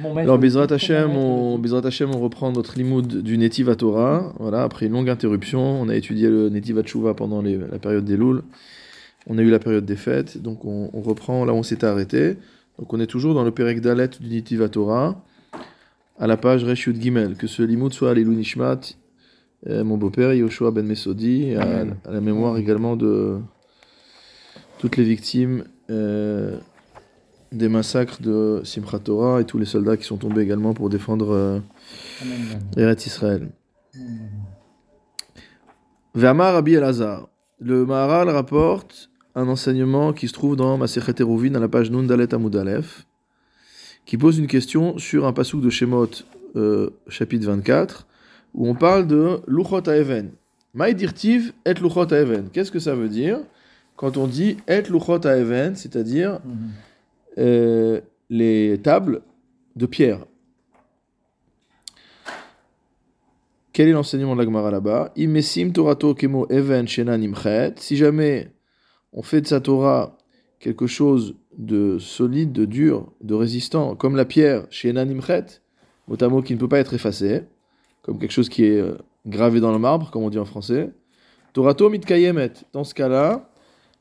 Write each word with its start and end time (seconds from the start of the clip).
Mon 0.00 0.16
Alors, 0.16 0.38
Bezrat 0.38 0.66
Hashem, 0.70 1.10
on, 1.16 1.58
Bezrat 1.58 1.84
Hashem, 1.86 2.10
on 2.14 2.20
reprend 2.20 2.52
notre 2.52 2.76
limoud 2.78 3.22
du 3.22 3.36
Netiv 3.38 3.74
Torah. 3.76 4.32
Voilà, 4.38 4.62
après 4.62 4.86
une 4.86 4.92
longue 4.92 5.08
interruption, 5.10 5.60
on 5.80 5.88
a 5.88 5.96
étudié 5.96 6.28
le 6.28 6.48
Netiv 6.50 6.80
Tshuva 6.82 7.14
pendant 7.14 7.42
les- 7.42 7.56
la 7.58 7.78
période 7.78 8.04
des 8.04 8.16
Loul. 8.16 8.42
On 9.26 9.38
a 9.38 9.42
eu 9.42 9.50
la 9.50 9.58
période 9.58 9.84
des 9.84 9.96
fêtes, 9.96 10.40
donc 10.40 10.64
on, 10.64 10.90
on 10.92 11.00
reprend 11.00 11.44
là 11.44 11.52
où 11.52 11.56
on 11.56 11.62
s'était 11.62 11.86
arrêté. 11.86 12.36
Donc 12.78 12.92
on 12.92 13.00
est 13.00 13.06
toujours 13.06 13.34
dans 13.34 13.42
le 13.44 13.50
Perek 13.50 13.80
Dalet 13.80 14.08
du 14.20 14.28
Netiv 14.28 14.68
Torah, 14.70 15.20
à 16.18 16.26
la 16.26 16.36
page 16.36 16.62
Resh 16.64 16.86
Yud 16.86 17.00
Gimel. 17.02 17.34
Que 17.34 17.46
ce 17.48 17.62
limoud 17.62 17.92
soit 17.92 18.10
à 18.12 18.14
Nishmat, 18.14 18.80
euh, 19.68 19.82
mon 19.84 19.96
beau-père 19.96 20.32
Yoshua 20.32 20.70
Ben 20.70 20.86
Mesodi, 20.86 21.54
à, 21.56 21.84
à 22.04 22.12
la 22.12 22.20
mémoire 22.20 22.56
également 22.56 22.94
de 22.96 23.38
toutes 24.78 24.96
les 24.96 25.04
victimes. 25.04 25.64
euh, 25.90 26.56
des 27.52 27.68
massacres 27.68 28.20
de 28.20 28.60
Simchat 28.64 28.98
Torah 29.00 29.40
et 29.40 29.44
tous 29.44 29.58
les 29.58 29.64
soldats 29.64 29.96
qui 29.96 30.04
sont 30.04 30.16
tombés 30.16 30.42
également 30.42 30.74
pour 30.74 30.90
défendre 30.90 31.30
euh. 31.32 31.60
Eretz 32.76 33.06
Israël. 33.06 33.48
Amen. 33.94 34.30
Ve'amar 36.14 36.54
Rabbi 36.54 36.74
Elazar. 36.74 37.28
Le 37.60 37.84
Maharal 37.86 38.28
rapporte 38.28 39.10
un 39.34 39.48
enseignement 39.48 40.12
qui 40.12 40.28
se 40.28 40.32
trouve 40.32 40.56
dans 40.56 40.76
Masechet 40.78 41.20
Eruvin 41.22 41.54
à 41.54 41.60
la 41.60 41.68
page 41.68 41.90
Nun 41.90 42.04
Dalet 42.04 42.32
Amud 42.34 42.54
Aleph, 42.56 43.06
qui 44.04 44.16
pose 44.16 44.38
une 44.38 44.46
question 44.46 44.98
sur 44.98 45.26
un 45.26 45.32
pasouk 45.32 45.60
de 45.60 45.70
Shemot, 45.70 46.08
euh, 46.56 46.90
chapitre 47.08 47.46
24, 47.46 48.06
où 48.54 48.68
on 48.68 48.74
parle 48.74 49.06
de 49.06 49.40
Luchot 49.46 49.88
Haeven. 49.88 50.30
Maï 50.74 50.94
dirtiv 50.94 51.52
et 51.64 51.74
Luchot 51.74 52.12
Haeven. 52.12 52.48
Qu'est-ce 52.52 52.70
que 52.72 52.78
ça 52.78 52.94
veut 52.94 53.08
dire? 53.08 53.38
Quand 53.96 54.16
on 54.16 54.26
dit 54.26 54.56
et 54.68 54.82
Luchot 54.82 55.24
Haeven, 55.26 55.76
c'est-à-dire 55.76 56.40
Mhm. 56.44 56.70
Euh, 57.38 58.00
les 58.30 58.78
tables 58.82 59.22
de 59.76 59.86
pierre. 59.86 60.26
Quel 63.72 63.88
est 63.88 63.92
l'enseignement 63.92 64.34
de 64.34 64.40
la 64.40 64.44
Gemara 64.44 64.70
là-bas? 64.70 65.14
Torato 65.72 66.14
Kemo 66.14 66.48
Even. 66.50 66.88
Si 66.88 67.96
jamais 67.96 68.50
on 69.12 69.22
fait 69.22 69.40
de 69.40 69.46
sa 69.46 69.60
Torah 69.60 70.18
quelque 70.58 70.88
chose 70.88 71.36
de 71.56 71.98
solide, 71.98 72.52
de 72.52 72.64
dur, 72.64 73.12
de 73.20 73.34
résistant, 73.34 73.94
comme 73.94 74.16
la 74.16 74.24
pierre 74.24 74.66
Shena 74.70 75.04
Nimchet, 75.04 75.60
mot 76.08 76.42
qui 76.42 76.54
ne 76.54 76.58
peut 76.58 76.68
pas 76.68 76.80
être 76.80 76.94
effacé, 76.94 77.42
comme 78.02 78.18
quelque 78.18 78.32
chose 78.32 78.48
qui 78.48 78.64
est 78.64 78.80
euh, 78.80 78.96
gravé 79.26 79.60
dans 79.60 79.72
le 79.72 79.78
marbre, 79.78 80.10
comme 80.10 80.24
on 80.24 80.30
dit 80.30 80.38
en 80.38 80.44
français. 80.44 80.90
Torato 81.52 81.88
Mitkayemet. 81.88 82.52
Dans 82.72 82.84
ce 82.84 82.94
cas-là, 82.94 83.50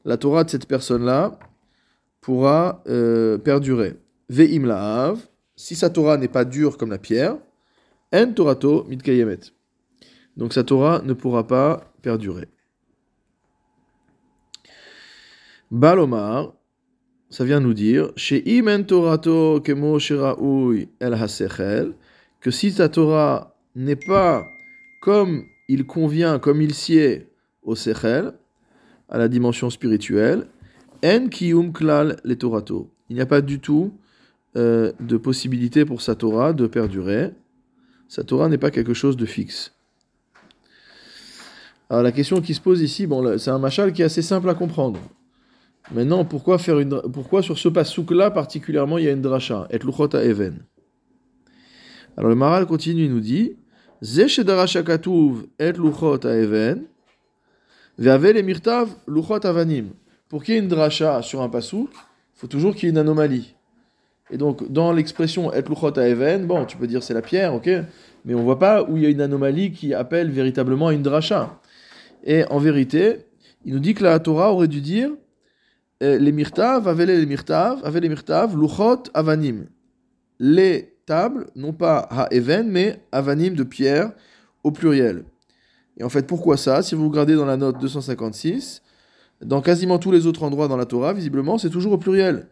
la 0.06 0.18
Torah 0.18 0.44
de 0.44 0.50
cette 0.50 0.68
personne-là 0.68 1.38
pourra 2.28 2.84
euh, 2.90 3.38
perdurer. 3.38 3.94
Ve'im 4.28 4.66
la'av, 4.66 5.18
si 5.56 5.78
sa 5.78 5.90
Torah 5.90 6.18
n'est 6.18 6.28
pas 6.28 6.44
dure 6.44 6.78
comme 6.78 6.90
la 6.90 6.98
pierre, 6.98 7.38
en 8.14 8.34
Torato 8.34 8.84
mitkayemet. 8.90 9.40
Donc 10.36 10.52
sa 10.52 10.66
Torah 10.66 11.02
ne 11.06 11.14
pourra 11.14 11.48
pas 11.48 11.90
perdurer. 12.02 12.50
Balomar, 15.72 16.54
ça 17.30 17.46
vient 17.46 17.62
nous 17.62 17.74
dire, 17.74 18.12
chez 18.18 18.44
en 18.62 18.84
Torato 18.84 19.62
kemo 19.62 19.98
el 19.98 21.14
hasechel, 21.14 21.94
que 22.42 22.52
si 22.52 22.74
ta 22.76 22.90
Torah 22.90 23.56
n'est 23.74 23.96
pas 23.96 24.46
comme 25.02 25.46
il 25.70 25.86
convient, 25.86 26.40
comme 26.40 26.62
il 26.62 26.74
sied 26.74 27.30
au 27.64 27.76
sechel, 27.76 28.34
à 29.08 29.18
la 29.18 29.30
dimension 29.30 29.70
spirituelle, 29.70 30.50
en 31.04 31.28
kiyum 31.30 31.74
klal 31.74 32.18
le 32.24 32.36
Torato. 32.36 32.90
Il 33.10 33.16
n'y 33.16 33.22
a 33.22 33.26
pas 33.26 33.42
du 33.42 33.60
tout 33.60 33.94
euh, 34.56 34.92
de 35.00 35.18
possibilité 35.18 35.86
pour 35.86 36.02
sa 36.02 36.16
Torah 36.16 36.54
de 36.54 36.68
perdurer. 36.68 37.32
Sa 38.08 38.24
Torah 38.24 38.50
n'est 38.50 38.58
pas 38.58 38.72
quelque 38.72 38.94
chose 38.94 39.18
de 39.18 39.26
fixe. 39.26 39.74
Alors 41.90 42.04
la 42.04 42.12
question 42.12 42.42
qui 42.42 42.54
se 42.54 42.62
pose 42.62 42.82
ici, 42.82 43.08
bon, 43.08 43.38
c'est 43.38 43.50
un 43.50 43.60
machal 43.60 43.94
qui 43.94 44.02
est 44.02 44.06
assez 44.06 44.22
simple 44.22 44.50
à 44.50 44.54
comprendre. 44.54 45.00
Maintenant, 45.94 46.26
pourquoi 46.26 46.58
faire 46.58 46.80
une, 46.80 47.02
pourquoi 47.14 47.42
sur 47.42 47.58
ce 47.58 47.70
pasouk 47.70 48.12
là 48.12 48.30
particulièrement 48.30 48.98
il 48.98 49.06
y 49.06 49.08
a 49.08 49.12
une 49.12 49.22
dracha, 49.22 49.68
et 49.70 49.80
luchot 49.80 50.10
even. 50.16 50.60
Alors 52.18 52.30
le 52.30 52.36
Maral 52.36 52.66
continue, 52.66 53.06
il 53.06 53.14
nous 53.14 53.22
dit, 53.22 53.56
Ze 54.02 54.28
shedarasha 54.28 54.84
katuv 54.84 55.48
et 55.60 55.72
luchot 55.72 56.20
even, 56.26 56.84
ve'ave 57.98 58.32
le 58.32 58.42
mirtav 58.42 58.90
luchot 59.08 59.46
avanim. 59.46 59.92
Pour 60.30 60.44
qu'il 60.44 60.56
y 60.56 60.58
ait 60.58 60.62
une 60.62 60.68
dracha 60.68 61.22
sur 61.22 61.42
un 61.42 61.50
pasouk, 61.50 61.90
il 61.92 62.40
faut 62.40 62.48
toujours 62.48 62.76
qu'il 62.76 62.84
y 62.84 62.88
ait 62.88 62.92
une 62.92 62.98
anomalie. 62.98 63.56
Et 64.30 64.38
donc, 64.38 64.70
dans 64.72 64.92
l'expression 64.92 65.54
et 65.54 65.62
luchot 65.62 65.94
even, 65.96 66.46
bon, 66.46 66.66
tu 66.66 66.76
peux 66.76 66.88
dire 66.88 67.02
c'est 67.02 67.14
la 67.14 67.22
pierre, 67.22 67.54
ok, 67.54 67.70
mais 68.26 68.34
on 68.36 68.44
voit 68.44 68.60
pas 68.60 68.84
où 68.84 68.98
il 68.98 69.04
y 69.04 69.06
a 69.06 69.10
une 69.10 69.22
anomalie 69.22 69.72
qui 69.72 69.94
appelle 69.94 70.30
véritablement 70.32 70.88
à 70.88 70.94
une 70.94 71.02
dracha. 71.02 71.60
Et 72.26 72.44
en 72.50 72.60
vérité, 72.60 73.20
il 73.64 73.74
nous 73.74 73.80
dit 73.80 73.94
que 73.94 74.04
la 74.04 74.20
Torah 74.20 74.52
aurait 74.52 74.68
dû 74.68 74.82
dire 74.82 75.12
euh, 76.04 76.18
les 76.20 76.32
mirtav, 76.32 76.88
avele 76.88 77.20
les 77.20 77.26
mirtav, 77.26 77.80
avele 77.84 78.04
les 78.04 78.10
mirtav, 78.10 78.56
luchot 78.60 79.04
avanim. 79.14 79.68
Les 80.40 80.98
tables, 81.06 81.48
non 81.56 81.74
pas 81.74 82.00
ha-even, 82.12 82.70
mais 82.70 83.02
avanim 83.12 83.56
de 83.56 83.64
pierre 83.64 84.12
au 84.64 84.72
pluriel. 84.72 85.24
Et 85.98 86.04
en 86.04 86.10
fait, 86.10 86.28
pourquoi 86.28 86.58
ça? 86.58 86.84
Si 86.84 86.94
vous 86.94 87.10
regardez 87.10 87.36
dans 87.36 87.46
la 87.46 87.58
note 87.58 87.80
256, 87.80 88.84
dans 89.42 89.62
quasiment 89.62 90.00
tous 90.00 90.12
les 90.12 90.26
autres 90.26 90.44
endroits 90.44 90.68
dans 90.68 90.78
la 90.78 90.86
Torah, 90.86 91.14
visiblement, 91.14 91.58
c'est 91.58 91.70
toujours 91.70 91.94
au 91.94 91.98
pluriel. 91.98 92.48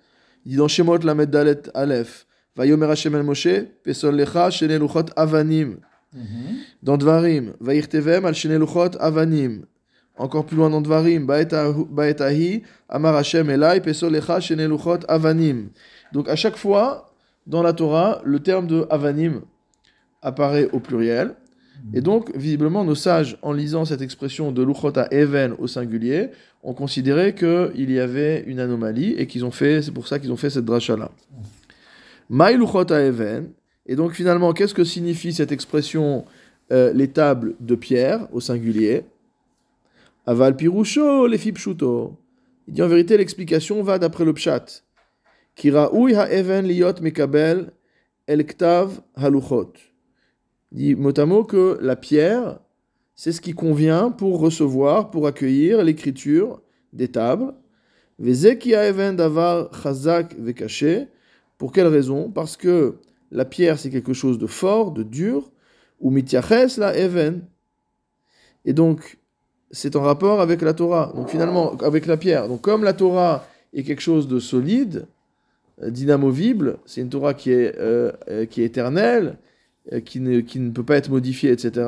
Il 0.46 0.51
dit 0.51 0.57
dans 0.57 0.68
Shemot 0.68 1.00
Lamed 1.00 1.29
Dalet 1.29 1.62
Aleph, 1.73 2.28
Vayomer 2.56 2.88
Hashem 2.88 3.16
el 3.16 3.23
Moshe, 3.23 3.66
Pesol 3.84 4.16
Lecha, 4.16 4.50
Shene 4.51 4.78
Luchot 4.78 5.06
Avanim. 5.16 5.78
Mhm. 6.13 6.24
Dans 6.84 6.97
Dvarim, 6.97 7.53
Vairtevem 7.59 8.25
al 8.25 8.35
Shene 8.35 8.57
Luchot 8.59 8.97
Avanim. 9.00 9.66
Encore 10.18 10.45
plus 10.45 10.56
loin 10.56 10.69
dans 10.69 10.81
Dvarim, 10.81 11.25
Baetahi, 11.25 12.63
Amar 12.88 13.16
Hashem 13.16 13.50
Elai, 13.50 13.81
Pesol 13.81 14.13
Lecha, 14.13 14.40
Shene 14.40 14.68
Luchot 14.68 15.00
Avanim. 15.07 15.69
Donc 16.13 16.29
à 16.29 16.35
chaque 16.35 16.56
fois, 16.56 17.12
dans 17.47 17.63
la 17.63 17.74
Torah, 17.74 18.22
le 18.24 18.40
terme 18.40 18.68
de 18.68 18.85
Avanim 18.90 19.41
apparaît 20.22 20.69
au 20.72 20.79
pluriel. 20.79 21.35
Et 21.94 22.01
donc, 22.01 22.35
visiblement, 22.35 22.84
nos 22.84 22.96
sages, 22.96 23.38
en 23.41 23.53
lisant 23.53 23.85
cette 23.85 24.01
expression 24.01 24.51
de 24.51 24.63
Luchota 24.63 25.07
Even 25.12 25.53
au 25.59 25.68
singulier, 25.68 26.29
ont 26.63 26.73
considéré 26.73 27.35
qu'il 27.35 27.91
y 27.91 28.00
avait 28.00 28.44
une 28.47 28.59
anomalie 28.59 29.13
et 29.18 29.28
qu'ils 29.28 29.46
ont 29.46 29.51
fait, 29.51 29.81
c'est 29.81 29.91
pour 29.91 30.07
ça 30.07 30.19
qu'ils 30.19 30.31
ont 30.31 30.38
fait 30.38 30.50
cette 30.50 30.66
dracha-là. 30.66 31.12
Luchota 32.29 33.03
Even. 33.03 33.50
Et 33.85 33.95
donc, 33.95 34.13
finalement, 34.13 34.53
qu'est-ce 34.53 34.74
que 34.74 34.84
signifie 34.84 35.31
cette 35.31 35.51
expression 35.51 36.25
euh, 36.72 36.91
les 36.94 37.09
tables 37.09 37.53
de 37.59 37.75
pierre 37.75 38.28
au 38.34 38.40
singulier? 38.40 39.03
Aval 40.25 40.56
Pirusho, 40.56 41.28
les 41.28 41.38
Pshuto. 41.38 42.18
Il 42.68 42.74
dit 42.74 42.81
en 42.81 42.88
vérité, 42.88 43.16
l'explication 43.16 43.84
va 43.84 44.00
d'après 44.00 44.25
le 44.25 44.34
Pshat. 44.34 44.81
Kiraoui 45.56 46.16
ha-even 46.16 46.68
liot 46.68 47.00
mekabel 47.01 47.69
el 48.28 48.44
ktav 48.44 49.00
haluchot 49.16 49.72
dit 50.75 50.94
mot 50.94 51.18
à 51.18 51.25
mot 51.25 51.44
que 51.44 51.78
la 51.81 51.96
pierre, 51.96 52.59
c'est 53.16 53.31
ce 53.31 53.41
qui 53.41 53.53
convient 53.53 54.12
pour 54.12 54.40
recevoir, 54.40 55.09
pour 55.09 55.25
accueillir 55.25 55.84
l'écriture 55.84 56.62
des 56.94 57.08
tables. 57.08 57.53
Davar 58.19 59.69
chazak. 59.81 60.36
Pour 61.58 61.72
quelle 61.72 61.88
raison? 61.88 62.30
Parce 62.30 62.58
que 62.58 62.96
la 63.31 63.46
pierre, 63.46 63.80
c'est 63.80 63.90
quelque 63.90 64.13
chose 64.13 64.38
de 64.38 64.47
fort, 64.47 64.91
de 64.91 65.03
dur, 65.03 65.52
ou 66.02 66.12
mityaches 66.12 66.78
la 66.78 66.97
even. 66.97 67.42
Et 68.66 68.74
donc, 68.74 69.18
c'est 69.72 69.96
en 69.96 70.02
rapport 70.02 70.42
avec 70.42 70.62
la 70.62 70.74
Torah. 70.74 71.13
Donc 71.16 71.30
finalement, 71.30 71.75
avec 71.78 72.06
la 72.06 72.18
pierre. 72.18 72.47
Donc 72.50 72.62
comme 72.62 72.84
la 72.84 72.94
Torah 72.94 73.47
est 73.74 73.84
quelque 73.84 74.02
chose 74.02 74.28
de 74.28 74.40
solide, 74.40 75.07
euh, 75.81 75.90
dynamovible, 75.90 76.78
c'est 76.86 77.02
une 77.02 77.09
Torah 77.09 77.34
qui 77.34 77.52
est, 77.52 77.78
euh, 77.78 78.12
euh, 78.30 78.46
qui 78.46 78.62
est 78.62 78.66
éternelle, 78.66 79.38
qui 80.06 80.20
ne, 80.20 80.40
qui 80.42 80.60
ne 80.60 80.72
peut 80.72 80.84
pas 80.84 80.98
être 80.98 81.10
modifié, 81.10 81.52
etc. 81.52 81.88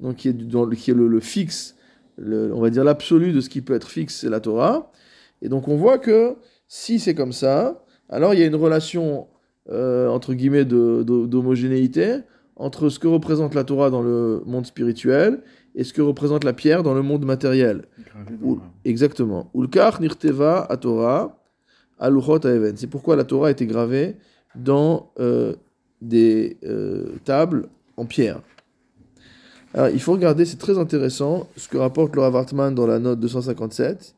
Donc 0.00 0.16
qui 0.16 0.28
est, 0.28 0.32
dans 0.32 0.64
le, 0.64 0.76
qui 0.76 0.90
est 0.90 0.94
le, 0.94 1.08
le 1.08 1.20
fixe, 1.20 1.74
le- 2.18 2.52
on 2.54 2.60
va 2.60 2.70
dire 2.70 2.84
l'absolu 2.84 3.32
de 3.32 3.40
ce 3.40 3.48
qui 3.48 3.60
peut 3.62 3.74
être 3.74 3.88
fixe, 3.88 4.16
c'est 4.20 4.28
la 4.30 4.40
Torah. 4.40 4.90
Et 5.42 5.48
donc 5.48 5.68
on 5.68 5.76
voit 5.76 5.98
que 5.98 6.34
si 6.68 6.98
c'est 6.98 7.14
comme 7.14 7.32
ça, 7.32 7.84
alors 8.08 8.34
il 8.34 8.40
y 8.40 8.42
a 8.42 8.46
une 8.46 8.54
relation 8.56 9.26
euh, 9.70 10.08
entre 10.08 10.34
guillemets 10.34 10.64
d'homogénéité 10.64 12.18
entre 12.56 12.88
ce 12.88 12.98
que 12.98 13.08
représente 13.08 13.54
la 13.54 13.64
Torah 13.64 13.90
dans 13.90 14.02
le 14.02 14.42
monde 14.46 14.64
spirituel 14.66 15.42
et 15.74 15.84
ce 15.84 15.92
que 15.92 16.00
représente 16.00 16.42
la 16.44 16.52
pierre 16.54 16.82
dans 16.82 16.94
le 16.94 17.02
monde 17.02 17.24
matériel. 17.26 17.82
Ou- 18.42 18.60
exactement. 18.84 19.50
Ulkar 19.54 20.00
nirteva 20.00 20.64
à 20.70 20.76
Torah, 20.78 21.38
aluchot. 21.98 22.40
C'est 22.76 22.86
pourquoi 22.86 23.14
la 23.16 23.24
Torah 23.24 23.48
a 23.48 23.50
été 23.50 23.66
gravée 23.66 24.16
dans 24.54 25.12
euh, 25.20 25.54
des 26.02 26.56
euh, 26.64 27.16
tables 27.24 27.68
en 27.96 28.04
pierre. 28.04 28.40
Alors, 29.74 29.88
il 29.90 30.00
faut 30.00 30.12
regarder, 30.12 30.44
c'est 30.44 30.58
très 30.58 30.78
intéressant, 30.78 31.48
ce 31.56 31.68
que 31.68 31.76
rapporte 31.76 32.16
Laura 32.16 32.30
Wartman 32.30 32.74
dans 32.74 32.86
la 32.86 32.98
note 32.98 33.20
257. 33.20 34.14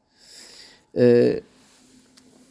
Et 0.95 1.43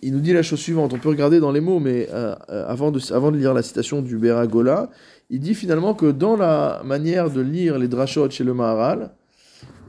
il 0.01 0.13
nous 0.13 0.19
dit 0.19 0.33
la 0.33 0.43
chose 0.43 0.59
suivante, 0.59 0.93
on 0.93 0.99
peut 0.99 1.09
regarder 1.09 1.39
dans 1.39 1.51
les 1.51 1.61
mots, 1.61 1.79
mais 1.79 2.07
euh, 2.11 2.35
euh, 2.49 2.65
avant, 2.67 2.91
de, 2.91 3.37
lire 3.37 3.53
la 3.53 3.63
citation 3.63 4.01
du 4.01 4.17
Beragola, 4.17 4.89
il 5.29 5.39
dit 5.39 5.55
finalement 5.55 5.93
que 5.93 6.05
dans 6.11 6.35
la 6.35 6.81
manière 6.85 7.29
de 7.29 7.41
lire 7.41 7.77
les 7.77 7.87
drachot 7.87 8.29
chez 8.29 8.43
le 8.43 8.53
Maharal, 8.53 9.11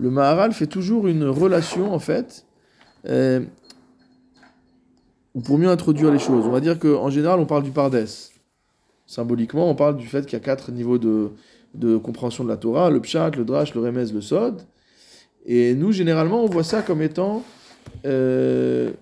le 0.00 0.10
Maharal 0.10 0.52
fait 0.52 0.66
toujours 0.66 1.08
une 1.08 1.24
relation 1.24 1.92
en 1.92 1.98
fait, 1.98 2.46
euh, 3.06 3.40
pour 5.44 5.58
mieux 5.58 5.68
introduire 5.68 6.10
les 6.10 6.18
choses. 6.18 6.46
On 6.46 6.50
va 6.50 6.60
dire 6.60 6.78
qu'en 6.78 7.10
général 7.10 7.38
on 7.38 7.46
parle 7.46 7.62
du 7.62 7.70
Pardes. 7.70 8.06
Symboliquement, 9.08 9.68
on 9.68 9.74
parle 9.74 9.96
du 9.96 10.06
fait 10.06 10.24
qu'il 10.26 10.34
y 10.34 10.36
a 10.36 10.44
quatre 10.44 10.70
niveaux 10.70 10.98
de, 10.98 11.30
de 11.74 11.96
compréhension 11.96 12.44
de 12.44 12.48
la 12.48 12.58
Torah, 12.58 12.90
le 12.90 13.00
Pshat, 13.00 13.30
le 13.30 13.44
Drash, 13.44 13.74
le 13.74 13.80
Remez, 13.80 14.12
le 14.12 14.20
Sod. 14.20 14.62
Et 15.46 15.74
nous, 15.74 15.90
généralement, 15.90 16.44
on 16.44 16.46
voit 16.46 16.62
ça 16.62 16.82
comme 16.82 17.02
étant... 17.02 17.42
Euh, 18.04 18.92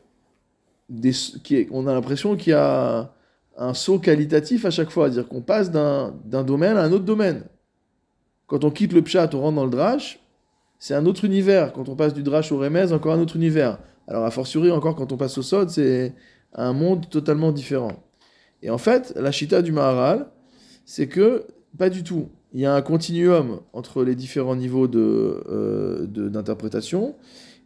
des, 0.89 1.11
qui 1.43 1.67
on 1.73 1.89
a 1.89 1.93
l'impression 1.93 2.37
qu'il 2.37 2.53
y 2.53 2.55
a 2.55 3.13
un 3.59 3.75
saut 3.75 3.99
qualitatif 3.99 4.65
à 4.65 4.71
chaque 4.71 4.91
fois, 4.91 5.11
c'est-à-dire 5.11 5.29
qu'on 5.29 5.41
passe 5.41 5.73
d'un 5.73 6.13
domaine 6.25 6.77
à 6.77 6.83
un 6.83 6.93
autre 6.93 7.05
domaine. 7.05 7.43
Quand 8.47 8.63
on 8.63 8.71
quitte 8.71 8.93
le 8.93 9.03
Pshat, 9.03 9.31
on 9.35 9.41
rentre 9.41 9.57
dans 9.57 9.65
le 9.65 9.71
Drash, 9.71 10.21
c'est 10.79 10.95
un 10.95 11.05
autre 11.05 11.25
univers. 11.25 11.73
Quand 11.73 11.89
on 11.89 11.97
passe 11.97 12.15
du 12.15 12.23
Drash 12.23 12.53
au 12.53 12.59
Remez, 12.59 12.93
encore 12.93 13.15
un 13.15 13.21
autre 13.21 13.35
univers. 13.35 13.79
Alors, 14.07 14.25
a 14.25 14.31
fortiori, 14.31 14.71
encore 14.71 14.95
quand 14.95 15.11
on 15.11 15.17
passe 15.17 15.37
au 15.37 15.43
Sod, 15.43 15.69
c'est 15.69 16.15
un 16.55 16.73
monde 16.73 17.09
totalement 17.11 17.51
différent. 17.51 18.06
Et 18.67 18.71
en 18.71 18.79
fait, 18.79 19.15
la 19.15 19.31
Chita 19.31 19.63
du 19.63 19.71
Maharal, 19.71 20.27
c'est 20.85 21.07
que, 21.07 21.47
pas 21.79 21.89
du 21.89 22.03
tout 22.03 22.29
il 22.53 22.61
y 22.61 22.65
a 22.65 22.75
un 22.75 22.81
continuum 22.81 23.61
entre 23.75 24.03
les 24.03 24.15
différents 24.15 24.57
niveaux 24.57 24.89
euh, 24.95 26.07
d'interprétation, 26.07 27.09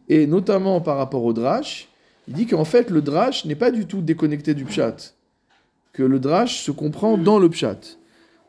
de, 0.09 0.13
et 0.13 0.27
notamment 0.27 0.81
par 0.81 0.97
rapport 0.97 1.23
au 1.23 1.31
drash, 1.31 1.87
il 2.27 2.33
dit 2.33 2.45
qu'en 2.45 2.65
fait 2.65 2.89
le 2.89 3.01
drash 3.01 3.45
n'est 3.45 3.55
pas 3.55 3.71
du 3.71 3.85
tout 3.85 4.01
déconnecté 4.01 4.53
du 4.53 4.65
pshat, 4.65 5.13
que 5.93 6.03
le 6.03 6.19
drash 6.19 6.61
se 6.61 6.71
comprend 6.71 7.17
dans 7.17 7.39
le 7.39 7.49
pshat. 7.49 7.79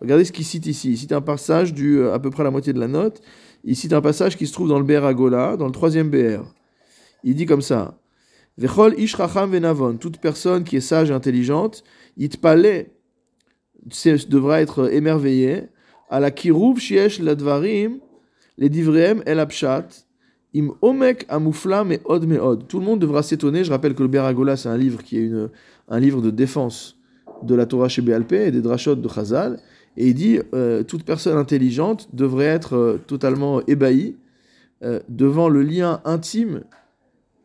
Regardez 0.00 0.24
ce 0.24 0.32
qu'il 0.32 0.44
cite 0.44 0.66
ici. 0.66 0.90
Il 0.90 0.98
cite 0.98 1.12
un 1.12 1.20
passage 1.20 1.72
du 1.72 2.00
euh, 2.00 2.12
à 2.12 2.18
peu 2.18 2.30
près 2.30 2.42
la 2.42 2.50
moitié 2.50 2.72
de 2.72 2.80
la 2.80 2.88
note. 2.88 3.22
Il 3.62 3.76
cite 3.76 3.92
un 3.92 4.00
passage 4.00 4.36
qui 4.36 4.48
se 4.48 4.52
trouve 4.52 4.68
dans 4.68 4.80
le 4.80 4.84
BR 4.84 5.04
Agola, 5.04 5.56
dans 5.56 5.66
le 5.66 5.72
troisième 5.72 6.10
BR. 6.10 6.42
Il 7.22 7.36
dit 7.36 7.46
comme 7.46 7.62
ça 7.62 8.01
Vechol 8.58 8.94
ish 8.98 9.16
venavon, 9.16 9.96
toute 9.96 10.18
personne 10.18 10.64
qui 10.64 10.76
est 10.76 10.80
sage 10.80 11.10
et 11.10 11.14
intelligente, 11.14 11.82
itpale 12.16 12.86
devra 14.28 14.60
être 14.60 14.92
émerveillée 14.92 15.68
à 16.10 16.20
la 16.20 16.30
shiesh 16.34 17.20
ladvarim, 17.20 17.98
les 18.58 18.68
divreem 18.68 19.22
el 19.26 19.40
apshat, 19.40 20.04
im 20.54 20.72
omek 20.82 21.24
amoufla 21.28 21.84
me 21.84 21.98
od 22.04 22.26
me 22.26 22.38
od. 22.38 22.68
Tout 22.68 22.78
le 22.78 22.84
monde 22.84 23.00
devra 23.00 23.22
s'étonner. 23.22 23.64
Je 23.64 23.70
rappelle 23.70 23.94
que 23.94 24.02
le 24.02 24.08
Beragola, 24.08 24.56
c'est 24.56 24.68
un 24.68 24.76
livre 24.76 25.02
qui 25.02 25.16
est 25.16 25.22
une, 25.22 25.48
un 25.88 25.98
livre 25.98 26.20
de 26.20 26.30
défense 26.30 26.98
de 27.42 27.54
la 27.54 27.66
Torah 27.66 27.88
chez 27.88 28.02
BLP 28.02 28.32
et 28.32 28.50
des 28.50 28.60
drachot 28.60 28.94
de 28.94 29.08
Chazal. 29.08 29.58
Et 29.96 30.08
il 30.08 30.14
dit 30.14 30.38
euh, 30.54 30.82
toute 30.82 31.04
personne 31.04 31.36
intelligente 31.36 32.08
devrait 32.12 32.44
être 32.44 32.76
euh, 32.76 33.00
totalement 33.06 33.60
ébahie 33.66 34.16
euh, 34.82 35.00
devant 35.08 35.48
le 35.48 35.62
lien 35.62 36.00
intime 36.04 36.62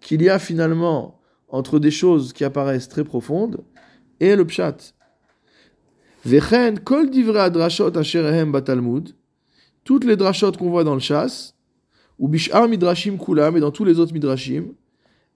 qu'il 0.08 0.22
y 0.22 0.30
a 0.30 0.40
finalement 0.40 1.20
entre 1.50 1.80
des 1.80 1.92
choses 1.92 2.32
qui 2.32 2.46
apparaissent 2.46 2.88
très 2.88 3.04
profondes 3.04 3.66
et 4.22 4.38
le 4.38 4.48
pshat. 4.48 4.94
Vechen, 6.24 6.80
kol 6.80 7.10
divre 7.10 7.50
drashot 7.50 7.98
asherehem 7.98 8.54
batalmud, 8.54 9.10
toutes 9.84 10.06
les 10.06 10.16
drashot 10.16 10.54
qu'on 10.54 10.70
voit 10.70 10.86
dans 10.86 10.94
le 10.94 11.02
chasse, 11.02 11.56
ou 12.18 12.30
bishar 12.30 12.70
midrashim 12.70 13.18
kulam, 13.18 13.58
et 13.58 13.60
dans 13.60 13.72
tous 13.72 13.84
les 13.84 14.00
autres 14.00 14.14
midrashim, 14.14 14.72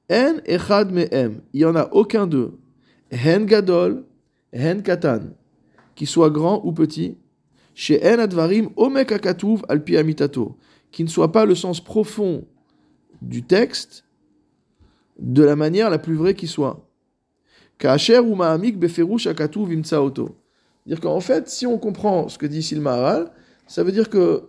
en 0.09 0.39
echad 0.45 0.89
mehem, 0.89 1.41
il 1.51 1.59
n'y 1.59 1.65
en 1.65 1.75
a 1.75 1.89
aucun 1.91 2.25
d'eux, 2.25 2.57
hen 3.11 3.45
gadol, 3.45 4.05
hen 4.53 4.81
katan, 4.81 5.33
qui 5.95 6.05
soit 6.05 6.29
grand 6.29 6.61
ou 6.63 6.71
petit, 6.71 7.17
chez 7.75 7.99
en 8.09 8.19
advarim 8.19 8.69
omek 8.77 9.11
akatuv 9.11 9.65
al 9.67 9.83
qui 9.83 11.03
ne 11.03 11.09
soit 11.09 11.33
pas 11.33 11.45
le 11.45 11.55
sens 11.55 11.83
profond 11.83 12.45
du 13.21 13.43
texte 13.43 14.05
de 15.21 15.43
la 15.43 15.55
manière 15.55 15.89
la 15.89 15.99
plus 15.99 16.15
vraie 16.15 16.33
qui 16.33 16.47
soit. 16.47 16.85
Kacher 17.77 18.19
ou 18.19 18.35
ma'amik 18.35 18.77
beferush 18.77 19.27
akatuv 19.27 19.71
imtsaoto 19.71 20.35
dire 20.85 20.99
qu'en 20.99 21.19
fait, 21.19 21.47
si 21.49 21.65
on 21.65 21.77
comprend 21.77 22.27
ce 22.27 22.37
que 22.37 22.45
dit 22.45 22.63
Silmaral, 22.63 23.31
ça 23.67 23.83
veut 23.83 23.91
dire 23.91 24.09
que 24.09 24.43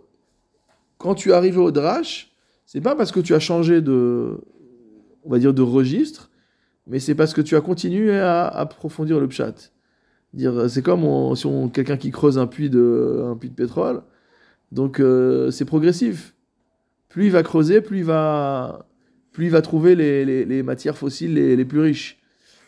quand 0.99 1.15
tu 1.15 1.31
es 1.31 1.33
arrivé 1.33 1.59
au 1.59 1.71
Drash, 1.71 2.33
c'est 2.67 2.81
pas 2.81 2.95
parce 2.95 3.13
que 3.13 3.21
tu 3.21 3.35
as 3.35 3.39
changé 3.39 3.81
de, 3.83 4.39
on 5.25 5.31
va 5.31 5.39
dire, 5.39 5.53
de 5.53 5.63
registre, 5.63 6.31
mais 6.87 7.01
c'est 7.01 7.15
parce 7.15 7.35
que 7.35 7.41
tu 7.41 7.57
as 7.57 7.61
continué 7.61 8.19
à 8.19 8.47
approfondir 8.47 9.21
le 9.21 9.29
pshat. 9.29 9.55
Dire, 10.33 10.71
c'est 10.71 10.83
comme 10.83 11.37
si 11.37 11.47
on, 11.47 11.69
quelqu'un 11.69 11.99
qui 11.99 12.11
creuse 12.11 12.39
un 12.39 12.47
puits 12.47 12.71
de, 12.71 13.23
un 13.27 13.37
puits 13.37 13.51
de 13.51 13.55
pétrole, 13.55 14.03
donc 14.71 15.01
euh, 15.01 15.51
c'est 15.51 15.67
progressif. 15.67 16.35
Plus 17.11 17.27
il 17.27 17.31
va 17.31 17.43
creuser, 17.43 17.83
plus 17.83 17.99
il 17.99 18.05
va, 18.05 18.87
plus 19.33 19.47
il 19.47 19.51
va 19.51 19.63
trouver 19.63 19.95
les, 19.95 20.45
les, 20.45 20.63
matières 20.63 20.97
fossiles 20.97 21.35
les, 21.35 21.57
les 21.57 21.65
plus 21.65 21.81
riches. 21.81 22.19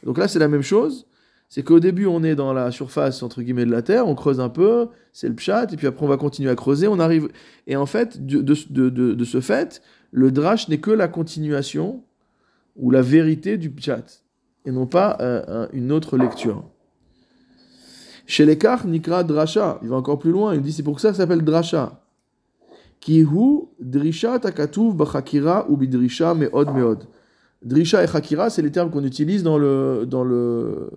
Donc 0.05 0.19
là, 0.19 0.29
c'est 0.29 0.39
la 0.39 0.49
même 0.49 0.63
chose 0.63 1.07
c'est 1.55 1.63
qu'au 1.63 1.79
début, 1.79 2.07
on 2.07 2.25
est 2.25 2.35
dans 2.35 2.53
la 2.53 2.73
surface, 2.73 3.23
entre 3.23 3.41
guillemets, 3.41 3.65
de 3.65 3.71
la 3.71 3.83
Terre, 3.83 4.09
on 4.09 4.17
creuse 4.17 4.41
un 4.41 4.49
peu, 4.49 4.89
c'est 5.13 5.29
le 5.29 5.37
pchat, 5.37 5.69
et 5.73 5.77
puis 5.77 5.87
après, 5.87 6.05
on 6.05 6.09
va 6.09 6.17
continuer 6.17 6.51
à 6.51 6.57
creuser, 6.57 6.89
on 6.89 6.99
arrive... 6.99 7.29
Et 7.69 7.77
en 7.77 7.87
fait, 7.87 8.27
de, 8.27 8.41
de, 8.43 9.25
ce 9.25 9.41
fait, 9.41 9.81
le 10.11 10.33
drash 10.33 10.69
n'est 10.69 10.79
que 10.79 10.91
la 10.91 11.07
continuation 11.07 12.03
ou 12.75 12.91
la 12.91 13.03
vérité 13.03 13.57
du 13.57 13.71
pchat, 13.71 14.03
et 14.65 14.73
non 14.73 14.87
pas 14.87 15.17
euh, 15.21 15.69
une 15.73 15.93
autre 15.93 16.19
lecture. 16.19 16.65
Chez 18.27 18.47
les 18.47 18.59
cartes, 18.59 18.87
Nikra 18.87 19.23
Drasha, 19.23 19.79
il 19.83 19.91
va 19.91 19.97
encore 19.97 20.19
plus 20.19 20.33
loin, 20.33 20.57
il 20.57 20.61
dit 20.61 20.73
c'est 20.73 20.83
pour 20.83 20.99
ça 20.99 21.11
que 21.11 21.15
ça 21.15 21.23
s'appelle 21.23 21.43
Drasha. 21.43 22.04
Kihu 23.05 23.69
Drisha 23.79 24.39
Takatuv 24.39 24.95
Bachakira 24.95 25.67
ou 25.69 25.77
Bidrisha 25.77 26.33
Meod 26.33 26.75
Meod. 26.75 27.05
Drisha 27.63 28.03
et 28.03 28.07
Chakira, 28.07 28.49
c'est 28.49 28.63
les 28.63 28.71
termes 28.71 28.91
qu'on 28.91 29.05
utilise 29.05 29.43
dans 29.43 29.59
le 29.59 30.07
dans 30.07 30.25
le 30.25 30.91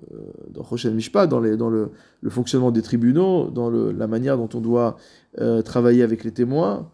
dans 0.49 0.63
Choshen 0.63 0.95
Mishpat, 0.95 1.27
dans, 1.27 1.41
dans 1.41 1.69
le, 1.69 1.91
le, 2.21 2.29
fonctionnement 2.29 2.71
des 2.71 2.81
tribunaux, 2.81 3.49
dans 3.49 3.69
le, 3.69 3.91
la 3.91 4.07
manière 4.07 4.37
dont 4.37 4.47
on 4.53 4.61
doit 4.61 4.95
euh, 5.39 5.61
travailler 5.61 6.01
avec 6.01 6.23
les 6.23 6.31
témoins. 6.31 6.89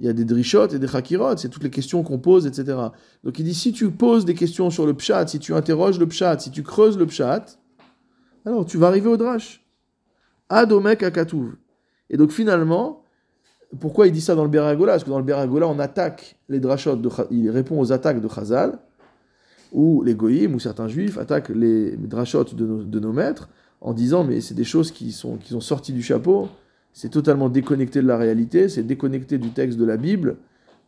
Il 0.00 0.04
y 0.04 0.08
a 0.08 0.12
des 0.12 0.24
drishot 0.24 0.68
et 0.68 0.80
des 0.80 0.88
chakirot, 0.88 1.36
c'est 1.36 1.48
toutes 1.48 1.62
les 1.62 1.70
questions 1.70 2.02
qu'on 2.02 2.18
pose, 2.18 2.46
etc. 2.46 2.76
Donc 3.22 3.38
il 3.38 3.44
dit 3.44 3.54
si 3.54 3.72
tu 3.72 3.90
poses 3.92 4.24
des 4.24 4.34
questions 4.34 4.70
sur 4.70 4.84
le 4.84 4.94
pshat, 4.94 5.28
si 5.28 5.38
tu 5.38 5.54
interroges 5.54 6.00
le 6.00 6.06
pshat, 6.06 6.40
si 6.40 6.50
tu 6.50 6.64
creuses 6.64 6.98
le 6.98 7.06
pshat, 7.06 7.56
alors 8.44 8.66
tu 8.66 8.78
vas 8.78 8.88
arriver 8.88 9.08
au 9.08 9.16
drash. 9.16 9.64
Adomek 10.48 11.04
akatuv. 11.04 11.54
Et 12.10 12.16
donc 12.16 12.32
finalement, 12.32 13.05
pourquoi 13.80 14.06
il 14.06 14.12
dit 14.12 14.20
ça 14.20 14.34
dans 14.34 14.44
le 14.44 14.50
Beragola? 14.50 14.92
Parce 14.92 15.04
que 15.04 15.10
dans 15.10 15.18
le 15.18 15.24
Beragola, 15.24 15.66
on 15.68 15.78
attaque 15.78 16.36
les 16.48 16.60
drashot, 16.60 17.00
il 17.30 17.50
répond 17.50 17.80
aux 17.80 17.92
attaques 17.92 18.20
de 18.20 18.28
Chazal 18.28 18.78
où 19.72 20.02
les 20.02 20.14
goyim 20.14 20.54
ou 20.54 20.58
certains 20.58 20.88
juifs 20.88 21.18
attaquent 21.18 21.50
les 21.50 21.96
drachot 21.96 22.44
de 22.44 22.98
nos, 23.00 23.12
maîtres 23.12 23.48
en 23.80 23.92
disant 23.92 24.24
mais 24.24 24.40
c'est 24.40 24.54
des 24.54 24.64
choses 24.64 24.90
qui 24.90 25.12
sont, 25.12 25.36
qui 25.36 25.50
sont 25.50 25.60
sorties 25.60 25.92
du 25.92 26.02
chapeau, 26.02 26.48
c'est 26.92 27.10
totalement 27.10 27.48
déconnecté 27.48 28.00
de 28.00 28.06
la 28.06 28.16
réalité, 28.16 28.68
c'est 28.68 28.82
déconnecté 28.82 29.38
du 29.38 29.50
texte 29.50 29.78
de 29.78 29.84
la 29.84 29.96
Bible. 29.96 30.36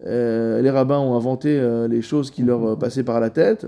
Euh, 0.07 0.63
les 0.63 0.71
rabbins 0.71 0.99
ont 0.99 1.17
inventé 1.17 1.59
euh, 1.59 1.89
les 1.89 2.03
choses 2.03 2.31
qui 2.31 2.43
leur 2.43 2.79
passaient 2.79 3.03
par 3.03 3.21
la 3.21 3.31
tête, 3.31 3.67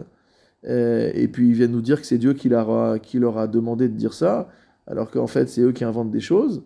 euh, 0.66 1.10
et 1.12 1.26
puis 1.28 1.48
ils 1.48 1.54
viennent 1.54 1.72
nous 1.72 1.80
dire 1.80 2.00
que 2.00 2.06
c'est 2.06 2.18
Dieu 2.18 2.32
qui 2.32 2.48
leur, 2.48 2.70
a, 2.70 2.98
qui 2.98 3.18
leur 3.18 3.36
a 3.38 3.46
demandé 3.46 3.88
de 3.88 3.94
dire 3.94 4.14
ça, 4.14 4.48
alors 4.86 5.10
qu'en 5.10 5.26
fait 5.26 5.48
c'est 5.48 5.60
eux 5.60 5.72
qui 5.72 5.84
inventent 5.84 6.12
des 6.12 6.20
choses. 6.20 6.62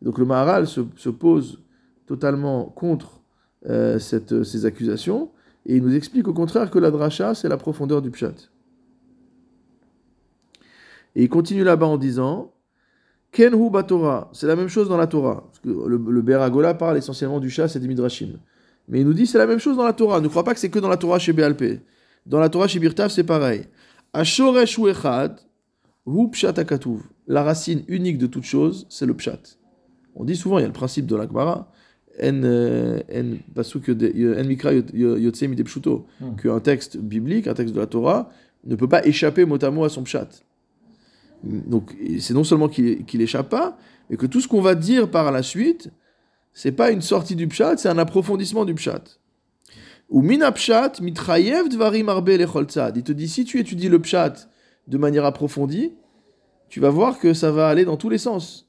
Donc 0.00 0.18
le 0.18 0.24
Maharal 0.24 0.68
se 0.68 1.08
pose 1.10 1.58
totalement 2.08 2.64
contre 2.64 3.20
cette, 3.98 4.42
ces 4.42 4.66
accusations, 4.66 5.30
et 5.66 5.76
il 5.76 5.82
nous 5.82 5.94
explique 5.94 6.26
au 6.26 6.32
contraire 6.32 6.70
que 6.70 6.78
la 6.78 6.90
dracha, 6.90 7.34
c'est 7.34 7.48
la 7.48 7.58
profondeur 7.58 8.02
du 8.02 8.10
pshat. 8.10 8.34
Et 11.14 11.24
il 11.24 11.28
continue 11.28 11.62
là-bas 11.64 11.86
en 11.86 11.98
disant 11.98 12.52
Kenhu 13.32 13.70
Torah, 13.86 14.30
c'est 14.32 14.46
la 14.46 14.56
même 14.56 14.68
chose 14.68 14.88
dans 14.88 14.96
la 14.96 15.06
Torah. 15.06 15.44
Parce 15.46 15.58
que 15.58 15.68
le, 15.68 15.96
le 15.98 16.22
Beragola 16.22 16.74
parle 16.74 16.96
essentiellement 16.96 17.40
du 17.40 17.50
chasse 17.50 17.76
et 17.76 17.80
des 17.80 17.88
midrashim. 17.88 18.38
Mais 18.88 19.00
il 19.00 19.06
nous 19.06 19.12
dit 19.12 19.26
c'est 19.26 19.38
la 19.38 19.46
même 19.46 19.58
chose 19.58 19.76
dans 19.76 19.84
la 19.84 19.92
Torah. 19.92 20.20
Ne 20.20 20.28
crois 20.28 20.44
pas 20.44 20.54
que 20.54 20.60
c'est 20.60 20.70
que 20.70 20.78
dans 20.78 20.88
la 20.88 20.96
Torah 20.96 21.18
chez 21.18 21.32
Béalpé. 21.32 21.80
Dans 22.24 22.40
la 22.40 22.48
Torah 22.48 22.68
chez 22.68 22.78
Birtav, 22.78 23.10
c'est 23.10 23.24
pareil. 23.24 23.66
Ashoresh 24.12 24.78
echad, 24.78 25.40
hu 26.06 26.30
pshat. 26.30 26.54
La 27.26 27.42
racine 27.42 27.84
unique 27.88 28.16
de 28.16 28.26
toute 28.26 28.44
chose, 28.44 28.86
c'est 28.88 29.04
le 29.04 29.14
pshat. 29.14 29.58
On 30.14 30.24
dit 30.24 30.36
souvent, 30.36 30.58
il 30.58 30.62
y 30.62 30.64
a 30.64 30.68
le 30.68 30.72
principe 30.72 31.06
de 31.06 31.14
l'Akbara, 31.14 31.58
euh. 31.58 31.77
Qu'un 36.42 36.60
texte 36.60 36.96
biblique, 36.96 37.46
un 37.46 37.54
texte 37.54 37.74
de 37.74 37.80
la 37.80 37.86
Torah, 37.86 38.30
ne 38.64 38.76
peut 38.76 38.88
pas 38.88 39.06
échapper 39.06 39.44
mot 39.44 39.62
à 39.62 39.70
mot 39.70 39.84
à 39.84 39.88
son 39.88 40.02
pshat. 40.02 40.28
Donc 41.44 41.96
c'est 42.18 42.34
non 42.34 42.44
seulement 42.44 42.68
qu'il 42.68 43.06
n'échappe 43.14 43.48
pas, 43.48 43.78
mais 44.10 44.16
que 44.16 44.26
tout 44.26 44.40
ce 44.40 44.48
qu'on 44.48 44.60
va 44.60 44.74
dire 44.74 45.10
par 45.10 45.30
la 45.30 45.42
suite, 45.42 45.90
c'est 46.52 46.72
pas 46.72 46.90
une 46.90 47.02
sortie 47.02 47.36
du 47.36 47.46
pshat, 47.46 47.76
c'est 47.76 47.88
un 47.88 47.98
approfondissement 47.98 48.64
du 48.64 48.74
pshat. 48.74 49.04
Ou 50.10 50.22
mina 50.22 50.50
pshat 50.52 51.00
mitrayev 51.00 51.68
dvarim 51.68 52.08
arbe 52.08 52.30
Il 52.30 53.02
te 53.02 53.12
dit 53.12 53.28
si 53.28 53.44
tu 53.44 53.60
étudies 53.60 53.88
le 53.88 54.00
pshat 54.00 54.48
de 54.86 54.98
manière 54.98 55.24
approfondie, 55.24 55.92
tu 56.68 56.80
vas 56.80 56.90
voir 56.90 57.18
que 57.18 57.34
ça 57.34 57.50
va 57.50 57.68
aller 57.68 57.84
dans 57.84 57.96
tous 57.96 58.08
les 58.08 58.18
sens. 58.18 58.67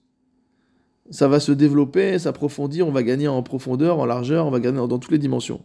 Ça 1.11 1.27
va 1.27 1.39
se 1.39 1.51
développer, 1.51 2.19
s'approfondir, 2.19 2.87
on 2.87 2.91
va 2.91 3.03
gagner 3.03 3.27
en 3.27 3.41
profondeur, 3.41 3.99
en 3.99 4.05
largeur, 4.05 4.45
on 4.45 4.51
va 4.51 4.59
gagner 4.59 4.77
dans 4.77 4.99
toutes 4.99 5.11
les 5.11 5.17
dimensions. 5.17 5.61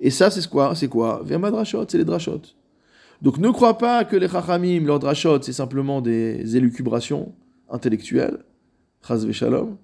Et 0.00 0.10
ça, 0.10 0.30
c'est 0.30 0.48
quoi 0.48 0.74
C'est 0.74 0.88
quoi 0.88 1.22
Vers 1.24 1.38
drachot, 1.38 1.84
c'est 1.88 1.98
les 1.98 2.04
drachot. 2.04 2.42
Donc 3.20 3.38
ne 3.38 3.50
crois 3.50 3.78
pas 3.78 4.04
que 4.04 4.16
les 4.16 4.28
chachamim, 4.28 4.84
leurs 4.84 4.98
drachot, 4.98 5.40
c'est 5.42 5.52
simplement 5.52 6.00
des 6.00 6.56
élucubrations 6.56 7.34
intellectuelles. 7.70 8.38
Chaz 9.06 9.30
shalom. 9.32 9.76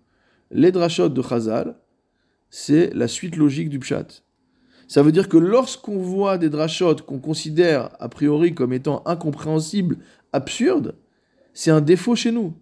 Les 0.51 0.73
drachot 0.73 1.09
de 1.09 1.23
Chazal, 1.23 1.77
c'est 2.51 2.93
la 2.95 3.07
suite 3.07 3.37
logique 3.37 3.69
du 3.69 3.79
pshat. 3.79 4.23
Ça 4.89 5.03
veut 5.03 5.13
dire 5.13 5.29
que 5.29 5.37
lorsqu'on 5.37 5.99
voit 5.99 6.39
des 6.39 6.49
drachot 6.49 6.97
qu'on 7.07 7.19
considère 7.19 7.91
a 8.01 8.09
priori 8.09 8.55
comme 8.55 8.73
étant 8.73 9.03
incompréhensibles, 9.05 9.99
absurdes, 10.33 10.95
c'est 11.53 11.71
un 11.71 11.83
défaut 11.83 12.17
chez 12.17 12.33
nous. 12.33 12.55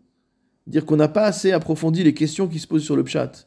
Dire 0.66 0.84
qu'on 0.84 0.96
n'a 0.96 1.08
pas 1.08 1.24
assez 1.24 1.52
approfondi 1.52 2.02
les 2.02 2.14
questions 2.14 2.48
qui 2.48 2.58
se 2.58 2.66
posent 2.66 2.84
sur 2.84 2.96
le 2.96 3.04
pshat. 3.04 3.46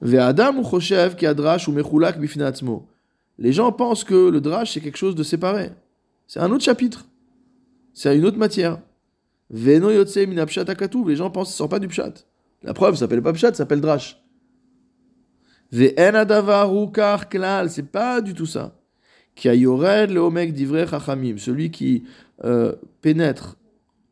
Les 0.00 0.18
gens 3.52 3.72
pensent 3.72 4.04
que 4.04 4.28
le 4.28 4.40
drash 4.40 4.72
c'est 4.72 4.80
quelque 4.80 4.96
chose 4.96 5.14
de 5.14 5.22
séparé. 5.22 5.72
C'est 6.26 6.40
un 6.40 6.50
autre 6.50 6.64
chapitre. 6.64 7.06
C'est 7.92 8.16
une 8.16 8.24
autre 8.24 8.38
matière. 8.38 8.80
Les 9.50 9.80
gens 9.80 11.30
pensent 11.30 11.48
que 11.48 11.52
ça 11.52 11.58
sort 11.58 11.68
pas 11.68 11.80
du 11.80 11.88
pshat. 11.88 12.12
La 12.62 12.72
preuve, 12.74 12.94
ça 12.94 13.00
s'appelle 13.00 13.22
pas 13.22 13.32
pshat, 13.32 13.48
ça 13.48 13.56
s'appelle 13.58 13.80
drash. 13.80 14.22
C'est 15.72 15.96
pas 17.90 18.20
du 18.20 18.34
tout 18.34 18.46
ça. 18.46 18.74
Celui 19.36 19.66
qui 21.70 22.04
euh, 22.44 22.74
pénètre 23.02 23.57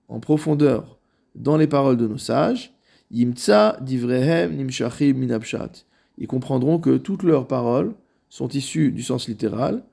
en 0.08 0.20
profondeur 0.20 0.98
dans 1.34 1.56
les 1.56 1.66
paroles 1.66 1.96
de 1.96 2.06
nos 2.06 2.18
sages, 2.18 2.72
Yimtsa 3.10 3.78
divrehem 3.80 4.56
nimshachim 4.56 5.14
minapshat. 5.14 5.84
Ils 6.18 6.26
comprendront 6.26 6.78
que 6.78 6.96
toutes 6.96 7.22
leurs 7.22 7.46
paroles 7.46 7.94
sont 8.28 8.48
issues 8.48 8.90
du 8.90 9.02
sens 9.02 9.28
littéral, 9.28 9.84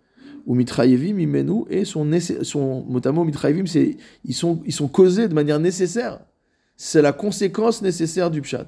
ou 0.45 0.55
mitrayevim 0.55 1.19
imenu, 1.19 1.63
et 1.69 1.85
sont 1.85 2.05
motamo 2.87 3.23
mitrayevim, 3.23 3.65
c'est, 3.65 3.97
ils, 4.25 4.33
sont, 4.33 4.61
ils 4.65 4.73
sont 4.73 4.87
causés 4.87 5.27
de 5.27 5.33
manière 5.33 5.59
nécessaire. 5.59 6.19
C'est 6.75 7.01
la 7.01 7.13
conséquence 7.13 7.81
nécessaire 7.81 8.31
du 8.31 8.41
pshat. 8.41 8.67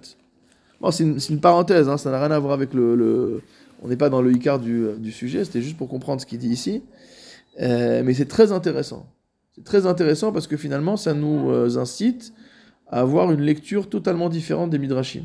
Bon, 0.79 0.91
c'est, 0.91 1.03
une, 1.03 1.39
parenthèse, 1.39 1.89
hein, 1.89 1.97
ça 1.97 2.11
n'a 2.11 2.19
rien 2.19 2.31
à 2.31 2.39
voir 2.39 2.53
avec 2.53 2.73
le. 2.73 3.41
on 3.81 3.87
n'est 3.87 3.97
pas 3.97 4.09
dans 4.09 4.21
le 4.21 4.31
icard 4.31 4.59
du, 4.59 4.87
du 4.99 5.11
sujet, 5.11 5.43
c'était 5.43 5.61
juste 5.61 5.77
pour 5.77 5.89
comprendre 5.89 6.21
ce 6.21 6.25
qu'il 6.25 6.37
dit 6.37 6.49
ici. 6.49 6.83
Euh, 7.61 8.03
mais 8.03 8.13
c'est 8.13 8.27
très 8.27 8.51
intéressant. 8.51 9.07
C'est 9.55 9.63
très 9.63 9.85
intéressant 9.85 10.33
parce 10.33 10.47
que 10.47 10.57
finalement, 10.57 10.97
ça 10.97 11.13
nous 11.13 11.49
euh, 11.49 11.77
incite 11.77 12.33
à 12.87 12.99
avoir 12.99 13.31
une 13.31 13.41
lecture 13.41 13.89
totalement 13.89 14.27
différente 14.27 14.69
des 14.69 14.79
midrashim. 14.79 15.23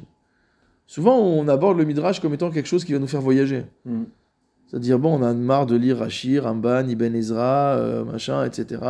Souvent, 0.86 1.18
on 1.18 1.48
aborde 1.48 1.78
le 1.78 1.84
midrash 1.84 2.20
comme 2.20 2.34
étant 2.34 2.50
quelque 2.50 2.66
chose 2.66 2.84
qui 2.84 2.92
va 2.92 3.00
nous 3.00 3.08
faire 3.08 3.20
voyager. 3.20 3.64
Mm. 3.84 4.04
C'est-à-dire, 4.68 5.00
bon, 5.00 5.18
on 5.18 5.22
a 5.22 5.34
marre 5.34 5.66
de 5.66 5.74
lire 5.74 5.98
Rachir, 5.98 6.44
Ramban, 6.44 6.86
Ibn 6.88 7.14
Ezra, 7.16 7.74
euh, 7.74 8.04
machin, 8.04 8.44
etc., 8.44 8.80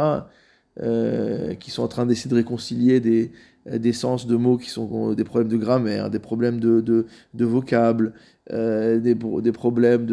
euh, 0.82 1.54
qui 1.54 1.70
sont 1.70 1.82
en 1.82 1.88
train 1.88 2.04
d'essayer 2.04 2.30
de 2.30 2.34
réconcilier 2.34 3.00
des, 3.00 3.32
des 3.66 3.92
sens 3.94 4.26
de 4.26 4.36
mots 4.36 4.58
qui 4.58 4.68
sont 4.68 5.14
des 5.14 5.24
problèmes 5.24 5.48
de 5.48 5.56
grammaire, 5.56 6.10
des 6.10 6.18
problèmes 6.18 6.60
de, 6.60 6.82
de, 6.82 7.06
de 7.32 7.44
vocables, 7.46 8.12
des, 8.50 9.00
des 9.00 9.52
problèmes 9.52 10.06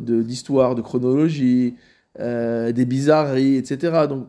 d'histoire, 0.00 0.74
de, 0.74 0.80
de, 0.80 0.84
chronologie, 0.84 1.76
des 2.18 2.84
bizarreries, 2.86 3.56
etc. 3.56 4.06
Donc, 4.08 4.28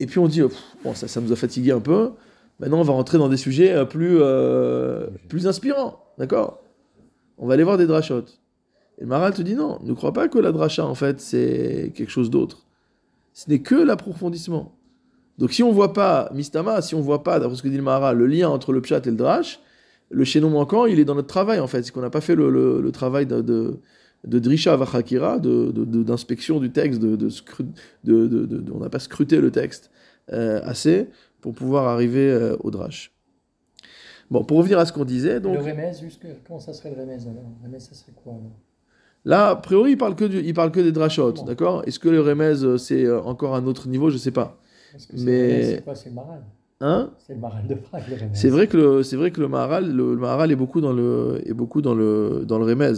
et 0.00 0.06
puis 0.06 0.18
on 0.18 0.26
dit, 0.26 0.42
bon, 0.82 0.94
ça, 0.94 1.06
ça 1.06 1.20
nous 1.20 1.30
a 1.32 1.36
fatigué 1.36 1.70
un 1.70 1.80
peu. 1.80 2.10
Maintenant, 2.58 2.80
on 2.80 2.84
va 2.84 2.92
rentrer 2.92 3.18
dans 3.18 3.28
des 3.28 3.36
sujets 3.36 3.72
euh, 3.72 3.84
plus, 3.84 4.18
euh, 4.20 5.06
plus 5.28 5.46
inspirants. 5.46 6.04
D'accord? 6.18 6.62
On 7.38 7.46
va 7.46 7.54
aller 7.54 7.64
voir 7.64 7.78
des 7.78 7.86
drachotes. 7.86 8.40
Et 8.98 9.04
Maral 9.06 9.32
te 9.32 9.42
dit 9.42 9.54
non, 9.54 9.78
ne 9.82 9.94
crois 9.94 10.12
pas 10.12 10.28
que 10.28 10.38
la 10.38 10.52
dracha, 10.52 10.84
en 10.84 10.94
fait, 10.94 11.20
c'est 11.20 11.92
quelque 11.94 12.10
chose 12.10 12.28
d'autre. 12.28 12.66
Ce 13.32 13.48
n'est 13.48 13.60
que 13.60 13.74
l'approfondissement. 13.74 14.76
Donc 15.38 15.52
si 15.52 15.62
on 15.62 15.72
voit 15.72 15.94
pas, 15.94 16.30
Mistama, 16.34 16.82
si 16.82 16.94
on 16.94 17.00
voit 17.00 17.22
pas, 17.22 17.40
d'après 17.40 17.56
ce 17.56 17.62
que 17.62 17.68
dit 17.68 17.78
le 17.78 17.82
Maharal, 17.82 18.18
le 18.18 18.26
lien 18.26 18.50
entre 18.50 18.72
le 18.72 18.82
pshat 18.82 19.00
et 19.06 19.10
le 19.10 19.16
drash, 19.16 19.60
le 20.10 20.24
chaînon 20.24 20.50
manquant, 20.50 20.84
il 20.84 20.98
est 20.98 21.04
dans 21.04 21.14
notre 21.14 21.28
travail, 21.28 21.60
en 21.60 21.66
fait. 21.66 21.82
C'est 21.82 21.92
qu'on 21.92 22.00
n'a 22.00 22.10
pas 22.10 22.20
fait 22.20 22.34
le, 22.34 22.50
le, 22.50 22.92
travail 22.92 23.26
de, 23.26 23.80
de 24.24 24.38
Drisha 24.38 24.76
Vachakira, 24.76 25.38
d'inspection 25.38 26.56
de, 26.56 26.66
du 26.66 26.72
texte, 26.72 27.00
de, 27.00 27.16
de, 27.16 28.64
on 28.72 28.78
n'a 28.78 28.90
pas 28.90 28.98
scruté 28.98 29.40
le 29.40 29.50
texte 29.50 29.90
euh, 30.32 30.60
assez 30.64 31.08
pour 31.40 31.54
pouvoir 31.54 31.86
arriver 31.86 32.30
euh, 32.30 32.56
au 32.60 32.70
drash. 32.70 33.12
Bon, 34.30 34.44
pour 34.44 34.58
revenir 34.58 34.78
à 34.78 34.86
ce 34.86 34.92
qu'on 34.92 35.04
disait, 35.04 35.40
donc... 35.40 35.54
Le 35.54 35.60
remez, 35.60 35.92
comment 36.46 36.60
ça 36.60 36.72
serait 36.72 36.90
le 36.90 37.00
remez 37.00 37.14
alors? 37.14 37.50
Le 37.62 37.66
remez, 37.66 37.80
ça 37.80 37.94
serait 37.94 38.12
quoi 38.12 38.34
Là, 39.24 39.48
a 39.50 39.56
priori, 39.56 39.92
il 39.92 39.98
parle 39.98 40.14
que, 40.14 40.24
du, 40.24 40.40
il 40.40 40.54
parle 40.54 40.70
que 40.70 40.80
des 40.80 40.92
drashot, 40.92 41.32
d'accord? 41.44 41.82
Est-ce 41.86 41.98
que 41.98 42.08
le 42.08 42.20
remez, 42.20 42.62
euh, 42.62 42.78
c'est 42.78 43.10
encore 43.10 43.54
un 43.54 43.66
autre 43.66 43.88
niveau? 43.88 44.08
Je 44.08 44.14
ne 44.14 44.20
sais 44.20 44.30
pas. 44.30 44.58
Mais... 45.14 45.76
C'est 45.76 45.84
quoi? 45.84 45.94
C'est 45.94 46.08
le 46.10 46.14
maral 46.14 46.42
Hein? 46.82 47.10
C'est 47.18 47.34
le 47.34 47.40
maral 47.40 47.66
de 47.66 47.74
Prague, 47.74 48.04
le. 48.08 48.16
C'est 48.32 48.48
vrai 48.48 48.66
que 48.66 48.76
le, 48.76 49.02
c'est 49.02 49.16
vrai 49.16 49.30
que 49.30 49.40
le 49.40 49.48
maral, 49.48 49.94
le, 49.94 50.16
maral 50.16 50.50
est 50.50 50.56
beaucoup 50.56 50.80
dans 50.80 50.94
le, 50.94 51.42
est 51.44 51.52
beaucoup 51.52 51.82
dans 51.82 51.94
le, 51.94 52.44
dans 52.46 52.58
le 52.58 52.64
remez. 52.64 52.92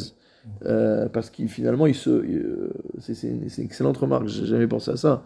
Euh, 0.65 1.09
parce 1.09 1.31
qu'il 1.31 1.49
finalement, 1.49 1.87
il 1.87 1.95
se, 1.95 2.71
c'est, 2.99 3.29
une, 3.29 3.45
excellente 3.59 3.97
remarque, 3.97 4.27
j'ai 4.27 4.47
jamais 4.47 4.67
pensé 4.67 4.91
à 4.91 4.97
ça. 4.97 5.25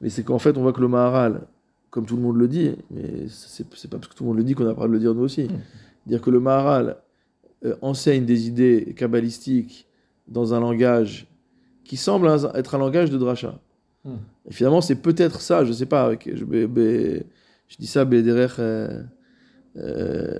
Mais 0.00 0.08
c'est 0.10 0.22
qu'en 0.22 0.38
fait, 0.38 0.56
on 0.58 0.62
voit 0.62 0.72
que 0.72 0.80
le 0.80 0.88
Maharal, 0.88 1.42
comme 1.90 2.06
tout 2.06 2.16
le 2.16 2.22
monde 2.22 2.36
le 2.36 2.48
dit, 2.48 2.76
mais 2.90 3.26
c'est, 3.28 3.64
pas 3.88 3.98
parce 3.98 4.08
que 4.08 4.14
tout 4.14 4.24
le 4.24 4.28
monde 4.28 4.38
le 4.38 4.44
dit 4.44 4.54
qu'on 4.54 4.66
a 4.66 4.74
pas 4.74 4.86
de 4.86 4.92
le 4.92 4.98
dire 4.98 5.14
nous 5.14 5.22
aussi. 5.22 5.44
Mmh. 5.44 5.60
Dire 6.06 6.20
que 6.20 6.30
le 6.30 6.40
Maharal 6.40 6.96
euh, 7.64 7.76
enseigne 7.80 8.24
des 8.26 8.48
idées 8.48 8.94
kabbalistiques 8.96 9.86
dans 10.28 10.54
un 10.54 10.60
langage 10.60 11.26
qui 11.84 11.96
semble 11.96 12.28
être 12.54 12.74
un 12.74 12.78
langage 12.78 13.10
de 13.10 13.16
dracha. 13.18 13.58
Mmh. 14.04 14.10
Et 14.48 14.52
finalement, 14.52 14.80
c'est 14.80 14.96
peut-être 14.96 15.40
ça, 15.40 15.64
je 15.64 15.72
sais 15.72 15.86
pas, 15.86 16.12
je, 16.12 16.44
je 17.68 17.76
dis 17.78 17.86
ça, 17.86 18.04
Bederech 18.04 18.52
euh, 18.58 19.02
euh, 19.76 20.36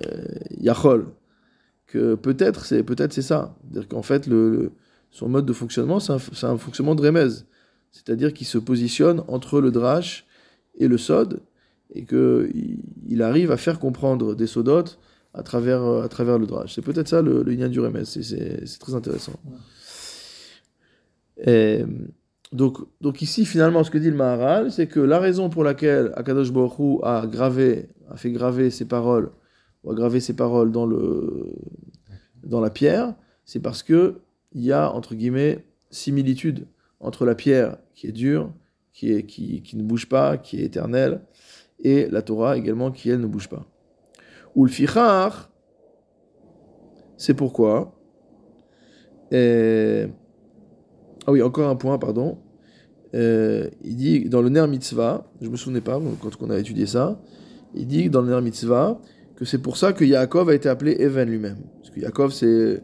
Yachol 0.59 1.07
que 1.95 2.15
peut-être 2.15 2.65
c'est 2.65 2.83
peut-être 2.83 3.13
c'est 3.13 3.21
ça, 3.21 3.55
dire 3.63 3.87
qu'en 3.87 4.01
fait 4.01 4.27
le, 4.27 4.71
son 5.11 5.29
mode 5.29 5.45
de 5.45 5.53
fonctionnement 5.53 5.99
c'est 5.99 6.13
un, 6.13 6.57
fonctionnement 6.57 6.95
de 6.95 7.01
remez, 7.01 7.29
c'est-à-dire 7.91 8.33
qu'il 8.33 8.47
se 8.47 8.57
positionne 8.57 9.23
entre 9.27 9.61
le 9.61 9.71
drash 9.71 10.25
et 10.77 10.87
le 10.87 10.97
sod 10.97 11.41
et 11.93 12.03
que 12.03 12.49
il, 13.07 13.21
arrive 13.21 13.51
à 13.51 13.57
faire 13.57 13.79
comprendre 13.79 14.35
des 14.35 14.47
sodotes 14.47 14.99
à 15.33 15.43
travers 15.43 15.83
à 15.83 16.09
travers 16.09 16.37
le 16.37 16.45
drash. 16.45 16.75
C'est 16.75 16.81
peut-être 16.81 17.07
ça 17.07 17.21
le, 17.21 17.43
lien 17.43 17.69
du 17.69 17.79
remez, 17.79 18.05
c'est 18.05 18.79
très 18.79 18.95
intéressant. 18.95 19.39
Et, 21.45 21.83
donc, 22.51 22.77
donc 23.01 23.21
ici, 23.21 23.45
finalement, 23.45 23.83
ce 23.83 23.91
que 23.91 23.97
dit 23.97 24.09
le 24.09 24.15
Maharal, 24.15 24.71
c'est 24.71 24.87
que 24.87 24.99
la 24.99 25.19
raison 25.19 25.49
pour 25.49 25.63
laquelle 25.63 26.13
Akadosh 26.15 26.51
Baruch 26.51 27.01
a 27.03 27.27
gravé, 27.27 27.89
a 28.09 28.17
fait 28.17 28.31
graver 28.31 28.69
ses 28.69 28.85
paroles 28.85 29.29
graver 29.93 30.19
ces 30.19 30.35
paroles 30.35 30.71
dans, 30.71 30.85
le, 30.85 31.53
dans 32.43 32.61
la 32.61 32.69
pierre, 32.69 33.13
c'est 33.45 33.59
parce 33.59 33.83
que 33.83 34.21
il 34.53 34.63
y 34.63 34.71
a, 34.71 34.91
entre 34.91 35.15
guillemets, 35.15 35.65
similitude 35.89 36.67
entre 36.99 37.25
la 37.25 37.35
pierre 37.35 37.77
qui 37.93 38.07
est 38.07 38.11
dure, 38.11 38.51
qui, 38.93 39.61
ne 39.73 39.83
bouge 39.83 40.07
pas, 40.07 40.37
qui 40.37 40.61
est 40.61 40.63
éternelle, 40.63 41.21
et 41.79 42.07
la 42.07 42.21
Torah 42.21 42.57
également 42.57 42.91
qui, 42.91 43.09
elle, 43.09 43.19
ne 43.19 43.27
bouge 43.27 43.49
pas. 43.49 43.65
Ou 44.55 44.65
le 44.65 44.71
c'est 47.17 47.33
pourquoi. 47.33 47.97
Et... 49.31 50.05
Ah 51.27 51.31
oui, 51.31 51.41
encore 51.41 51.69
un 51.69 51.75
point, 51.75 51.97
pardon. 51.97 52.37
Euh, 53.13 53.69
il 53.83 53.95
dit 53.95 54.29
dans 54.29 54.41
le 54.41 54.49
Ner 54.49 54.67
Mitzvah, 54.67 55.31
je 55.41 55.49
me 55.49 55.55
souvenais 55.55 55.81
pas 55.81 55.99
quand 56.21 56.31
on 56.41 56.49
a 56.49 56.57
étudié 56.57 56.85
ça, 56.85 57.21
il 57.73 57.87
dit 57.87 58.09
dans 58.09 58.21
le 58.21 58.33
Ner 58.33 58.41
Mitzvah 58.41 58.99
que 59.35 59.45
c'est 59.45 59.57
pour 59.57 59.77
ça 59.77 59.93
que 59.93 60.03
Yaakov 60.05 60.49
a 60.49 60.55
été 60.55 60.69
appelé 60.69 60.95
Even 60.99 61.29
lui-même. 61.29 61.57
Parce 61.77 61.89
que 61.89 61.99
Yaakov, 61.99 62.31
c'est 62.31 62.81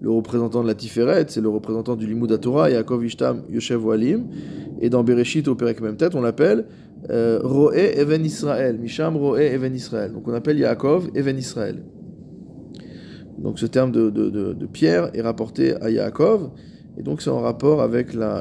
le 0.00 0.10
représentant 0.10 0.62
de 0.62 0.68
la 0.68 0.74
Tiferet, 0.74 1.26
c'est 1.28 1.40
le 1.40 1.48
représentant 1.48 1.96
du 1.96 2.06
Limud 2.06 2.38
Torah, 2.40 2.70
Yaakov 2.70 3.04
Ishtam 3.04 3.42
Yoshev 3.48 3.84
Walim. 3.84 4.26
Et 4.80 4.90
dans 4.90 5.02
Bereshit, 5.02 5.48
au 5.48 5.54
Perek 5.54 5.80
même 5.80 5.96
tête, 5.96 6.14
on 6.14 6.20
l'appelle 6.20 6.66
euh, 7.10 7.70
Even 7.72 8.24
Israël. 8.24 8.78
Misham 8.78 9.16
Even 9.38 9.74
Israël. 9.74 10.12
Donc 10.12 10.28
on 10.28 10.34
appelle 10.34 10.58
Yaakov 10.58 11.10
Even 11.14 11.38
Israël. 11.38 11.82
Donc 13.38 13.58
ce 13.58 13.66
terme 13.66 13.90
de, 13.92 14.66
pierre 14.66 15.10
est 15.14 15.20
rapporté 15.20 15.74
à 15.82 15.90
Yaakov, 15.90 16.50
et 16.96 17.02
donc 17.02 17.20
c'est 17.20 17.30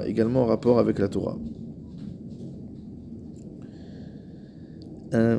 également 0.08 0.43
en 0.43 0.46
rapport 0.46 0.79
avec 0.79 1.00
la 1.00 1.08
Torah. 1.08 1.38
Euh, 5.13 5.38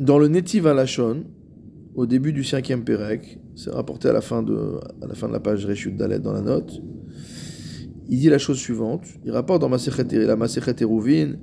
dans 0.00 0.18
le 0.18 0.28
Netiv 0.28 0.66
Alashon, 0.66 1.24
au 1.94 2.06
début 2.06 2.32
du 2.32 2.42
cinquième 2.42 2.84
Pérec, 2.84 3.38
c'est 3.54 3.70
rapporté 3.70 4.08
à 4.08 4.12
la 4.12 4.22
fin 4.22 4.42
de, 4.42 4.80
à 5.02 5.06
la, 5.06 5.14
fin 5.14 5.28
de 5.28 5.32
la 5.32 5.40
page 5.40 5.66
Reshut 5.66 5.94
Dalet 5.94 6.18
dans 6.18 6.32
la 6.32 6.40
note, 6.40 6.80
il 8.08 8.18
dit 8.18 8.30
la 8.30 8.38
chose 8.38 8.58
suivante. 8.58 9.04
Il 9.24 9.30
rapporte 9.30 9.60
dans 9.60 9.68
la 9.68 10.36
Masechet 10.36 10.82
Eruvin, 10.82 11.34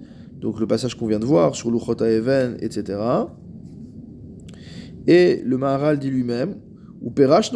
donc 0.41 0.59
le 0.59 0.67
passage 0.67 0.95
qu'on 0.95 1.07
vient 1.07 1.19
de 1.19 1.25
voir, 1.25 1.55
sur 1.55 1.71
Luchot 1.71 2.03
Even, 2.03 2.57
etc. 2.59 2.99
Et 5.05 5.41
le 5.45 5.57
Maharal 5.57 5.99
dit 5.99 6.09
lui-même, 6.09 6.55
ou 7.01 7.11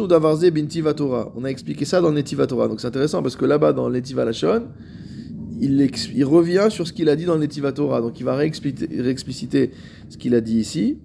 Davarze 0.06 0.48
Bintiva 0.50 0.94
Torah. 0.94 1.32
On 1.36 1.44
a 1.44 1.48
expliqué 1.48 1.84
ça 1.84 2.00
dans 2.00 2.12
Netiva 2.12 2.46
Torah. 2.46 2.68
Donc 2.68 2.80
c'est 2.80 2.86
intéressant 2.86 3.22
parce 3.22 3.36
que 3.36 3.44
là-bas, 3.44 3.72
dans 3.72 3.90
Netiva 3.90 4.24
Lachon, 4.24 4.68
il, 5.62 6.24
revient 6.24 6.66
sur 6.70 6.86
ce 6.88 6.92
qu'il 6.92 7.08
a 7.08 7.16
dit 7.16 7.24
dans 7.24 7.38
Torah. 7.72 8.00
Donc 8.00 8.18
il 8.18 8.24
va 8.24 8.34
réexpliciter, 8.34 9.70
ce 10.08 10.16
qu'il 10.16 10.34
a 10.34 10.40
dit 10.40 10.58
ici. 10.58 10.98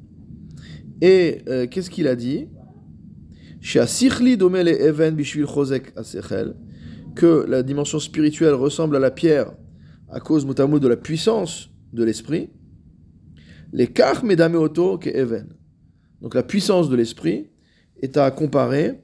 Et 1.02 1.40
euh, 1.48 1.68
qu'est-ce 1.68 1.92
qu'il 1.92 2.08
a 2.08 2.16
dit? 2.16 2.48
Que 7.16 7.46
la 7.48 7.64
dimension 7.64 8.00
spirituelle 8.00 8.54
ressemble 8.54 8.96
à 8.96 9.00
la 9.00 9.12
pierre 9.12 9.54
à 10.10 10.20
cause 10.20 10.46
notamment 10.46 10.80
de 10.80 10.88
la 10.88 10.98
puissance 10.98 11.70
de 11.94 12.04
l'esprit. 12.04 12.50
Les 13.74 13.88
kach 13.88 14.24
medameoto 14.24 14.98
ke 14.98 15.08
even. 15.08 15.50
Donc 16.22 16.34
la 16.34 16.44
puissance 16.44 16.90
de 16.90 16.96
l'esprit 16.96 17.50
est 18.02 18.18
à 18.18 18.32
comparer 18.32 19.02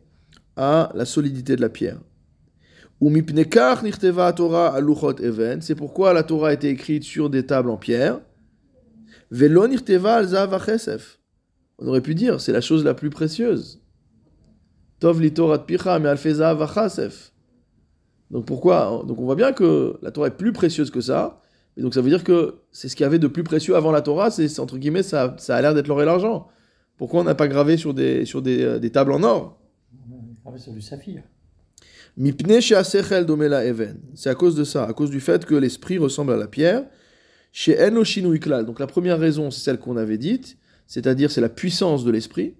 à 0.56 0.92
la 0.96 1.06
solidité 1.06 1.56
de 1.56 1.62
la 1.62 1.70
pierre. 1.70 2.00
C'est 5.62 5.76
pourquoi 5.76 6.14
la 6.14 6.24
Torah 6.24 6.50
a 6.50 6.54
été 6.54 6.70
écrite 6.70 7.04
sur 7.04 7.30
des 7.30 7.46
tables 7.46 7.70
en 7.70 7.78
pierre. 7.78 8.22
On 11.80 11.88
aurait 11.88 12.02
pu 12.02 12.16
dire, 12.16 12.40
c'est 12.40 12.52
la 12.54 12.62
chose 12.62 12.86
la 12.86 12.94
plus 12.94 13.10
précieuse. 13.10 13.82
Tov 15.00 15.20
picha 15.66 16.00
Donc 18.32 18.46
pourquoi 18.46 19.04
Donc 19.06 19.20
on 19.20 19.26
voit 19.26 19.36
bien 19.36 19.52
que 19.52 19.98
la 20.02 20.12
Torah 20.12 20.28
est 20.28 20.38
plus 20.38 20.54
précieuse 20.54 20.90
que 20.90 21.02
ça. 21.02 21.42
Et 21.76 21.82
donc 21.82 21.94
ça 21.94 22.02
veut 22.02 22.10
dire 22.10 22.24
que 22.24 22.62
c'est 22.72 22.88
ce 22.88 22.96
qu'il 22.96 23.04
y 23.04 23.08
avait 23.08 23.20
de 23.20 23.28
plus 23.28 23.44
précieux 23.44 23.76
avant 23.76 23.92
la 23.92 24.02
Torah, 24.02 24.32
c'est 24.32 24.60
entre 24.60 24.78
guillemets, 24.78 25.04
ça, 25.04 25.36
ça 25.40 25.58
a 25.58 25.62
l'air 25.62 25.74
d'être 25.74 25.88
l'or 25.88 26.02
et 26.02 26.06
l'argent. 26.06 26.48
Pourquoi 26.98 27.22
on 27.22 27.24
n'a 27.24 27.36
pas 27.36 27.48
gravé 27.48 27.76
sur 27.76 27.94
des, 27.94 28.26
sur 28.26 28.42
des, 28.42 28.64
euh, 28.64 28.80
des 28.80 28.92
tables 28.92 29.12
en 29.12 29.24
or? 29.24 29.60
Gravé 30.44 30.60
sur 30.60 30.72
du 30.72 30.82
saphir. 30.82 31.24
C'est 34.16 34.30
à 34.30 34.36
cause 34.36 34.56
de 34.56 34.64
ça, 34.64 34.86
à 34.86 34.94
cause 34.94 35.10
du 35.10 35.20
fait 35.20 35.46
que 35.46 35.56
l'esprit 35.56 35.98
ressemble 35.98 36.34
à 36.34 36.38
la 36.38 36.48
pierre. 36.48 36.86
Chez 37.52 37.76
Donc 37.92 38.80
la 38.80 38.88
première 38.88 39.20
raison, 39.20 39.52
c'est 39.52 39.62
celle 39.62 39.80
qu'on 39.80 39.98
avait 39.98 40.18
dite, 40.18 40.58
c'est-à-dire 40.88 41.32
c'est 41.32 41.42
la 41.42 41.50
puissance 41.50 42.04
de 42.04 42.12
l'esprit. 42.12 42.56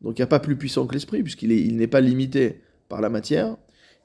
Donc 0.00 0.18
il 0.18 0.22
n'y 0.22 0.24
a 0.24 0.28
pas 0.28 0.40
plus 0.40 0.56
puissant 0.56 0.86
que 0.86 0.94
l'esprit, 0.94 1.22
puisqu'il 1.22 1.52
il 1.52 1.76
n'est 1.76 1.86
pas 1.86 2.00
limité 2.00 2.60
par 2.88 3.00
la 3.00 3.08
matière. 3.08 3.56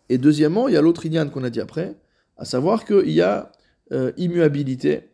Et 0.10 0.18
deuxièmement, 0.18 0.68
il 0.68 0.74
y 0.74 0.78
a 0.78 0.82
l'autre 0.82 1.06
ignan 1.06 1.30
qu'on 1.30 1.44
a 1.44 1.50
dit 1.50 1.62
après, 1.62 1.96
à 2.38 2.46
savoir 2.46 2.86
qu'il 2.86 3.12
y 3.12 3.22
a 3.22 3.52
euh, 3.92 4.12
immuabilité 4.18 5.10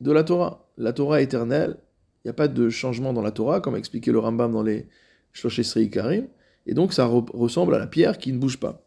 de 0.00 0.12
la 0.12 0.24
Torah. 0.24 0.68
La 0.76 0.92
Torah 0.92 1.20
éternelle, 1.20 1.76
il 2.24 2.28
n'y 2.28 2.30
a 2.30 2.34
pas 2.34 2.48
de 2.48 2.68
changement 2.68 3.12
dans 3.12 3.22
la 3.22 3.30
Torah, 3.30 3.60
comme 3.60 3.74
a 3.74 3.78
expliqué 3.78 4.12
le 4.12 4.18
Rambam 4.18 4.52
dans 4.52 4.62
les 4.62 4.88
Shloshesri 5.32 5.90
Karim. 5.90 6.26
Et 6.66 6.74
donc 6.74 6.92
ça 6.92 7.06
ressemble 7.06 7.74
à 7.74 7.78
la 7.78 7.86
pierre 7.86 8.18
qui 8.18 8.32
ne 8.32 8.38
bouge 8.38 8.58
pas. 8.58 8.85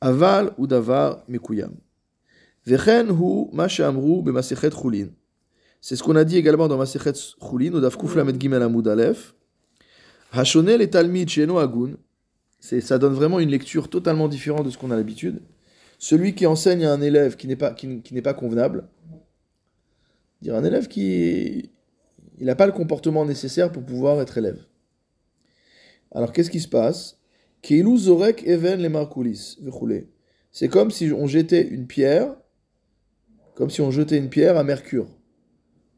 Aval 0.00 0.52
ou 0.58 0.66
davar 0.66 1.24
mekuyam. 1.28 1.74
Hu 2.66 3.48
ma 3.52 3.66
amru 3.80 4.22
b'masechet 4.22 4.70
chulin. 4.70 5.08
C'est 5.80 5.96
ce 5.96 6.02
qu'on 6.02 6.16
a 6.16 6.24
dit 6.24 6.36
également 6.36 6.68
dans 6.68 6.76
Masechet 6.76 7.12
Chulin, 7.14 7.72
au 7.72 7.80
Dafkuf 7.80 8.16
Lamed 8.16 8.40
Gimel 8.40 8.62
Amud 8.62 8.86
Aleph. 8.88 9.34
Hashonel 10.32 10.82
et 10.82 10.90
Talmid 10.90 11.28
Sheno 11.28 11.58
Agun, 11.58 11.92
ça 12.60 12.98
donne 12.98 13.14
vraiment 13.14 13.38
une 13.38 13.48
lecture 13.48 13.88
totalement 13.88 14.28
différente 14.28 14.66
de 14.66 14.70
ce 14.70 14.76
qu'on 14.76 14.90
a 14.90 14.96
l'habitude. 14.96 15.40
Celui 15.98 16.34
qui 16.34 16.46
enseigne 16.46 16.84
à 16.84 16.92
un 16.92 17.00
élève 17.00 17.36
qui 17.36 17.46
n'est 17.46 17.56
pas, 17.56 17.72
qui 17.72 18.02
n'est 18.12 18.22
pas 18.22 18.34
convenable, 18.34 18.88
dire 20.42 20.54
un 20.54 20.64
élève 20.64 20.88
qui 20.88 21.70
il 22.40 22.46
n'a 22.46 22.54
pas 22.54 22.66
le 22.66 22.72
comportement 22.72 23.24
nécessaire 23.24 23.72
pour 23.72 23.84
pouvoir 23.84 24.20
être 24.20 24.38
élève. 24.38 24.64
Alors 26.12 26.32
qu'est-ce 26.32 26.50
qui 26.50 26.60
se 26.60 26.68
passe? 26.68 27.17
Zorek 27.62 28.46
Even 28.46 28.80
les 28.80 28.88
Markoulis, 28.88 29.58
C'est 30.50 30.68
comme 30.68 30.90
si 30.90 31.12
on 31.12 31.26
jetait 31.26 31.66
une 31.66 31.86
pierre, 31.86 32.36
comme 33.54 33.70
si 33.70 33.80
on 33.80 33.90
jetait 33.90 34.18
une 34.18 34.28
pierre 34.28 34.56
à 34.56 34.64
Mercure. 34.64 35.08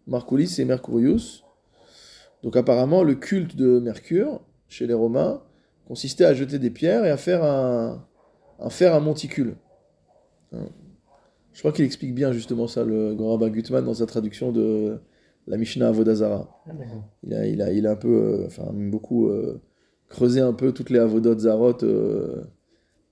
Marcoulis, 0.07 0.49
c'est 0.49 0.65
Mercurius. 0.65 1.45
Donc 2.43 2.57
apparemment, 2.57 3.03
le 3.03 3.15
culte 3.15 3.57
de 3.57 3.79
Mercure, 3.79 4.41
chez 4.69 4.87
les 4.87 4.95
Romains, 4.95 5.43
consistait 5.87 6.25
à 6.25 6.35
jeter 6.35 6.59
des 6.59 6.71
pierres 6.71 7.05
et 7.05 7.11
à 7.11 7.17
faire 7.17 7.45
un, 7.45 8.07
faire 8.71 8.95
un 8.95 9.01
monticule. 9.01 9.57
Hein. 10.53 10.69
Je 11.53 11.59
crois 11.59 11.73
qu'il 11.73 11.85
explique 11.85 12.15
bien 12.15 12.33
justement 12.33 12.67
ça, 12.67 12.85
le 12.85 13.15
grand 13.15 13.33
rabbin 13.33 13.51
Gutmann, 13.51 13.85
dans 13.85 13.95
sa 13.95 14.07
traduction 14.07 14.53
de 14.53 15.01
la 15.47 15.57
Mishnah 15.57 15.89
Avodazara. 15.89 16.49
Ah, 16.67 16.73
il, 17.25 17.35
a, 17.35 17.47
il, 17.47 17.63
a, 17.63 17.73
il 17.73 17.87
a 17.87 17.93
un 17.93 17.97
peu, 17.97 18.09
euh, 18.09 18.47
enfin, 18.47 18.71
beaucoup 18.73 19.29
euh, 19.29 19.61
creusé 20.11 20.41
un 20.41 20.53
peu 20.53 20.73
toutes 20.73 20.91
les 20.91 20.99
Avodot 20.99 21.39
Zarot 21.39 21.83
euh, 21.83 22.45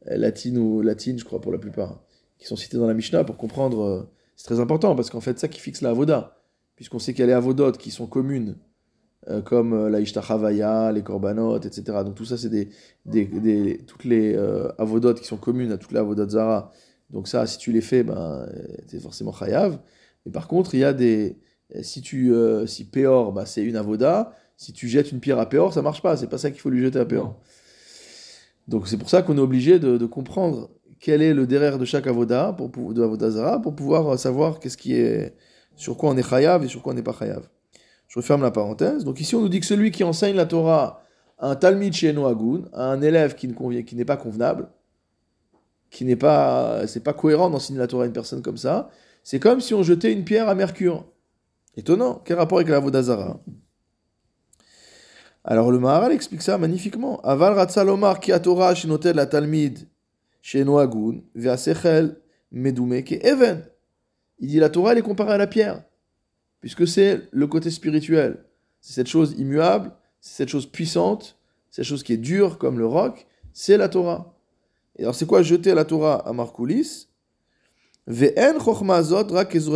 latines 0.05 0.59
ou 0.59 0.83
latines, 0.83 1.19
je 1.19 1.25
crois, 1.25 1.41
pour 1.41 1.53
la 1.53 1.59
plupart, 1.59 2.03
qui 2.39 2.47
sont 2.47 2.57
citées 2.57 2.77
dans 2.77 2.87
la 2.87 2.95
Mishnah 2.95 3.25
pour 3.25 3.39
comprendre. 3.39 4.11
c'est 4.37 4.47
très 4.47 4.61
important 4.61 4.95
parce 4.95 5.09
qu'en 5.09 5.21
fait, 5.21 5.39
ça 5.39 5.49
qui 5.49 5.61
fixe 5.61 5.81
la 5.81 5.91
Avoda 5.91 6.39
puisqu'on 6.79 7.01
sait 7.01 7.13
qu'il 7.13 7.23
y 7.23 7.25
a 7.25 7.27
les 7.27 7.33
avodotes 7.33 7.77
qui 7.77 7.91
sont 7.91 8.07
communes, 8.07 8.55
euh, 9.29 9.43
comme 9.43 9.73
euh, 9.73 9.91
la 9.91 9.99
Ishtachavaya, 9.99 10.93
les 10.93 11.03
korbanot, 11.03 11.59
etc. 11.59 11.83
Donc 12.05 12.15
tout 12.15 12.25
ça, 12.25 12.39
c'est 12.39 12.49
des, 12.49 12.69
des, 13.05 13.79
toutes 13.85 14.05
les 14.05 14.37
euh, 14.37 14.69
avodotes 14.79 15.21
qui 15.21 15.27
sont 15.27 15.39
communes 15.39 15.73
à 15.73 15.77
toutes 15.77 15.91
les 15.91 15.99
avodotes 15.99 16.31
zara. 16.31 16.71
Donc 17.11 17.27
ça, 17.27 17.49
si 17.49 17.59
tu 17.59 17.73
les 17.73 17.81
fais, 17.81 18.05
ben, 18.05 18.49
c'est 18.87 19.01
forcément 19.01 19.33
chayav. 19.33 19.81
Mais 20.25 20.31
par 20.31 20.47
contre, 20.47 20.77
il 20.77 20.81
y 20.81 20.85
a 20.85 20.93
des... 20.93 21.41
Si, 21.83 22.01
tu, 22.01 22.33
si 22.67 22.89
Péor, 22.89 23.33
ben, 23.33 23.45
c'est 23.45 23.65
une 23.65 23.75
avoda, 23.75 24.33
si 24.59 24.73
tu 24.73 24.88
jettes 24.88 25.12
une 25.12 25.21
pierre 25.21 25.38
à 25.38 25.49
Péor, 25.49 25.73
ça 25.73 25.83
marche 25.83 26.03
pas. 26.03 26.16
C'est 26.16 26.27
pas 26.27 26.37
ça 26.37 26.51
qu'il 26.51 26.61
faut 26.61 26.68
lui 26.68 26.83
jeter 26.83 26.99
à 26.99 27.07
Péor. 27.07 27.40
Donc 28.66 28.88
c'est 28.88 28.99
pour 28.99 29.09
ça 29.09 29.23
qu'on 29.23 29.38
est 29.38 29.40
obligé 29.40 29.79
de, 29.79 30.05
comprendre 30.05 30.68
quel 30.99 31.23
est 31.23 31.33
le 31.33 31.47
derrière 31.47 31.79
de 31.79 31.85
chaque 31.85 32.09
avoda, 32.09 32.53
pour, 32.53 32.92
de 32.92 33.03
avoda 33.03 33.31
zara, 33.31 33.62
pour 33.62 33.75
pouvoir 33.75 34.18
savoir 34.18 34.59
qu'est-ce 34.59 34.77
qui 34.77 34.94
est 34.94 35.37
sur 35.77 35.97
quoi 35.97 36.11
on 36.11 36.16
est 36.16 36.29
chayav 36.29 36.64
et 36.64 36.68
sur 36.68 36.83
quoi 36.83 36.92
on 36.92 36.97
n'est 36.97 37.03
pas 37.03 37.14
chayav. 37.16 37.49
Je 38.09 38.18
referme 38.18 38.42
la 38.42 38.51
parenthèse. 38.51 39.05
Donc 39.05 39.21
ici, 39.21 39.37
on 39.37 39.40
nous 39.40 39.49
dit 39.49 39.61
que 39.61 39.66
celui 39.66 39.92
qui 39.92 40.03
enseigne 40.03 40.35
la 40.35 40.44
Torah 40.44 41.05
à 41.38 41.51
un 41.51 41.55
talmid 41.55 41.92
chez 41.92 42.12
Noagun, 42.12 42.64
à 42.73 42.90
un 42.90 43.01
élève 43.01 43.37
qui 43.37 43.47
ne 43.47 43.81
qui 43.83 43.94
n'est 43.94 44.05
pas 44.05 44.16
convenable, 44.16 44.68
qui 45.90 46.05
n'est 46.05 46.16
pas, 46.16 46.85
c'est 46.88 47.05
pas 47.05 47.12
cohérent 47.12 47.49
d'enseigner 47.49 47.79
la 47.79 47.87
Torah 47.87 48.03
à 48.03 48.07
une 48.07 48.12
personne 48.12 48.42
comme 48.42 48.57
ça, 48.57 48.90
c'est 49.23 49.38
comme 49.38 49.61
si 49.61 49.73
on 49.73 49.85
jetait 49.85 50.12
une 50.12 50.25
pierre 50.25 50.49
à 50.49 50.57
Mercure. 50.57 51.07
Étonnant. 51.77 52.21
Quel 52.25 52.38
rapport 52.38 52.59
avec 52.59 52.68
la 52.68 52.81
Vodazara 52.81 53.40
Alors 55.51 55.71
le 55.71 55.79
Maharal 55.79 56.13
explique 56.13 56.43
ça 56.43 56.59
magnifiquement. 56.59 57.23
Aval 57.23 57.55
Ratzalomar 57.55 58.21
ki 58.21 58.33
Torah 58.43 58.75
shenotel 58.75 59.17
la 59.17 59.25
Talmid 59.25 59.89
chez 60.43 60.63
Noagun, 60.63 61.23
ve'asechel 61.35 62.19
medume 62.53 62.93
even. 62.93 63.65
Il 64.41 64.49
dit 64.49 64.59
la 64.59 64.69
Torah, 64.69 64.93
elle 64.93 64.99
est 64.99 65.03
comparée 65.03 65.33
à 65.33 65.39
la 65.39 65.47
pierre, 65.47 65.83
puisque 66.61 66.87
c'est 66.87 67.23
le 67.31 67.47
côté 67.47 67.71
spirituel. 67.71 68.45
C'est 68.83 68.93
cette 68.93 69.07
chose 69.07 69.37
immuable, 69.39 69.91
c'est 70.21 70.37
cette 70.37 70.51
chose 70.51 70.67
puissante, 70.67 71.39
cette 71.71 71.87
chose 71.87 72.03
qui 72.03 72.13
est 72.13 72.19
dure 72.19 72.59
comme 72.59 72.79
le 72.79 72.87
roc, 72.87 73.27
c'est 73.55 73.79
la 73.79 73.89
Torah. 73.89 74.35
Et 74.97 75.05
alors 75.05 75.15
c'est 75.15 75.27
quoi 75.27 75.41
jeter 75.41 75.73
la 75.73 75.87
Torah 75.87 76.29
à 76.29 76.33
Markoulis 76.35 77.09
Ve'en 78.07 78.59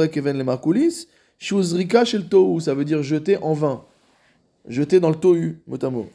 keven 0.09 0.37
le 0.37 0.45
Markoulis, 0.45 1.09
shuzrika 1.39 2.05
shel 2.05 2.29
tohu, 2.29 2.61
ça 2.61 2.75
veut 2.75 2.85
dire 2.85 3.03
jeter 3.03 3.39
en 3.39 3.55
vain. 3.55 3.87
Jeter 4.67 5.01
dans 5.01 5.11
le 5.11 5.17
tohu, 5.17 5.63
mot 5.67 5.83
à 5.83 5.91
mot. 5.91 6.07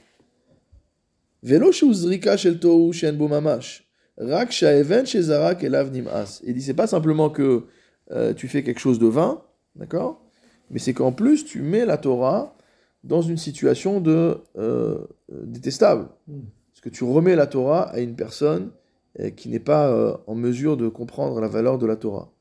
Velo 1.43 1.71
shuzrika 1.71 2.37
shel 2.37 2.59
tohu 2.59 2.93
shen 2.93 3.17
mamash. 3.17 3.83
Rak 4.17 4.51
shaeven 4.51 5.05
shezarak 5.05 5.63
elav 5.63 5.91
nim'as. 5.91 6.41
Il 6.43 6.53
dit 6.53 6.61
c'est 6.61 6.73
pas 6.73 6.87
simplement 6.87 7.29
que 7.29 7.65
euh, 8.11 8.33
tu 8.33 8.47
fais 8.47 8.63
quelque 8.63 8.79
chose 8.79 8.99
de 8.99 9.07
vain, 9.07 9.41
d'accord? 9.75 10.23
Mais 10.71 10.79
c'est 10.79 10.93
qu'en 10.93 11.11
plus, 11.11 11.45
tu 11.45 11.61
mets 11.61 11.85
la 11.85 11.97
Torah 11.97 12.55
dans 13.03 13.21
une 13.21 13.37
situation 13.37 14.01
de 14.01 14.37
euh, 14.57 14.99
détestable. 15.29 16.07
Hmm. 16.27 16.41
Parce 16.71 16.81
que 16.81 16.89
tu 16.89 17.03
remets 17.03 17.35
la 17.35 17.47
Torah 17.47 17.83
à 17.89 17.99
une 17.99 18.15
personne 18.15 18.71
euh, 19.19 19.29
qui 19.29 19.49
n'est 19.49 19.59
pas 19.59 20.21
en 20.25 20.35
mesure 20.35 20.77
de 20.77 20.87
comprendre 20.87 21.39
la 21.39 21.47
valeur 21.47 21.77
de 21.77 21.85
la 21.85 21.95
Torah. 21.95 22.31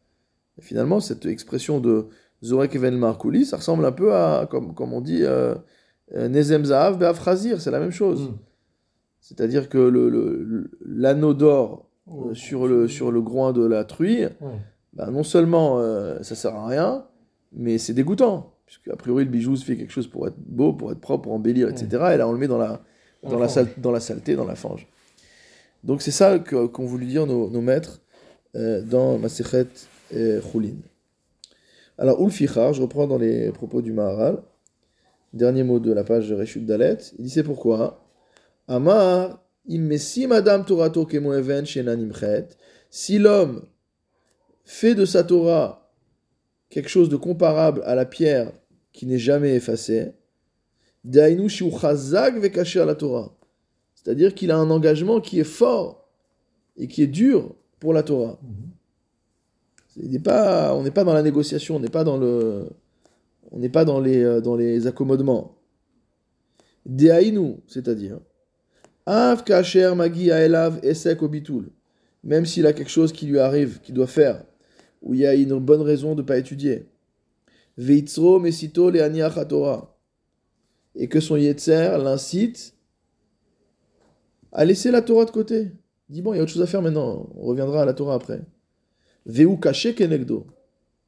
Et 0.59 0.63
finalement, 0.63 1.01
cette 1.01 1.27
expression 1.27 1.81
de 1.81 2.07
Zorek 2.43 2.75
Even 2.75 2.97
Markouli, 2.97 3.45
ça 3.45 3.59
ressemble 3.59 3.85
un 3.85 3.93
peu 3.93 4.15
à, 4.15 4.47
comme, 4.51 4.75
comme 4.75 4.93
on 4.93 5.01
dit, 5.01 5.25
Nezem 6.15 6.65
Zahav 6.65 6.99
Be'afrazir, 6.99 7.61
c'est 7.61 7.71
la 7.71 7.81
même 7.81 7.91
chose. 7.91 8.31
Hmm. 8.31 8.37
C'est-à-dire 9.21 9.69
que 9.69 9.79
l'anneau 10.85 11.29
le, 11.31 11.35
d'or 11.35 11.89
oh. 12.07 12.33
sur, 12.33 12.69
le, 12.69 12.87
sur 12.87 13.11
le 13.11 13.21
groin 13.21 13.53
de 13.53 13.65
la 13.65 13.85
truie, 13.85 14.25
bah, 14.93 15.11
non 15.11 15.25
seulement 15.25 15.79
euh, 15.79 16.23
ça 16.23 16.35
sert 16.35 16.55
à 16.55 16.67
rien, 16.67 17.05
mais 17.53 17.79
c'est 17.79 17.93
dégoûtant. 17.93 18.55
Puisque, 18.67 18.89
a 18.89 18.97
priori, 18.97 19.25
le 19.25 19.31
bijou 19.31 19.55
se 19.57 19.65
fait 19.65 19.77
quelque 19.77 19.93
chose 19.93 20.09
pour 20.09 20.27
être 20.27 20.39
beau, 20.39 20.73
pour 20.73 20.91
être 20.91 21.01
propre, 21.01 21.25
pour 21.25 21.33
embellir, 21.33 21.69
etc. 21.69 21.87
Et 22.15 22.17
là, 22.17 22.27
on 22.29 22.33
le 22.33 22.39
met 22.39 22.49
dans 22.49 22.59
la, 22.59 22.83
dans, 23.23 23.39
la, 23.39 23.49
dans 23.77 23.93
la 23.93 24.01
saleté, 24.01 24.35
dans 24.35 24.45
la 24.45 24.57
fange. 24.57 24.89
Donc, 25.85 26.03
c'est 26.03 26.11
ça 26.11 26.39
qu'ont 26.39 26.85
voulu 26.85 27.07
dire 27.07 27.27
nos, 27.27 27.49
nos 27.49 27.61
maîtres 27.61 28.01
euh, 28.57 28.83
dans 28.83 29.19
Masechet 29.19 29.69
euh, 30.15 30.41
Choulin. 30.51 30.75
Alors, 31.99 32.21
Ulfichar, 32.23 32.73
je 32.73 32.83
reprends 32.83 33.07
dans 33.07 33.19
les 33.19 33.53
propos 33.53 33.83
du 33.83 33.93
Maharal, 33.93 34.43
dernier 35.33 35.63
mot 35.63 35.79
de 35.79 35.93
la 35.93 36.05
page 36.05 36.33
Reshut 36.33 36.65
Dalet, 36.65 36.99
il 37.19 37.25
dit 37.25 37.31
c'est 37.31 37.43
pourquoi? 37.43 38.05
Amar, 38.69 39.43
madame 40.29 40.65
Torato 40.65 41.07
kemoeven 41.07 41.65
shenanimchet, 41.67 42.49
si 42.91 43.19
l'homme 43.19 43.67
fait 44.65 44.95
de 44.95 45.05
sa 45.05 45.25
Torah 45.25 45.91
quelque 46.69 46.89
chose 46.89 47.09
de 47.09 47.17
comparable 47.17 47.83
à 47.85 47.95
la 47.95 48.05
pierre 48.05 48.53
qui 48.93 49.07
n'est 49.07 49.19
jamais 49.19 49.55
effacée, 49.55 50.13
Dainu 51.05 51.49
chazak 51.49 52.35
la 52.75 52.95
Torah. 52.95 53.37
C'est-à-dire 53.95 54.35
qu'il 54.35 54.51
a 54.51 54.57
un 54.57 54.71
engagement 54.71 55.21
qui 55.21 55.39
est 55.41 55.45
fort 55.45 56.09
et 56.77 56.89
qui 56.89 57.03
est 57.03 57.07
dur 57.07 57.55
pour 57.79 57.93
la 57.93 58.03
Torah. 58.03 58.39
Il 59.97 60.23
pas, 60.23 60.75
on 60.75 60.83
n'est 60.83 60.91
pas 60.91 61.05
dans 61.05 61.15
la 61.15 61.23
négociation, 61.23 61.77
on 61.77 61.81
n'est 61.81 61.89
pas 61.89 62.05
dans 62.05 62.19
le, 62.19 62.69
on 63.51 63.59
n'est 63.59 63.69
pas 63.69 63.85
dans 63.85 64.01
les, 64.01 64.23
euh, 64.23 64.41
dans 64.41 64.57
les 64.57 64.87
accommodements. 64.87 65.57
Deainu, 66.85 67.57
c'est-à-dire, 67.67 68.21
av 69.07 69.43
kacher 69.45 69.95
magi 69.95 70.31
aelav 70.31 70.79
esek 70.83 71.23
obitul, 71.23 71.71
même 72.23 72.47
s'il 72.47 72.67
a 72.67 72.73
quelque 72.73 72.91
chose 72.91 73.13
qui 73.13 73.27
lui 73.27 73.39
arrive, 73.39 73.81
qu'il 73.81 73.95
doit 73.95 74.07
faire, 74.07 74.45
où 75.03 75.15
il 75.15 75.21
y 75.21 75.27
a 75.27 75.35
une 75.35 75.59
bonne 75.59 75.83
raison 75.83 76.15
de 76.15 76.23
ne 76.23 76.27
pas 76.27 76.39
étudier. 76.39 76.89
Veitzro 77.77 78.39
mesito 78.39 78.91
leaniach 78.91 79.49
Torah, 79.49 79.97
et 80.95 81.09
que 81.09 81.21
son 81.21 81.37
yetzer 81.37 81.99
l'incite 81.99 82.75
à 84.53 84.65
laisser 84.65 84.91
la 84.91 85.03
Torah 85.03 85.25
de 85.25 85.31
côté. 85.31 85.73
Dit 86.09 86.23
bon, 86.23 86.33
il 86.33 86.37
y 86.37 86.41
a 86.41 86.43
autre 86.43 86.53
chose 86.53 86.63
à 86.63 86.67
faire 86.67 86.83
maintenant, 86.83 87.29
on 87.35 87.47
reviendra 87.47 87.83
à 87.83 87.85
la 87.85 87.95
Torah 87.95 88.15
après. 88.15 88.41
Veu 89.27 89.57
caché 89.57 89.95
kenegdo. 89.95 90.47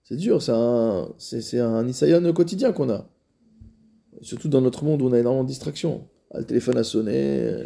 C'est 0.09 0.17
dur, 0.17 0.41
c'est 0.41 0.53
un, 0.55 1.13
c'est, 1.19 1.61
un 1.61 1.87
Isaïon 1.87 2.33
quotidien 2.33 2.73
qu'on 2.73 2.89
a. 2.89 3.07
Surtout 4.23 4.49
dans 4.49 4.63
notre 4.63 4.83
monde 4.83 5.03
où 5.03 5.07
on 5.07 5.13
a 5.13 5.19
énormément 5.19 5.45
de 5.45 5.49
distractions. 5.49 6.09
Ah, 6.31 6.39
le 6.39 6.47
téléphone 6.47 6.79
a 6.79 6.83
sonné, 6.83 7.43
euh, 7.43 7.65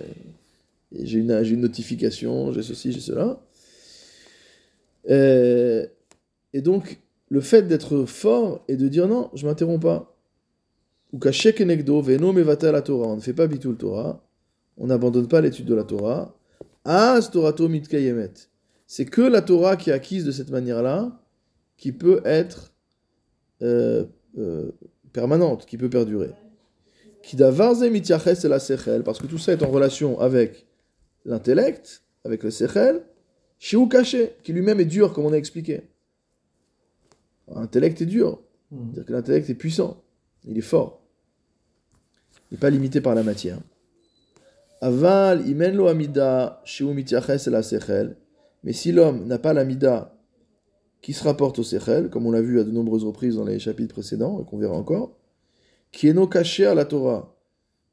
j'ai 0.90 1.20
une, 1.20 1.30
une 1.30 1.60
notification, 1.60 2.52
j'ai 2.52 2.64
ceci, 2.64 2.90
j'ai 2.90 2.98
cela. 2.98 3.40
Euh, 5.08 5.86
et 6.52 6.62
donc, 6.62 7.00
le 7.28 7.40
fait 7.40 7.62
d'être 7.62 8.06
fort 8.06 8.64
et 8.66 8.76
de 8.76 8.88
dire 8.88 9.06
non, 9.06 9.30
je 9.34 9.46
m'interromps 9.46 9.80
pas. 9.80 10.16
Ou 11.12 11.20
caché 11.20 11.52
kenegdo, 11.52 12.02
veno 12.02 12.32
mevata 12.32 12.72
la 12.72 12.82
Torah. 12.82 13.06
On 13.06 13.16
ne 13.16 13.20
fait 13.20 13.34
pas 13.34 13.46
bitul 13.46 13.76
Torah, 13.76 14.20
on 14.78 14.88
n'abandonne 14.88 15.28
pas 15.28 15.40
l'étude 15.40 15.66
de 15.66 15.76
la 15.76 15.84
Torah. 15.84 16.36
Mitkayemet. 17.68 18.32
C'est 18.88 19.04
que 19.04 19.22
la 19.22 19.42
Torah 19.42 19.76
qui 19.76 19.90
est 19.90 19.92
acquise 19.92 20.24
de 20.24 20.32
cette 20.32 20.50
manière-là 20.50 21.21
qui 21.82 21.90
peut 21.90 22.20
être 22.24 22.72
euh, 23.60 24.04
euh, 24.38 24.70
permanente, 25.12 25.66
qui 25.66 25.76
peut 25.76 25.90
perdurer. 25.90 26.30
Parce 29.04 29.18
que 29.18 29.26
tout 29.26 29.38
ça 29.38 29.52
est 29.52 29.64
en 29.64 29.68
relation 29.68 30.20
avec 30.20 30.68
l'intellect, 31.24 32.04
avec 32.24 32.44
le 32.44 32.52
sechel, 32.52 33.02
shiu 33.58 33.88
caché, 33.88 34.36
qui 34.44 34.52
lui-même 34.52 34.78
est 34.78 34.84
dur, 34.84 35.12
comme 35.12 35.26
on 35.26 35.32
a 35.32 35.36
expliqué. 35.36 35.82
L'intellect 37.52 38.00
est 38.00 38.06
dur, 38.06 38.40
c'est-à-dire 38.70 39.04
que 39.04 39.12
l'intellect 39.12 39.50
est 39.50 39.54
puissant, 39.54 40.04
il 40.44 40.56
est 40.56 40.60
fort. 40.60 41.02
Il 42.52 42.54
n'est 42.54 42.60
pas 42.60 42.70
limité 42.70 43.00
par 43.00 43.16
la 43.16 43.24
matière. 43.24 43.58
Aval 44.80 45.48
imen 45.48 45.74
lo 45.74 45.88
amida 45.88 46.62
la 46.78 47.62
sechel, 47.64 48.16
mais 48.62 48.72
si 48.72 48.92
l'homme 48.92 49.26
n'a 49.26 49.40
pas 49.40 49.52
l'amida 49.52 50.11
qui 51.02 51.12
se 51.12 51.24
rapporte 51.24 51.58
au 51.58 51.64
Sechel, 51.64 52.08
comme 52.08 52.26
on 52.26 52.30
l'a 52.30 52.40
vu 52.40 52.60
à 52.60 52.64
de 52.64 52.70
nombreuses 52.70 53.04
reprises 53.04 53.36
dans 53.36 53.44
les 53.44 53.58
chapitres 53.58 53.92
précédents, 53.92 54.40
et 54.40 54.44
qu'on 54.44 54.58
verra 54.58 54.74
encore, 54.74 55.18
qui 55.90 56.08
est 56.08 56.12
non 56.14 56.26
caché 56.26 56.64
à 56.64 56.74
la 56.74 56.84
Torah. 56.84 57.36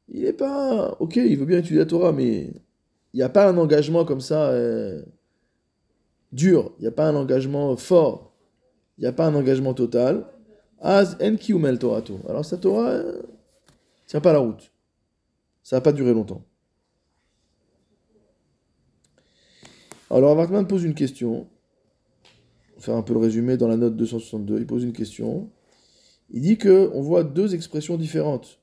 Il 0.08 0.22
n'est 0.22 0.34
pas. 0.34 0.96
Ok, 1.00 1.18
il 1.18 1.38
veut 1.38 1.46
bien 1.46 1.58
étudier 1.58 1.80
la 1.80 1.86
Torah, 1.86 2.14
mais 2.14 2.54
il 3.14 3.18
n'y 3.18 3.24
a 3.24 3.30
pas 3.30 3.50
un 3.50 3.58
engagement 3.58 4.06
comme 4.06 4.22
ça 4.22 4.50
euh, 4.50 5.04
dur, 6.32 6.72
il 6.78 6.84
n'y 6.84 6.88
a 6.88 6.92
pas 6.92 7.08
un 7.10 7.16
engagement 7.16 7.76
fort, 7.76 8.32
il 8.98 9.02
n'y 9.02 9.08
a 9.08 9.12
pas 9.12 9.26
un 9.26 9.36
engagement 9.36 9.74
total. 9.74 10.26
Az 10.82 11.18
en 11.22 11.78
Torato. 11.78 12.20
Alors 12.30 12.46
sa 12.46 12.58
Torah 12.58 12.90
euh, 12.90 13.22
tient 14.08 14.22
pas 14.22 14.32
la 14.32 14.40
route. 14.40 14.72
Ça 15.62 15.76
va 15.76 15.82
pas 15.82 15.92
durer 15.92 16.14
longtemps. 16.14 16.42
Alors 20.10 20.32
Avartman 20.32 20.66
pose 20.66 20.86
une 20.86 20.96
question 20.96 21.48
faire 22.80 22.96
un 22.96 23.02
peu 23.02 23.14
le 23.14 23.20
résumé 23.20 23.58
dans 23.58 23.68
la 23.68 23.78
note 23.78 23.96
262, 23.96 24.60
il 24.60 24.68
pose 24.68 24.84
une 24.84 24.94
question. 24.94 25.50
Il 26.32 26.42
dit 26.42 26.58
que 26.58 26.92
on 26.94 27.02
voit 27.02 27.24
deux 27.24 27.56
expressions 27.56 27.98
différentes. 27.98 28.60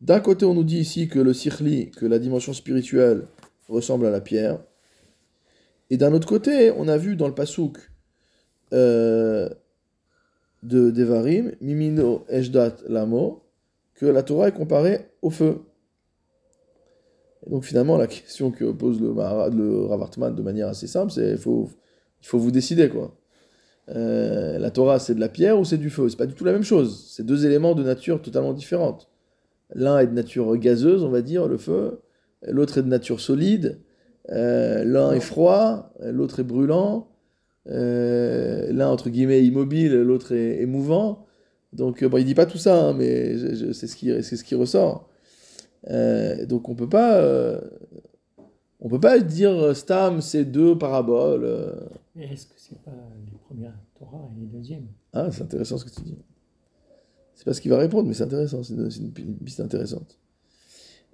D'un 0.00 0.20
côté, 0.20 0.44
on 0.44 0.54
nous 0.54 0.64
dit 0.64 0.78
ici 0.78 1.08
que 1.08 1.18
le 1.18 1.32
sirli, 1.32 1.90
que 1.90 2.06
la 2.06 2.18
dimension 2.18 2.52
spirituelle 2.52 3.26
ressemble 3.68 4.06
à 4.06 4.10
la 4.10 4.20
pierre. 4.20 4.60
Et 5.90 5.96
d'un 5.96 6.12
autre 6.12 6.28
côté, 6.28 6.70
on 6.76 6.88
a 6.88 6.96
vu 6.96 7.16
dans 7.16 7.28
le 7.28 7.34
pasouk 7.34 7.78
euh, 8.72 9.48
de 10.62 10.90
Devarim, 10.90 11.52
Mimino 11.60 12.24
Eshdat 12.28 12.76
Lamo, 12.88 13.42
que 13.94 14.06
la 14.06 14.22
Torah 14.22 14.48
est 14.48 14.52
comparée 14.52 15.08
au 15.22 15.30
feu. 15.30 15.62
Et 17.46 17.50
donc 17.50 17.64
finalement, 17.64 17.96
la 17.96 18.06
question 18.06 18.50
que 18.50 18.70
pose 18.70 19.00
le, 19.00 19.08
le 19.08 19.86
Ravartman 19.86 20.34
de 20.34 20.42
manière 20.42 20.68
assez 20.68 20.86
simple, 20.86 21.12
c'est 21.12 21.32
il 21.32 21.38
faut, 21.38 21.68
il 22.22 22.26
faut 22.26 22.38
vous 22.38 22.50
décider 22.50 22.88
quoi. 22.88 23.14
Euh, 23.94 24.58
la 24.58 24.70
Torah, 24.70 24.98
c'est 24.98 25.14
de 25.14 25.20
la 25.20 25.28
pierre 25.28 25.58
ou 25.58 25.64
c'est 25.64 25.78
du 25.78 25.90
feu? 25.90 26.08
C'est 26.08 26.16
pas 26.16 26.26
du 26.26 26.34
tout 26.34 26.44
la 26.44 26.52
même 26.52 26.62
chose. 26.62 27.06
C'est 27.10 27.24
deux 27.24 27.46
éléments 27.46 27.74
de 27.74 27.82
nature 27.82 28.20
totalement 28.20 28.52
différentes. 28.52 29.08
L'un 29.74 29.98
est 29.98 30.06
de 30.06 30.12
nature 30.12 30.56
gazeuse, 30.56 31.04
on 31.04 31.10
va 31.10 31.22
dire, 31.22 31.46
le 31.46 31.56
feu. 31.56 32.00
L'autre 32.46 32.78
est 32.78 32.82
de 32.82 32.88
nature 32.88 33.20
solide. 33.20 33.80
Euh, 34.30 34.84
l'un 34.84 35.12
est 35.12 35.20
froid, 35.20 35.92
l'autre 36.02 36.40
est 36.40 36.44
brûlant. 36.44 37.08
Euh, 37.68 38.70
l'un, 38.72 38.88
entre 38.88 39.10
guillemets, 39.10 39.44
immobile, 39.44 39.94
l'autre 39.94 40.32
est, 40.32 40.66
mouvant. 40.66 41.26
Donc, 41.72 42.04
bon, 42.04 42.18
il 42.18 42.24
dit 42.24 42.34
pas 42.34 42.46
tout 42.46 42.58
ça, 42.58 42.88
hein, 42.88 42.92
mais 42.94 43.36
c'est 43.72 43.86
ce, 43.86 43.96
qui, 43.96 44.22
ce 44.22 44.44
qui 44.44 44.54
ressort. 44.54 45.08
donc, 46.46 46.68
on 46.68 46.74
peut 46.74 46.88
pas... 46.88 47.22
on 48.80 48.88
peut 48.88 49.00
pas 49.00 49.18
dire 49.18 49.74
Stam, 49.76 50.20
c'est 50.20 50.44
deux 50.44 50.76
paraboles. 50.76 51.74
Est-ce 52.18 52.46
que 52.46 52.54
c'est 52.56 52.80
pas 52.82 52.90
les 53.24 53.38
premières 53.38 53.78
Torah 53.98 54.28
et 54.36 54.40
les 54.40 54.46
deuxièmes 54.46 54.88
Ah, 55.12 55.28
c'est 55.30 55.42
intéressant 55.42 55.78
ce 55.78 55.84
que 55.84 55.90
tu 55.90 56.02
dis. 56.02 56.16
C'est 57.34 57.44
pas 57.44 57.54
ce 57.54 57.60
qu'il 57.60 57.70
va 57.70 57.78
répondre, 57.78 58.08
mais 58.08 58.14
c'est 58.14 58.24
intéressant, 58.24 58.62
c'est 58.64 58.74
une, 58.74 59.12
une, 59.16 59.36
piste 59.36 59.60
intéressante. 59.60 60.18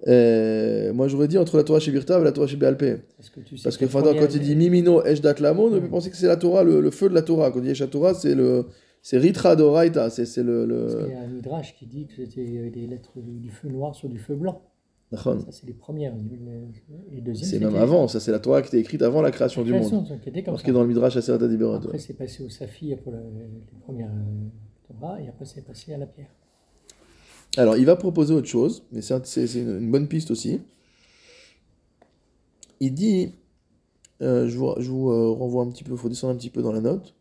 Euh, 0.07 0.91
moi, 0.93 1.07
j'aurais 1.07 1.27
dit 1.27 1.37
entre 1.37 1.57
la 1.57 1.63
Torah 1.63 1.79
chez 1.79 1.91
Birtav 1.91 2.21
et 2.21 2.25
la 2.25 2.31
Torah 2.31 2.47
chez 2.47 2.57
Béalpé. 2.57 2.97
Que 3.33 3.39
tu 3.41 3.57
sais 3.57 3.63
Parce 3.63 3.77
que 3.77 3.85
quand 3.85 4.35
il 4.35 4.41
dit 4.41 4.55
Mimino 4.55 5.05
Eshdat 5.05 5.35
Lamo, 5.39 5.67
on 5.67 5.79
peut 5.79 5.87
penser 5.87 6.09
que 6.09 6.17
c'est 6.17 6.27
la 6.27 6.37
Torah, 6.37 6.63
le, 6.63 6.81
le, 6.81 6.91
feu 6.91 7.09
de 7.09 7.13
la 7.13 7.21
Torah. 7.21 7.51
Quand 7.51 7.61
il 7.63 7.71
dit 7.71 7.87
Torah, 7.89 8.13
c'est 8.13 8.35
le. 8.35 8.65
C'est 9.01 9.19
Ritra 9.19 9.55
Doraita, 9.55 10.09
c'est 10.09 10.25
le. 10.37 10.65
le... 10.65 10.81
Parce 10.81 10.95
qu'il 10.95 11.13
y 11.13 11.15
a 11.15 11.21
un 11.21 11.27
Midrash 11.27 11.75
qui 11.75 11.85
dit 11.85 12.07
que 12.07 12.13
c'était 12.15 12.71
des 12.71 12.87
lettres 12.87 13.11
du 13.17 13.51
feu 13.51 13.69
noir 13.69 13.93
sur 13.93 14.09
du 14.09 14.17
feu 14.17 14.35
blanc. 14.35 14.63
C'est 15.51 15.65
les 15.65 15.73
premières. 15.73 16.13
Et 17.11 17.21
deuxième, 17.21 17.49
c'est 17.49 17.59
même 17.59 17.75
avant, 17.75 18.07
ça 18.07 18.19
c'est 18.19 18.31
la 18.31 18.39
Torah 18.39 18.61
qui 18.61 18.69
était 18.69 18.79
écrite 18.79 19.01
avant 19.01 19.21
la 19.21 19.31
création 19.31 19.61
la 19.61 19.67
du 19.67 19.73
monde. 19.73 20.19
Qui 20.21 20.29
était 20.29 20.43
comme 20.43 20.55
dans 20.55 20.81
le 20.81 20.87
Midrash 20.87 21.17
Aseret 21.17 21.43
Adiberot. 21.43 21.75
Après, 21.75 21.99
c'est 21.99 22.13
passé 22.13 22.43
au 22.43 22.49
saphir 22.49 22.97
pour 22.99 23.11
la, 23.11 23.19
les 23.19 23.79
premières 23.81 24.09
euh, 24.09 24.47
Torah, 24.87 25.21
et 25.21 25.27
après, 25.27 25.45
c'est 25.45 25.65
passé 25.65 25.93
à 25.93 25.97
la 25.97 26.05
pierre. 26.05 26.29
Alors, 27.57 27.77
il 27.77 27.85
va 27.85 27.95
proposer 27.95 28.33
autre 28.33 28.47
chose, 28.47 28.83
mais 28.91 29.01
c'est 29.01 29.15
une, 29.55 29.77
une, 29.77 29.91
bonne 29.91 30.07
piste 30.07 30.31
aussi. 30.31 30.61
Il 32.79 32.93
dit, 32.93 33.31
euh, 34.21 34.47
je 34.47 34.57
vous, 34.57 34.73
je 34.77 34.89
vous 34.89 35.09
euh, 35.09 35.31
renvoie 35.31 35.63
un 35.63 35.69
petit 35.69 35.83
peu, 35.83 35.91
il 35.93 35.97
faut 35.97 36.09
descendre 36.09 36.33
un 36.33 36.37
petit 36.37 36.49
peu 36.49 36.61
dans 36.61 36.73
la 36.73 36.81
note. 36.81 37.15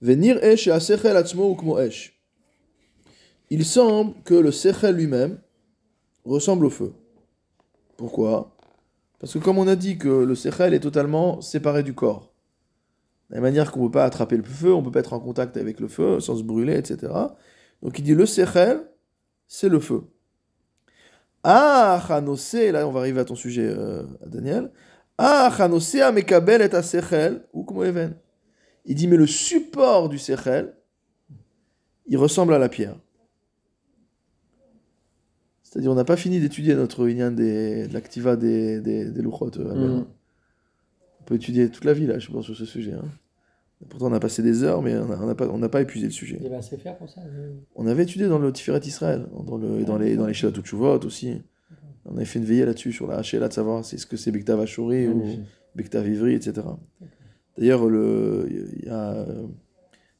Venir 0.00 0.42
esh 0.44 0.68
et 0.68 0.70
atzmo 0.70 1.52
ukmo 1.52 1.78
esh 1.80 2.18
il 3.50 3.64
semble 3.64 4.14
que 4.24 4.34
le 4.34 4.52
Sechel 4.52 4.96
lui-même 4.96 5.38
ressemble 6.28 6.66
au 6.66 6.70
feu. 6.70 6.92
Pourquoi? 7.96 8.56
Parce 9.18 9.32
que 9.32 9.38
comme 9.38 9.58
on 9.58 9.66
a 9.66 9.76
dit 9.76 9.98
que 9.98 10.08
le 10.08 10.34
Sechel 10.34 10.74
est 10.74 10.80
totalement 10.80 11.40
séparé 11.40 11.82
du 11.82 11.94
corps, 11.94 12.32
de 13.30 13.34
la 13.34 13.40
manière 13.40 13.72
qu'on 13.72 13.80
ne 13.80 13.86
peut 13.86 13.92
pas 13.92 14.04
attraper 14.04 14.36
le 14.36 14.44
feu, 14.44 14.72
on 14.72 14.78
ne 14.78 14.84
peut 14.84 14.92
pas 14.92 15.00
être 15.00 15.12
en 15.12 15.20
contact 15.20 15.56
avec 15.56 15.80
le 15.80 15.88
feu 15.88 16.20
sans 16.20 16.36
se 16.36 16.42
brûler, 16.42 16.76
etc. 16.76 17.12
Donc 17.82 17.98
il 17.98 18.02
dit 18.04 18.14
le 18.14 18.26
Sechel, 18.26 18.80
c'est 19.46 19.68
le 19.68 19.80
feu. 19.80 20.04
Ah, 21.42 22.02
Chanose, 22.06 22.54
là 22.54 22.86
on 22.86 22.92
va 22.92 23.00
arriver 23.00 23.20
à 23.20 23.24
ton 23.24 23.34
sujet, 23.34 23.66
euh, 23.68 24.04
Daniel. 24.26 24.70
Ah, 25.18 25.52
Chanose 25.56 25.96
amekabel 25.96 26.62
et 26.62 26.82
Sechel, 26.82 27.44
ou 27.52 27.64
comme 27.64 27.84
even. 27.84 28.14
Il 28.84 28.94
dit, 28.94 29.06
mais 29.06 29.16
le 29.16 29.26
support 29.26 30.08
du 30.08 30.18
Sechel, 30.18 30.74
il 32.06 32.16
ressemble 32.16 32.54
à 32.54 32.58
la 32.58 32.68
pierre. 32.68 32.96
C'est-à-dire, 35.70 35.92
on 35.92 35.96
n'a 35.96 36.04
pas 36.04 36.16
fini 36.16 36.40
d'étudier 36.40 36.74
notre 36.74 37.06
union 37.06 37.30
des, 37.30 37.88
de 37.88 37.92
l'activa 37.92 38.36
des, 38.36 38.80
des, 38.80 39.04
des 39.04 39.20
Luchot. 39.20 39.50
Euh, 39.58 39.98
mm. 39.98 40.06
On 41.20 41.24
peut 41.24 41.34
étudier 41.34 41.68
toute 41.68 41.84
la 41.84 41.92
vie, 41.92 42.06
là, 42.06 42.18
je 42.18 42.30
pense, 42.30 42.46
sur 42.46 42.56
ce 42.56 42.64
sujet. 42.64 42.94
Hein. 42.94 43.04
Pourtant, 43.90 44.06
on 44.06 44.14
a 44.14 44.18
passé 44.18 44.42
des 44.42 44.64
heures, 44.64 44.80
mais 44.80 44.96
on 44.96 45.26
n'a 45.26 45.34
pas, 45.34 45.46
on 45.46 45.60
pas 45.68 45.82
épuisé 45.82 46.06
le 46.06 46.12
sujet. 46.12 46.38
Il 46.40 46.44
y 46.44 46.46
avait 46.46 46.56
assez 46.56 46.78
faire 46.78 46.96
pour 46.96 47.10
ça 47.10 47.20
On 47.76 47.86
avait 47.86 48.04
étudié 48.04 48.28
dans 48.28 48.38
le 48.38 48.50
Tiferet 48.50 48.80
Israël, 48.86 49.26
dans, 49.46 49.58
le, 49.58 49.84
dans 49.84 49.98
les, 49.98 50.16
dans 50.16 50.26
les 50.26 50.44
aussi. 51.04 51.42
On 52.06 52.16
avait 52.16 52.24
fait 52.24 52.38
une 52.38 52.46
veillée 52.46 52.64
là-dessus, 52.64 52.92
sur 52.92 53.06
la 53.06 53.18
Hachela, 53.18 53.48
de 53.48 53.52
savoir 53.52 53.84
si 53.84 53.98
ce 53.98 54.06
que 54.06 54.16
c'est 54.16 54.32
Bektav 54.32 54.58
Ashuri 54.60 55.06
ou 55.06 55.22
Bektav 55.76 56.08
Ivri, 56.08 56.32
etc. 56.32 56.66
D'ailleurs, 57.58 57.84
il 57.84 58.86
y 58.86 58.88
a, 58.88 59.26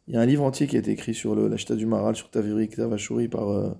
y 0.08 0.16
a 0.16 0.20
un 0.20 0.26
livre 0.26 0.44
entier 0.44 0.66
qui 0.66 0.76
a 0.76 0.78
été 0.78 0.90
écrit 0.90 1.14
sur 1.14 1.34
l'Acheta 1.34 1.74
du 1.74 1.86
Maral, 1.86 2.16
sur 2.16 2.28
Taviri, 2.30 2.66
Bektav 2.66 2.92
Ashuri, 2.92 3.28
par. 3.28 3.48
Euh, 3.48 3.70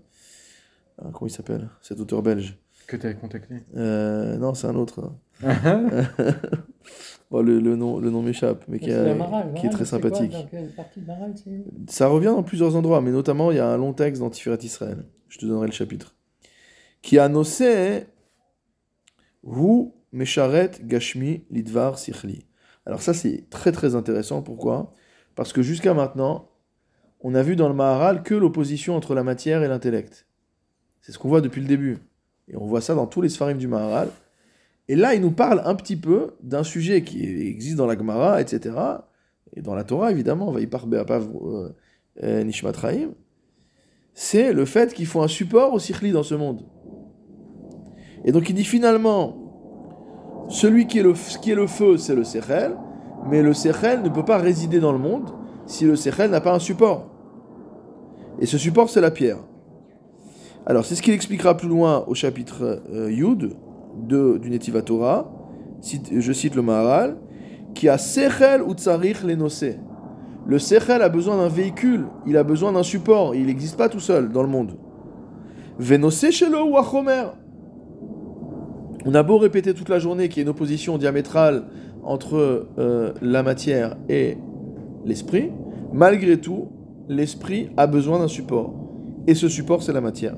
euh, 1.01 1.11
comment 1.13 1.27
il 1.27 1.31
s'appelle? 1.31 1.69
Cet 1.81 2.01
auteur 2.01 2.23
belge. 2.23 2.59
Que 2.87 2.97
tu 2.97 3.07
as 3.07 3.15
contacté 3.15 3.55
euh, 3.77 4.37
Non, 4.39 4.55
c'est 4.55 4.67
un 4.67 4.75
autre. 4.75 5.13
bon, 7.31 7.43
le, 7.43 7.61
le, 7.61 7.77
nom, 7.77 7.99
le 7.99 8.11
nom 8.11 8.23
m'échappe, 8.23 8.65
mais 8.67 8.79
qui, 8.79 8.87
qui 8.87 9.67
est 9.67 9.71
très 9.71 9.85
sympathique. 9.85 10.35
Ça 11.89 12.09
revient 12.09 12.27
dans 12.27 12.43
plusieurs 12.43 12.77
endroits, 12.77 13.01
mais 13.01 13.11
notamment 13.11 13.51
il 13.51 13.59
y 13.59 13.61
a 13.61 13.69
un 13.69 13.77
long 13.77 13.93
texte 13.93 14.21
dans 14.21 14.31
Tiferet 14.31 14.59
Israël. 14.63 15.05
Je 15.29 15.39
te 15.39 15.47
donnerai 15.47 15.67
le 15.67 15.73
chapitre. 15.73 16.15
Qui 17.03 17.19
a 17.19 17.29
nossé 17.29 18.07
Hu 19.45 19.91
Mesharet 20.13 20.71
Gashmi 20.83 21.45
Lidvar 21.51 21.99
Sichli. 21.99 22.47
Alors 22.87 23.03
ça 23.03 23.13
c'est 23.13 23.49
très 23.51 23.73
très 23.73 23.95
intéressant. 23.95 24.43
Pourquoi? 24.43 24.95
Parce 25.35 25.53
que 25.53 25.63
jusqu'à 25.63 25.93
maintenant, 25.95 26.49
on 27.21 27.35
a 27.35 27.43
vu 27.43 27.55
dans 27.55 27.69
le 27.69 27.75
Maharal 27.75 28.23
que 28.23 28.35
l'opposition 28.35 28.97
entre 28.97 29.15
la 29.15 29.23
matière 29.23 29.63
et 29.63 29.69
l'intellect. 29.69 30.28
C'est 31.01 31.13
ce 31.13 31.19
qu'on 31.19 31.29
voit 31.29 31.41
depuis 31.41 31.61
le 31.61 31.67
début. 31.67 31.99
Et 32.49 32.57
on 32.57 32.67
voit 32.67 32.81
ça 32.81 32.95
dans 32.95 33.07
tous 33.07 33.21
les 33.21 33.29
Sfarim 33.29 33.59
du 33.59 33.69
Maharal. 33.69 34.09
Et 34.89 34.97
là, 34.97 35.15
il 35.15 35.21
nous 35.21 35.31
parle 35.31 35.63
un 35.65 35.75
petit 35.75 35.97
peu 35.97 36.35
d'un 36.43 36.63
sujet 36.63 37.03
qui 37.03 37.23
existe 37.23 37.77
dans 37.77 37.87
la 37.87 37.97
Gemara, 37.97 38.41
etc. 38.41 38.75
Et 39.55 39.61
dans 39.61 39.75
la 39.75 39.85
Torah, 39.85 40.11
évidemment, 40.11 40.51
va 40.51 40.61
y 40.61 40.67
parler 40.67 40.99
à 42.23 42.45
Nishmat 42.45 42.73
C'est 44.15 44.53
le 44.53 44.65
fait 44.65 44.95
qu'il 44.95 45.07
faut 45.07 45.23
un 45.23 45.29
support 45.29 45.75
au 45.75 45.79
Sikhli 45.79 46.13
dans 46.13 46.23
ce 46.23 46.35
monde. 46.35 46.65
Et 48.25 48.33
donc 48.33 48.49
il 48.49 48.55
dit 48.55 48.65
finalement, 48.65 50.47
celui 50.49 50.87
qui 50.87 50.99
est 50.99 51.03
le, 51.03 51.15
qui 51.41 51.51
est 51.51 51.55
le 51.55 51.67
feu, 51.67 51.99
c'est 51.99 52.15
le 52.15 52.25
Sechel, 52.25 52.77
mais 53.29 53.43
le 53.43 53.53
Sechel 53.53 54.03
ne 54.03 54.09
peut 54.09 54.25
pas 54.25 54.39
résider 54.39 54.81
dans 54.81 54.93
le 54.93 54.99
monde 54.99 55.31
si 55.67 55.85
le 55.85 55.97
Sechel 55.97 56.31
n'a 56.31 56.41
pas 56.41 56.55
un 56.55 56.59
support. 56.59 57.11
Et 58.41 58.47
ce 58.47 58.59
support, 58.59 58.89
c'est 58.89 59.01
la 59.01 59.11
pierre. 59.11 59.39
Alors, 60.69 60.85
c'est 60.85 60.95
ce 60.95 61.01
qu'il 61.01 61.15
expliquera 61.15 61.57
plus 61.57 61.67
loin 61.67 62.05
au 62.09 62.15
chapitre 62.15 62.83
euh, 62.93 63.11
Yud 63.11 63.57
du 64.07 64.51
Netiva 64.51 64.83
Torah. 64.83 65.33
Je 65.83 66.33
cite 66.33 66.55
le 66.55 66.61
Maharal 66.61 67.17
qui 67.75 67.89
a 67.89 67.97
Sechel 67.97 68.63
ou 68.63 68.75
Tsarich. 68.75 69.23
Le 69.25 70.59
Sechel 70.59 71.01
a 71.01 71.09
besoin 71.09 71.39
d'un 71.39 71.49
véhicule, 71.49 72.05
il 72.27 72.37
a 72.37 72.45
besoin 72.45 72.73
d'un 72.73 72.83
support, 72.83 73.35
il 73.35 73.47
n'existe 73.47 73.79
pas 73.79 73.89
tout 73.89 73.99
seul 73.99 74.29
dans 74.29 74.43
le 74.43 74.49
monde. 74.49 74.77
Venosé 75.79 76.33
Shelo 76.33 76.71
ou 76.71 76.77
Achomer. 76.77 77.29
On 79.07 79.15
a 79.15 79.23
beau 79.23 79.39
répéter 79.39 79.73
toute 79.73 79.89
la 79.89 79.99
journée 79.99 80.29
qu'il 80.29 80.39
y 80.39 80.41
a 80.41 80.43
une 80.43 80.51
opposition 80.51 80.99
diamétrale 80.99 81.65
entre 82.03 82.67
euh, 82.79 83.15
la 83.23 83.43
matière 83.43 83.97
et 84.11 84.37
l'esprit, 85.07 85.51
malgré 85.95 86.39
tout, 86.39 86.69
l'esprit 87.09 87.71
a 87.79 87.87
besoin 87.87 88.19
d'un 88.19 88.29
support. 88.29 88.75
Et 89.27 89.35
ce 89.35 89.49
support, 89.49 89.83
c'est 89.83 89.95
la 89.95 90.03
matière. 90.03 90.37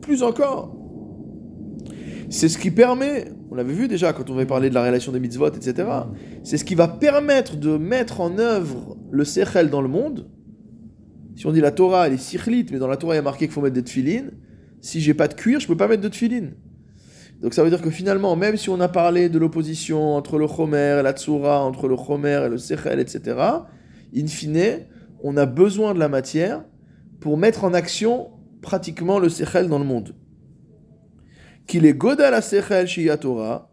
Plus 0.00 0.22
encore. 0.22 0.74
C'est 2.30 2.48
ce 2.48 2.58
qui 2.58 2.70
permet, 2.70 3.32
on 3.50 3.54
l'avait 3.54 3.72
vu 3.72 3.88
déjà 3.88 4.12
quand 4.12 4.28
on 4.30 4.34
avait 4.34 4.46
parlé 4.46 4.68
de 4.68 4.74
la 4.74 4.84
relation 4.84 5.12
des 5.12 5.20
mitzvot, 5.20 5.48
etc. 5.48 5.88
C'est 6.44 6.58
ce 6.58 6.64
qui 6.64 6.74
va 6.74 6.88
permettre 6.88 7.56
de 7.56 7.76
mettre 7.78 8.20
en 8.20 8.38
œuvre 8.38 8.98
le 9.10 9.24
sechel 9.24 9.70
dans 9.70 9.80
le 9.80 9.88
monde. 9.88 10.28
Si 11.36 11.46
on 11.46 11.52
dit 11.52 11.60
la 11.60 11.70
Torah, 11.70 12.06
elle 12.06 12.14
est 12.14 12.18
sichlite, 12.18 12.70
mais 12.70 12.78
dans 12.78 12.88
la 12.88 12.96
Torah, 12.96 13.14
il 13.14 13.16
y 13.16 13.20
a 13.20 13.22
marqué 13.22 13.46
qu'il 13.46 13.54
faut 13.54 13.60
mettre 13.60 13.74
des 13.74 13.84
tefilines. 13.84 14.32
Si 14.80 15.00
j'ai 15.00 15.14
pas 15.14 15.28
de 15.28 15.34
cuir, 15.34 15.60
je 15.60 15.66
peux 15.66 15.76
pas 15.76 15.88
mettre 15.88 16.02
de 16.02 16.08
tefilines. 16.08 16.54
Donc 17.40 17.54
ça 17.54 17.62
veut 17.62 17.70
dire 17.70 17.80
que 17.80 17.90
finalement, 17.90 18.34
même 18.36 18.56
si 18.56 18.68
on 18.68 18.80
a 18.80 18.88
parlé 18.88 19.28
de 19.28 19.38
l'opposition 19.38 20.14
entre 20.14 20.38
le 20.38 20.46
chomer 20.48 20.98
et 21.00 21.02
la 21.02 21.12
tsura, 21.12 21.64
entre 21.64 21.88
le 21.88 21.96
chomer 21.96 22.42
et 22.44 22.48
le 22.48 22.58
sechel, 22.58 22.98
etc., 22.98 23.36
in 24.14 24.26
fine, 24.26 24.86
on 25.22 25.36
a 25.36 25.46
besoin 25.46 25.94
de 25.94 25.98
la 25.98 26.08
matière 26.08 26.64
pour 27.20 27.36
mettre 27.36 27.64
en 27.64 27.74
action 27.74 28.30
pratiquement 28.62 29.18
le 29.18 29.28
Sechel 29.28 29.68
dans 29.68 29.78
le 29.78 29.84
monde. 29.84 30.14
Qu'il 31.66 31.84
est 31.86 31.94
Godal 31.94 32.34
à 32.34 32.42
Sechel 32.42 32.86
chez 32.86 33.14
Torah, 33.18 33.70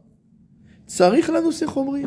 Tsarich 0.87 1.27
lanu 1.27 1.51
Sechomri. 1.51 2.05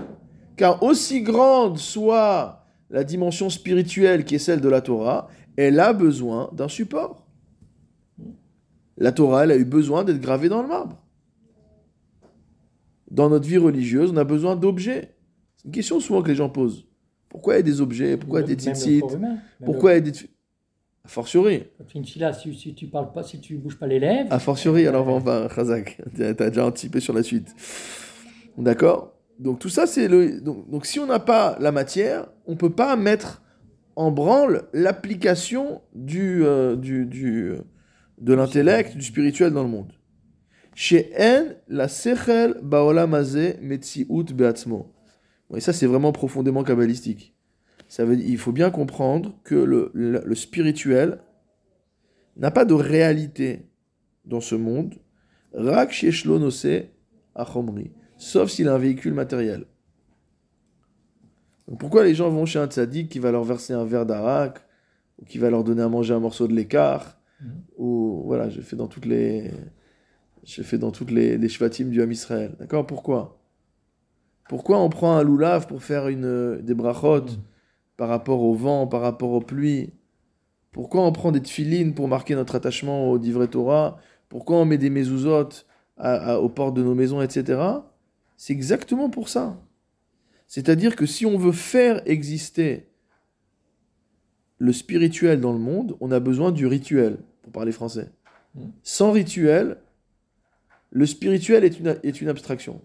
Car 0.57 0.83
aussi 0.83 1.23
grande 1.23 1.79
soit 1.79 2.65
la 2.91 3.05
dimension 3.05 3.49
spirituelle 3.51 4.25
qui 4.25 4.35
est 4.35 4.39
celle 4.39 4.61
de 4.61 4.69
la 4.69 4.81
Torah, 4.81 5.29
elle 5.57 5.79
a 5.79 5.93
besoin 5.93 6.51
d'un 6.53 6.69
support. 6.69 7.27
La 8.97 9.13
Torah, 9.13 9.45
elle 9.45 9.53
a 9.53 9.57
eu 9.57 9.65
besoin 9.65 10.05
d'être 10.05 10.21
gravée 10.21 10.49
dans 10.49 10.63
le 10.63 10.69
marbre. 10.69 11.01
Dans 13.11 13.31
notre 13.31 13.47
vie 13.47 13.59
religieuse, 13.59 14.11
on 14.13 14.17
a 14.17 14.25
besoin 14.25 14.57
d'objets. 14.57 15.15
C'est 15.57 15.67
une 15.67 15.73
question 15.73 16.01
souvent 16.01 16.23
que 16.23 16.29
les 16.29 16.35
gens 16.35 16.49
posent. 16.49 16.85
Pourquoi 17.29 17.55
il 17.55 17.57
y 17.59 17.61
a 17.61 17.63
des 17.63 17.81
objets? 17.81 18.17
Pourquoi 18.17 18.41
il 18.41 18.49
y 18.49 18.53
a 18.53 18.55
des 18.55 18.63
tzitzit? 18.63 19.03
Pourquoi 19.65 19.93
il 19.93 19.95
y 19.95 20.09
a 20.09 20.11
des... 20.11 20.19
A 21.05 21.09
fortiori. 21.09 21.65
si, 22.05 22.55
si, 22.55 22.75
tu 22.75 22.87
parles 22.89 23.13
pas, 23.13 23.23
si 23.23 23.41
tu 23.41 23.57
bouges 23.57 23.79
pas 23.79 23.87
les 23.87 23.99
lèvres. 23.99 24.33
A 24.33 24.39
fortiori, 24.39 24.87
alors 24.87 25.07
on 25.09 25.19
va, 25.19 25.49
Khazak. 25.49 26.01
Tu 26.15 26.23
as 26.23 26.33
déjà 26.35 26.67
anticipé 26.67 27.01
sur 27.01 27.15
la 27.15 27.23
suite. 27.23 27.55
D'accord? 28.59 29.15
Donc 29.39 29.59
tout 29.59 29.69
ça, 29.69 29.87
c'est 29.87 30.09
le. 30.09 30.41
Donc, 30.41 30.69
donc 30.69 30.85
si 30.87 30.99
on 30.99 31.07
n'a 31.07 31.21
pas 31.21 31.57
la 31.61 31.73
matière, 31.73 32.27
on 32.47 32.57
peut 32.57 32.71
pas 32.71 32.97
mettre 32.97 33.43
en 33.97 34.11
branle 34.11 34.69
l'application 34.73 35.81
du, 35.95 36.45
euh, 36.45 36.77
du, 36.77 37.07
du, 37.07 37.55
de 38.21 38.35
l'intellect, 38.35 38.97
du 38.97 39.03
spirituel 39.05 39.53
dans 39.53 39.63
le 39.63 39.69
monde. 39.69 39.93
Chez 40.75 41.11
En, 41.19 41.47
la 41.69 41.89
sechel 41.89 42.57
baolamazé 42.63 43.57
metziut 43.61 44.33
beatzmo. 44.35 44.95
Et 45.57 45.61
ça, 45.61 45.73
c'est 45.73 45.87
vraiment 45.87 46.13
profondément 46.13 46.63
kabbalistique. 46.63 47.35
Ça 47.89 48.05
veut, 48.05 48.19
il 48.19 48.37
faut 48.37 48.53
bien 48.53 48.71
comprendre 48.71 49.35
que 49.45 49.55
le, 49.55 49.91
le, 49.95 50.35
spirituel 50.35 51.21
n'a 52.37 52.51
pas 52.51 52.67
de 52.67 52.75
réalité 52.75 53.67
dans 54.27 54.43
ce 54.43 54.55
monde, 54.55 54.95
rak 55.55 56.05
sauf 58.19 58.51
s'il 58.51 58.69
a 58.69 58.75
un 58.75 58.79
véhicule 58.79 59.15
matériel. 59.15 59.65
pourquoi 61.79 62.05
les 62.05 62.15
gens 62.15 62.29
vont 62.29 62.45
chez 62.45 62.59
un 62.59 62.67
tzaddik 62.67 63.09
qui 63.09 63.21
va 63.21 63.33
leur 63.33 63.45
verser 63.45 63.73
un 63.73 63.87
verre 63.87 64.05
d'arak, 64.05 64.61
ou 65.19 65.25
qui 65.25 65.39
va 65.39 65.49
leur 65.49 65.65
donner 65.65 65.83
à 65.83 65.89
manger 65.89 66.13
un 66.13 66.21
morceau 66.21 66.47
de 66.47 66.53
l'écart, 66.53 67.19
mhm. 67.41 67.63
ou 67.79 68.23
voilà, 68.27 68.51
j'ai 68.51 68.63
fait 68.63 68.77
dans 68.77 68.87
toutes 68.87 69.07
les, 69.07 69.51
j'ai 70.45 70.63
fait 70.63 70.79
dans 70.79 70.91
toutes 70.91 71.11
les, 71.11 71.39
les 71.39 71.49
shvatim 71.49 71.89
du 71.89 72.03
Ham 72.03 72.13
Israël. 72.13 72.55
D'accord? 72.59 72.87
Pourquoi? 72.87 73.41
Pourquoi 74.47 74.79
on 74.79 74.91
prend 74.91 75.17
un 75.17 75.23
loulav 75.23 75.67
pour 75.67 75.83
faire 75.83 76.09
une, 76.09 76.61
des 76.61 76.75
brachot? 76.75 77.23
Mhm 77.23 77.43
par 77.99 78.09
rapport 78.09 78.41
au 78.41 78.55
vent, 78.55 78.87
par 78.87 79.03
rapport 79.03 79.33
aux 79.33 79.43
pluies 79.43 79.93
Pourquoi 80.73 81.05
on 81.05 81.13
prend 81.13 81.33
des 81.33 81.43
tefilines 81.43 81.93
pour 81.93 82.09
marquer 82.09 82.35
notre 82.35 82.55
attachement 82.55 83.11
au 83.11 83.19
Divrei 83.19 83.49
Torah? 83.49 83.99
Pourquoi 84.31 84.57
on 84.57 84.65
met 84.65 84.79
des 84.79 84.89
mezuzot 84.89 85.49
aux 85.99 86.49
portes 86.49 86.75
de 86.75 86.83
nos 86.83 86.95
maisons, 86.95 87.21
etc. 87.21 87.61
C'est 88.37 88.53
exactement 88.53 89.11
pour 89.11 89.29
ça. 89.29 89.61
C'est-à-dire 90.47 90.95
que 90.95 91.07
si 91.07 91.27
on 91.27 91.37
veut 91.37 91.53
faire 91.53 92.01
exister 92.07 92.89
le 94.59 94.73
spirituel 94.73 95.41
dans 95.41 95.53
le 95.53 95.59
monde, 95.59 95.97
on 96.01 96.13
a 96.13 96.21
besoin 96.21 96.53
du 96.53 96.67
rituel, 96.67 97.19
pour 97.43 97.53
parler 97.53 97.73
français. 97.73 98.13
Mm. 98.55 98.61
Sans 98.85 99.11
rituel, 99.11 99.79
le 100.91 101.05
spirituel 101.05 101.65
est 101.65 101.81
une, 101.81 101.99
est 102.05 102.21
une 102.21 102.29
abstraction. 102.29 102.81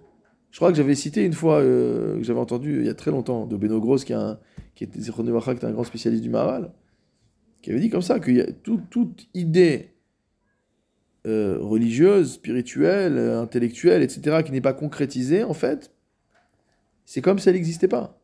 Je 0.50 0.58
crois 0.58 0.72
que 0.72 0.78
j'avais 0.78 0.96
cité 0.96 1.24
une 1.24 1.34
fois, 1.34 1.60
euh, 1.60 2.18
que 2.18 2.24
j'avais 2.24 2.40
entendu 2.40 2.80
il 2.80 2.86
y 2.86 2.90
a 2.90 2.96
très 2.96 3.12
longtemps, 3.12 3.46
de 3.46 3.56
Beno 3.56 3.80
Gross, 3.80 4.04
qui, 4.04 4.14
a 4.14 4.40
qui 4.76 4.84
était 4.84 5.00
un 5.66 5.72
grand 5.72 5.84
spécialiste 5.84 6.24
du 6.24 6.30
Maharal, 6.30 6.72
qui 7.62 7.72
avait 7.72 7.80
dit 7.80 7.90
comme 7.90 8.02
ça 8.02 8.20
que 8.20 8.52
toute 8.52 9.28
idée 9.34 9.92
euh, 11.26 11.58
religieuse, 11.60 12.34
spirituelle, 12.34 13.18
intellectuelle, 13.18 14.04
etc., 14.04 14.44
qui 14.44 14.52
n'est 14.52 14.62
pas 14.62 14.74
concrétisée, 14.74 15.44
en 15.44 15.54
fait, 15.54 15.92
c'est 17.06 17.22
comme 17.22 17.40
si 17.40 17.50
elle 17.50 17.56
n'existait 17.56 17.88
pas. 17.88 18.20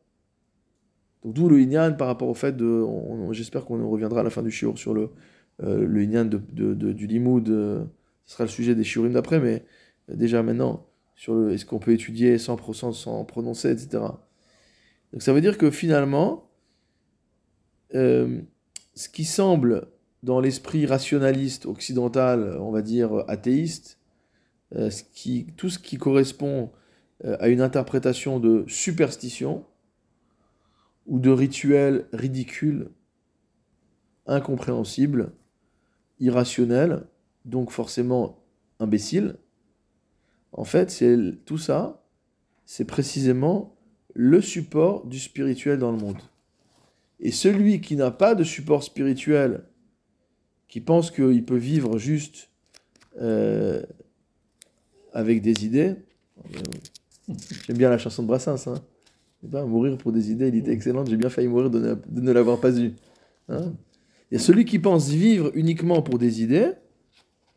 Donc 1.24 1.34
d'où 1.34 1.50
le 1.50 1.60
Inyan 1.60 1.94
par 1.94 2.08
rapport 2.08 2.30
au 2.30 2.34
fait 2.34 2.56
de... 2.56 2.86
J'espère 3.32 3.66
qu'on 3.66 3.90
reviendra 3.90 4.22
à 4.22 4.24
la 4.24 4.30
fin 4.30 4.42
du 4.42 4.52
shiur 4.52 4.78
sur 4.78 4.94
le, 4.94 5.10
euh, 5.64 5.86
le 5.86 6.04
Inyan 6.04 6.26
de, 6.26 6.38
du 6.74 7.08
Limoud. 7.08 7.48
ce 7.48 8.34
sera 8.34 8.44
le 8.44 8.50
sujet 8.50 8.76
des 8.76 8.84
shiurim 8.84 9.14
d'après, 9.14 9.40
mais 9.40 9.64
déjà 10.14 10.44
maintenant 10.44 10.86
sur 11.16 11.50
est-ce 11.50 11.66
qu'on 11.66 11.80
peut 11.80 11.92
étudier 11.92 12.38
sans, 12.38 12.58
sans 12.94 13.26
prononcer, 13.26 13.72
etc. 13.72 14.04
Donc 15.12 15.22
ça 15.24 15.34
veut 15.34 15.42
dire 15.42 15.58
que 15.58 15.72
finalement, 15.72 16.50
euh, 17.96 18.42
ce 18.94 19.10
qui 19.10 19.26
semble 19.26 19.88
dans 20.22 20.40
l'esprit 20.40 20.86
rationaliste 20.86 21.66
occidental, 21.66 22.58
on 22.60 22.72
va 22.72 22.82
dire 22.82 23.24
athéiste, 23.28 23.98
euh, 24.76 24.92
tout 25.58 25.70
ce 25.70 25.80
qui 25.80 25.98
correspond 25.98 26.72
euh, 27.26 27.38
à 27.40 27.48
une 27.48 27.62
interprétation 27.62 28.40
de 28.40 28.66
superstition 28.68 29.66
ou 31.08 31.20
de 31.20 31.32
rituel 31.32 32.08
ridicule, 32.14 32.92
incompréhensible, 34.28 35.32
irrationnel, 36.20 37.08
donc 37.46 37.72
forcément 37.72 38.44
imbécile. 38.80 39.38
En 40.52 40.66
fait, 40.66 41.04
tout 41.46 41.58
ça, 41.58 42.06
c'est 42.66 42.86
précisément 42.86 43.79
le 44.14 44.42
support 44.42 45.06
du 45.06 45.20
spirituel 45.20 45.80
dans 45.80 45.92
le 45.92 45.98
monde. 45.98 46.20
Et 47.20 47.32
celui 47.32 47.82
qui 47.82 47.96
n'a 47.96 48.12
pas 48.12 48.36
de 48.36 48.44
support 48.44 48.84
spirituel, 48.84 49.64
qui 50.68 50.82
pense 50.82 51.12
qu'il 51.12 51.44
peut 51.44 51.58
vivre 51.58 51.98
juste 51.98 52.50
euh, 53.20 53.84
avec 55.14 55.42
des 55.42 55.66
idées, 55.66 55.96
j'aime 57.68 57.78
bien 57.78 57.90
la 57.90 57.98
chanson 57.98 58.24
de 58.24 58.28
Brassens, 58.28 58.68
hein. 58.68 58.82
Mourir 59.42 59.98
pour 59.98 60.12
des 60.12 60.32
idées, 60.32 60.50
il 60.50 60.56
était 60.56 60.74
excellente, 60.74 61.10
j'ai 61.10 61.16
bien 61.16 61.30
failli 61.30 61.48
mourir 61.48 61.70
de 61.70 61.98
ne, 62.12 62.32
l'avoir 62.34 62.60
pas 62.60 62.78
eu. 62.78 62.92
Hein. 63.48 63.72
Celui 64.38 64.66
qui 64.66 64.80
pense 64.80 65.08
vivre 65.08 65.50
uniquement 65.56 66.02
pour 66.02 66.20
des 66.20 66.44
idées, 66.44 66.74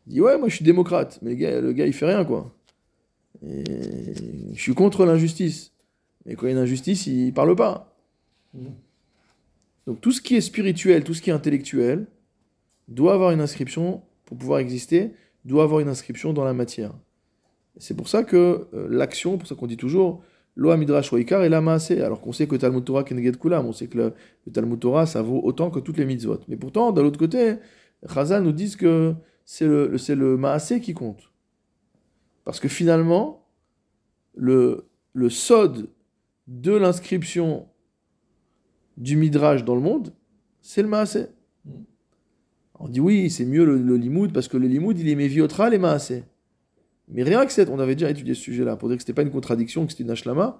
il 0.07 0.13
dit 0.13 0.21
ouais, 0.21 0.37
moi 0.37 0.47
je 0.47 0.55
suis 0.55 0.65
démocrate, 0.65 1.19
mais 1.21 1.31
le 1.31 1.35
gars, 1.35 1.59
le 1.59 1.73
gars 1.73 1.85
il 1.85 1.91
fait 1.91 2.05
rien 2.05 2.23
quoi. 2.23 2.55
Et 3.45 3.63
je 4.53 4.61
suis 4.61 4.73
contre 4.73 5.05
l'injustice. 5.05 5.72
Mais 6.25 6.35
quand 6.35 6.45
il 6.45 6.49
y 6.49 6.53
a 6.53 6.55
une 6.55 6.63
injustice, 6.63 7.07
il 7.07 7.33
parle 7.33 7.55
pas. 7.55 7.95
Donc 9.85 9.99
tout 10.01 10.11
ce 10.11 10.21
qui 10.21 10.35
est 10.35 10.41
spirituel, 10.41 11.03
tout 11.03 11.13
ce 11.13 11.21
qui 11.21 11.29
est 11.29 11.33
intellectuel, 11.33 12.07
doit 12.87 13.13
avoir 13.13 13.31
une 13.31 13.41
inscription 13.41 14.01
pour 14.25 14.37
pouvoir 14.37 14.59
exister, 14.59 15.13
doit 15.45 15.63
avoir 15.63 15.79
une 15.79 15.89
inscription 15.89 16.33
dans 16.33 16.43
la 16.43 16.53
matière. 16.53 16.93
C'est 17.77 17.95
pour 17.95 18.07
ça 18.07 18.23
que 18.23 18.67
euh, 18.73 18.87
l'action, 18.89 19.37
pour 19.37 19.47
ça 19.47 19.55
qu'on 19.55 19.67
dit 19.67 19.77
toujours, 19.77 20.23
Loa 20.55 20.77
Midrash 20.77 21.09
Roikar 21.09 21.43
et 21.43 21.49
la 21.49 21.61
Maasé, 21.61 22.01
alors 22.01 22.21
qu'on 22.21 22.31
sait 22.31 22.45
que 22.45 22.55
Talmud 22.55 22.85
Torah 22.85 23.03
Keneged 23.03 23.37
Kulam, 23.37 23.65
on 23.65 23.73
sait 23.73 23.87
que 23.87 23.97
le, 23.97 24.51
Talmud 24.51 24.79
Torah 24.79 25.05
ça 25.07 25.21
vaut 25.21 25.41
autant 25.43 25.71
que 25.71 25.79
toutes 25.79 25.97
les 25.97 26.05
mitzvot. 26.05 26.39
Mais 26.47 26.57
pourtant, 26.57 26.91
de 26.91 27.01
l'autre 27.01 27.17
côté, 27.17 27.55
Chazal 28.13 28.43
nous 28.43 28.51
dit 28.51 28.75
que 28.77 29.15
c'est 29.45 29.65
le, 29.65 29.97
c'est 29.97 30.15
le 30.15 30.37
Maasé 30.37 30.79
qui 30.79 30.93
compte. 30.93 31.31
Parce 32.45 32.59
que 32.59 32.67
finalement, 32.67 33.47
le, 34.35 34.85
le 35.13 35.29
Sod 35.29 35.87
de 36.47 36.71
l'inscription 36.73 37.67
du 38.97 39.15
Midrash 39.15 39.63
dans 39.63 39.75
le 39.75 39.81
monde, 39.81 40.13
c'est 40.61 40.81
le 40.81 40.87
Maasé. 40.87 41.27
On 42.79 42.87
dit 42.87 42.99
oui, 42.99 43.29
c'est 43.29 43.45
mieux 43.45 43.65
le, 43.65 43.77
le, 43.77 43.95
Limoud 43.95 44.33
parce 44.33 44.47
que 44.47 44.57
le 44.57 44.67
Limoud 44.67 44.99
il 44.99 45.07
est 45.07 45.15
Méviotra 45.15 45.69
les 45.69 45.77
Maasé. 45.77 46.23
Mais 47.07 47.23
rien 47.23 47.45
que 47.45 47.51
cette, 47.51 47.69
on 47.69 47.79
avait 47.79 47.95
déjà 47.95 48.09
étudié 48.09 48.33
ce 48.33 48.41
sujet-là 48.41 48.75
pour 48.75 48.89
dire 48.89 48.97
que 48.97 49.03
c'était 49.03 49.13
pas 49.13 49.21
une 49.21 49.31
contradiction, 49.31 49.85
que 49.85 49.91
c'était 49.91 50.03
une 50.03 50.11
ashlama 50.11 50.59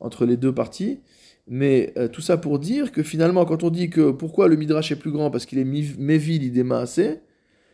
entre 0.00 0.24
les 0.24 0.36
deux 0.36 0.54
parties. 0.54 1.00
Mais 1.46 1.92
euh, 1.96 2.08
tout 2.08 2.22
ça 2.22 2.36
pour 2.36 2.58
dire 2.58 2.90
que 2.90 3.02
finalement, 3.02 3.44
quand 3.44 3.64
on 3.64 3.70
dit 3.70 3.90
que 3.90 4.10
pourquoi 4.10 4.48
le 4.48 4.56
Midrash 4.56 4.92
est 4.92 4.96
plus 4.96 5.10
grand 5.10 5.30
parce 5.30 5.46
qu'il 5.46 5.58
est 5.58 5.64
Mévi 5.64 6.38
l'idée 6.38 6.62
Maasé, 6.62 7.20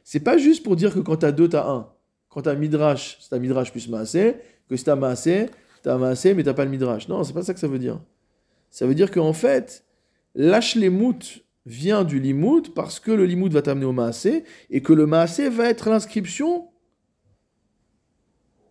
c'est 0.02 0.20
pas 0.20 0.38
juste 0.38 0.64
pour 0.64 0.76
dire 0.76 0.92
que 0.92 0.98
quand 0.98 1.18
tu 1.18 1.26
as 1.26 1.32
deux, 1.32 1.48
tu 1.48 1.56
as 1.56 1.68
un. 1.68 1.88
Quand 2.28 2.42
tu 2.42 2.48
as 2.48 2.54
Midrash, 2.54 3.18
c'est 3.20 3.34
un 3.34 3.38
Midrash 3.38 3.70
plus 3.70 3.88
Maasé, 3.88 4.36
que 4.68 4.74
tu 4.74 4.90
as 4.90 4.96
Maasé, 4.96 5.46
tu 5.82 5.88
as 5.88 5.98
Maasé, 5.98 6.34
mais 6.34 6.42
tu 6.42 6.52
pas 6.52 6.64
le 6.64 6.70
Midrash. 6.70 7.08
Non, 7.08 7.24
c'est 7.24 7.32
pas 7.32 7.42
ça 7.42 7.54
que 7.54 7.60
ça 7.60 7.68
veut 7.68 7.78
dire. 7.78 8.00
Ça 8.70 8.86
veut 8.86 8.94
dire 8.94 9.10
qu'en 9.10 9.32
fait, 9.32 9.84
lâche 10.34 10.76
les 10.76 10.90
moutes 10.90 11.44
vient 11.66 12.04
du 12.04 12.18
limoud 12.20 12.72
parce 12.74 13.00
que 13.00 13.10
le 13.10 13.26
limoud 13.26 13.52
va 13.52 13.62
t'amener 13.62 13.86
au 13.86 13.92
maasé 13.92 14.44
et 14.70 14.80
que 14.80 14.92
le 14.92 15.06
maasé 15.06 15.48
va 15.48 15.68
être 15.68 15.90
l'inscription 15.90 16.68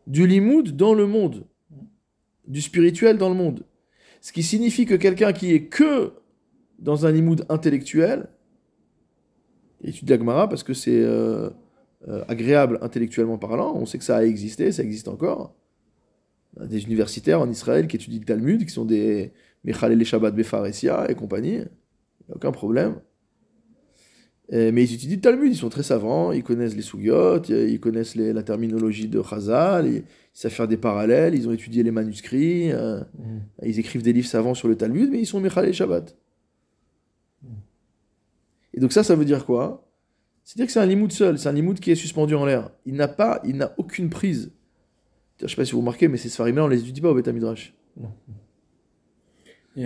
du 0.07 0.25
limoud 0.25 0.75
dans 0.75 0.93
le 0.93 1.05
monde, 1.05 1.45
du 2.47 2.61
spirituel 2.61 3.17
dans 3.17 3.29
le 3.29 3.35
monde. 3.35 3.65
Ce 4.21 4.31
qui 4.31 4.43
signifie 4.43 4.85
que 4.85 4.95
quelqu'un 4.95 5.33
qui 5.33 5.53
est 5.53 5.65
que 5.65 6.13
dans 6.79 7.05
un 7.05 7.11
limoud 7.11 7.45
intellectuel, 7.49 8.27
étudie 9.83 10.13
Agmara 10.13 10.49
parce 10.49 10.63
que 10.63 10.73
c'est 10.73 10.99
euh, 10.99 11.49
euh, 12.07 12.23
agréable 12.27 12.79
intellectuellement 12.81 13.37
parlant, 13.37 13.75
on 13.75 13.85
sait 13.85 13.97
que 13.97 14.03
ça 14.03 14.17
a 14.17 14.23
existé, 14.23 14.71
ça 14.71 14.83
existe 14.83 15.07
encore. 15.07 15.55
Des 16.59 16.83
universitaires 16.83 17.41
en 17.41 17.49
Israël 17.49 17.87
qui 17.87 17.95
étudient 17.95 18.19
le 18.19 18.25
Talmud, 18.25 18.65
qui 18.65 18.71
sont 18.71 18.85
des 18.85 19.31
Mechalel 19.63 20.03
Shabbat 20.03 20.35
Befaresia 20.35 21.09
et 21.09 21.15
compagnie 21.15 21.61
aucun 22.33 22.51
problème. 22.51 22.95
mais 24.51 24.83
ils 24.83 24.93
étudient 24.93 25.15
le 25.15 25.21
Talmud, 25.21 25.51
ils 25.51 25.57
sont 25.57 25.69
très 25.69 25.83
savants, 25.83 26.31
ils 26.31 26.43
connaissent 26.43 26.75
les 26.75 26.81
Sugyot, 26.81 27.43
ils 27.43 27.79
connaissent 27.79 28.15
la 28.15 28.43
terminologie 28.43 29.07
de 29.07 29.21
Chazal, 29.21 29.87
ils, 29.87 30.03
savent 30.33 30.51
faire 30.51 30.67
des 30.67 30.77
parallèles, 30.77 31.35
ils 31.35 31.47
ont 31.47 31.51
étudié 31.51 31.83
les 31.83 31.91
manuscrits, 31.91 32.71
euh, 32.71 33.01
mm. 33.17 33.39
ils 33.65 33.79
écrivent 33.79 34.03
des 34.03 34.13
livres 34.13 34.27
savants 34.27 34.53
sur 34.53 34.67
le 34.67 34.75
Talmud, 34.75 35.09
mais 35.11 35.19
ils 35.19 35.25
sont 35.25 35.39
Mechal 35.39 35.67
et 35.67 35.73
Shabbat. 35.73 36.15
Mm. 37.41 37.47
Et 38.75 38.79
donc 38.79 38.93
ça, 38.93 39.03
ça 39.03 39.15
veut 39.15 39.25
dire 39.25 39.45
quoi? 39.45 39.85
C'est-à-dire 40.43 40.67
que 40.67 40.71
c'est 40.71 40.79
un 40.79 40.85
limoud 40.85 41.11
seul, 41.11 41.37
c'est 41.37 41.49
un 41.49 41.53
limoud 41.53 41.79
qui 41.79 41.91
est 41.91 41.95
suspendu 41.95 42.35
en 42.35 42.45
l'air. 42.45 42.71
Il 42.85 42.95
n'a 42.95 43.07
pas, 43.07 43.41
il 43.43 43.57
n'a 43.57 43.73
aucune 43.77 44.09
prise. 44.09 44.51
Je 45.39 45.45
ne 45.45 45.49
sais 45.49 45.55
pas 45.55 45.65
si 45.65 45.71
vous 45.71 45.79
remarquez, 45.79 46.07
mais 46.07 46.17
ces 46.17 46.29
sfarim-là, 46.29 46.65
on 46.65 46.67
les 46.67 46.81
étudie 46.81 47.01
pas 47.01 47.09
au 47.09 47.15
Beth 47.15 47.27
Midrash. 47.29 47.73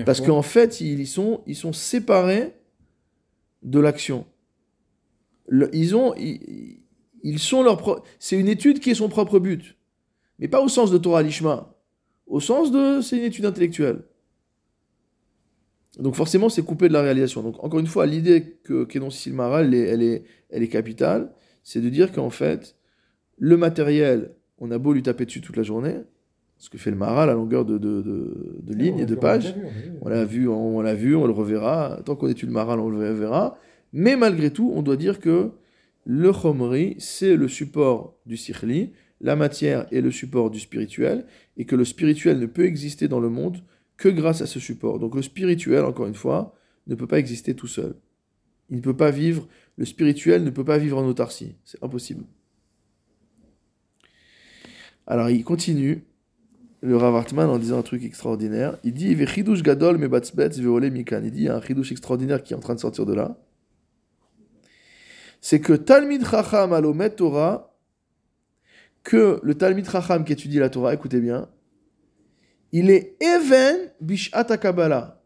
Parce 0.06 0.22
qu'en 0.22 0.42
fait, 0.42 0.82
ils 0.82 1.08
sont, 1.08 1.42
ils 1.46 1.56
sont 1.56 1.74
séparés 1.74 2.54
de 3.62 3.80
l'action. 3.80 4.26
ils 5.72 5.96
ont, 5.96 6.16
ils, 6.16 7.40
sont 7.40 7.62
leur 7.62 8.04
C'est 8.18 8.40
une 8.40 8.48
étude 8.48 8.80
qui 8.80 8.90
est 8.90 8.96
son 8.96 9.10
propre 9.10 9.40
but, 9.40 9.78
mais 10.40 10.48
pas 10.48 10.62
au 10.62 10.68
sens 10.68 10.90
de 10.90 10.98
Torah 10.98 11.22
Lishma, 11.22 11.78
au 12.26 12.40
sens 12.40 12.72
de 12.72 13.02
c'est 13.02 13.18
une 13.18 13.24
étude 13.24 13.46
intellectuelle. 13.46 14.04
Donc 16.00 16.16
forcément, 16.16 16.50
c'est 16.50 16.64
coupé 16.64 16.88
de 16.88 16.94
la 16.94 17.04
réalisation. 17.04 17.44
Donc 17.44 17.64
encore 17.64 17.80
une 17.80 17.88
fois, 17.88 18.08
l'idée 18.08 18.58
que 18.64 18.84
qu'énonce 18.86 19.18
Silmara, 19.18 19.62
elle 19.62 19.76
est, 19.76 19.88
elle 19.88 20.02
est, 20.02 20.24
elle 20.50 20.64
est 20.64 20.70
capitale, 20.70 21.32
c'est 21.62 21.82
de 21.82 21.90
dire 21.90 22.12
qu'en 22.12 22.32
fait, 22.32 22.76
le 23.38 23.58
matériel, 23.58 24.36
on 24.64 24.72
a 24.72 24.78
beau 24.78 24.94
lui 24.94 25.04
taper 25.04 25.26
dessus 25.26 25.42
toute 25.42 25.58
la 25.58 25.64
journée, 25.64 25.98
ce 26.58 26.70
que 26.70 26.78
fait 26.78 26.90
le 26.90 26.96
Maral 26.96 27.30
à 27.30 27.34
longueur 27.34 27.66
de, 27.66 27.78
de, 27.78 28.02
de, 28.62 28.74
lignes 28.74 29.00
et 29.00 29.06
de 29.06 29.14
pages. 29.16 29.54
On 30.02 30.08
l'a 30.08 30.24
vu, 30.24 30.48
on 30.48 30.80
l'a 30.80 30.96
vu, 30.96 31.18
on 31.18 31.28
le 31.28 31.34
reverra. 31.34 32.00
Tant 32.06 32.16
qu'on 32.16 32.30
étudie 32.30 32.46
le 32.46 32.54
Maral, 32.54 32.80
on 32.80 32.88
le 32.88 33.12
verra. 33.12 33.58
Mais 33.92 34.16
malgré 34.16 34.52
tout, 34.52 34.72
on 34.74 34.82
doit 34.82 34.96
dire 34.96 35.20
que 35.20 35.52
le 36.06 36.32
Chomri, 36.32 36.96
c'est 36.98 37.36
le 37.36 37.50
support 37.50 38.16
du 38.26 38.38
Sikhli, 38.38 38.94
la 39.20 39.36
matière 39.36 39.86
est 39.92 40.00
le 40.00 40.12
support 40.12 40.50
du 40.50 40.62
spirituel, 40.62 41.26
et 41.58 41.66
que 41.66 41.76
le 41.76 41.84
spirituel 41.84 42.40
ne 42.40 42.46
peut 42.46 42.64
exister 42.64 43.10
dans 43.10 43.20
le 43.20 43.30
monde 43.30 43.58
que 43.98 44.08
grâce 44.08 44.42
à 44.42 44.46
ce 44.46 44.62
support. 44.62 44.98
Donc 44.98 45.14
le 45.14 45.22
spirituel, 45.22 45.84
encore 45.84 46.08
une 46.08 46.16
fois, 46.16 46.56
ne 46.88 46.96
peut 46.96 47.08
pas 47.08 47.20
exister 47.20 47.54
tout 47.54 47.68
seul. 47.68 47.96
Il 48.70 48.78
ne 48.78 48.82
peut 48.82 48.96
pas 48.96 49.12
vivre, 49.12 49.46
le 49.76 49.84
spirituel 49.84 50.46
ne 50.46 50.52
peut 50.52 50.64
pas 50.64 50.78
vivre 50.78 50.98
en 50.98 51.06
autarcie. 51.06 51.56
C'est 51.66 51.84
impossible. 51.84 52.24
Alors 55.08 55.30
il 55.30 55.44
continue 55.44 56.06
le 56.84 56.98
Rav 56.98 57.16
Hartman 57.16 57.50
en 57.50 57.58
disant 57.58 57.80
un 57.80 57.82
truc 57.82 58.04
extraordinaire. 58.04 58.78
Il 58.84 58.94
dit. 58.94 59.12
Il 59.12 59.18
dit 59.18 59.24
il 61.36 61.44
y 61.44 61.50
a 61.50 61.56
un 61.56 61.62
chidouche 61.62 61.92
extraordinaire 61.92 62.44
qui 62.44 62.54
est 62.54 62.56
en 62.58 62.60
train 62.60 62.76
de 62.76 62.80
sortir 62.80 63.06
de 63.06 63.14
là. 63.14 63.38
C'est 65.40 65.60
que 65.60 65.74
Talmid 65.74 66.26
Chacham 66.26 66.74
alomet 66.74 67.10
Torah, 67.10 67.76
que 69.04 69.40
le 69.44 69.56
Talmid 69.56 69.90
Chacham 69.90 70.24
qui 70.24 70.34
étudie 70.34 70.60
la 70.60 70.70
Torah, 70.70 70.94
écoutez 70.94 71.20
bien, 71.20 71.50
il 72.72 72.90
est 72.90 73.18
even 73.22 73.92
bishat 74.02 74.46
Kabbalah. 74.58 75.22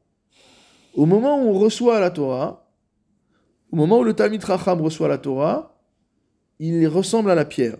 Au 0.95 1.05
moment 1.05 1.43
où 1.43 1.49
on 1.49 1.53
reçoit 1.53 1.99
la 1.99 2.09
Torah, 2.09 2.67
au 3.71 3.75
moment 3.75 3.99
où 3.99 4.03
le 4.03 4.13
Talmid 4.13 4.45
Chacham 4.45 4.81
reçoit 4.81 5.07
la 5.07 5.17
Torah, 5.17 5.79
il 6.59 6.87
ressemble 6.87 7.31
à 7.31 7.35
la 7.35 7.45
pierre. 7.45 7.77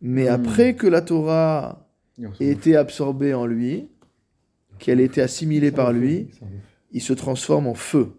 Mais 0.00 0.28
hmm. 0.28 0.32
après 0.32 0.74
que 0.74 0.86
la 0.86 1.02
Torah 1.02 1.86
été 2.40 2.76
absorbée 2.76 3.34
en 3.34 3.46
lui, 3.46 3.88
qu'elle 4.78 5.00
était 5.00 5.20
assimilée 5.20 5.70
par 5.70 5.92
lui, 5.92 6.28
il 6.92 7.00
se 7.00 7.12
transforme 7.12 7.66
en 7.66 7.74
feu. 7.74 8.12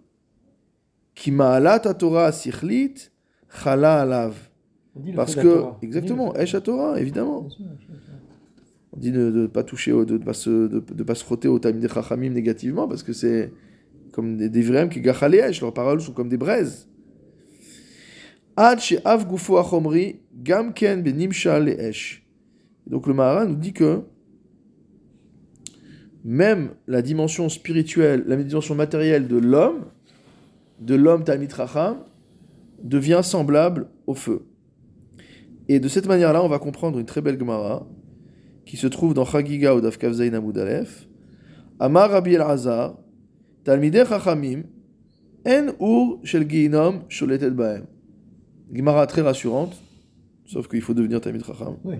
Torah 1.99 2.31
chala 2.31 4.01
alav. 4.01 4.35
Parce 5.15 5.35
que, 5.35 5.63
exactement, 5.81 6.35
Esh 6.35 6.55
Torah, 6.63 6.99
évidemment. 6.99 7.47
On 8.93 8.99
dit 8.99 9.11
de 9.11 9.31
ne 9.31 9.47
pas 9.47 9.63
toucher, 9.63 9.91
de 9.91 10.17
ne 10.17 10.17
pas, 10.17 10.33
se, 10.33 10.67
de, 10.67 11.03
pas 11.03 11.15
se 11.15 11.23
frotter 11.23 11.47
au 11.47 11.59
time 11.59 11.79
des 11.79 11.87
Chachamim 11.87 12.31
négativement, 12.31 12.89
parce 12.89 13.03
que 13.03 13.13
c'est 13.13 13.53
comme 14.11 14.35
des, 14.35 14.49
des 14.49 14.61
vrais 14.61 14.89
qui 14.89 14.99
gachale 14.99 15.37
leurs 15.61 15.73
paroles 15.73 16.01
sont 16.01 16.11
comme 16.11 16.27
des 16.27 16.37
braises. 16.37 16.89
Ad 18.57 18.79
av 19.05 19.25
gufo 19.29 19.57
achomri, 19.57 20.19
gamken 20.43 21.03
benimshal 21.03 21.69
esh. 21.69 22.25
Donc 22.87 23.07
le 23.07 23.13
Mahara 23.13 23.45
nous 23.45 23.55
dit 23.55 23.73
que 23.73 24.01
même 26.23 26.71
la 26.87 27.01
dimension 27.01 27.49
spirituelle, 27.49 28.23
la 28.27 28.35
dimension 28.35 28.75
matérielle 28.75 29.27
de 29.27 29.37
l'homme, 29.37 29.85
de 30.79 30.95
l'homme 30.95 31.23
Talmid 31.23 31.53
devient 32.83 33.21
semblable 33.23 33.87
au 34.07 34.13
feu. 34.13 34.45
Et 35.67 35.79
de 35.79 35.87
cette 35.87 36.07
manière-là, 36.07 36.43
on 36.43 36.47
va 36.47 36.59
comprendre 36.59 36.99
une 36.99 37.05
très 37.05 37.21
belle 37.21 37.39
Gemara 37.39 37.87
qui 38.65 38.77
se 38.77 38.87
trouve 38.87 39.13
dans 39.13 39.25
Chagiga 39.25 39.75
ou 39.75 39.81
Dafkav 39.81 40.13
Zayin 40.13 40.39
Amar 41.79 42.11
Rabbi 42.11 42.35
El-Hazar, 42.35 42.97
Talmideh 43.63 44.05
Chachamim, 44.05 44.63
En 45.45 45.67
Ur 45.79 46.19
Shel 46.23 46.47
Ginom 46.47 47.01
Sholetet 47.09 47.51
Baem. 47.51 47.85
Gemara 48.71 49.07
très 49.07 49.21
rassurante, 49.21 49.75
sauf 50.45 50.67
qu'il 50.67 50.81
faut 50.81 50.93
devenir 50.93 51.21
Talmid 51.21 51.43
Chacham. 51.45 51.77
Oui. 51.83 51.95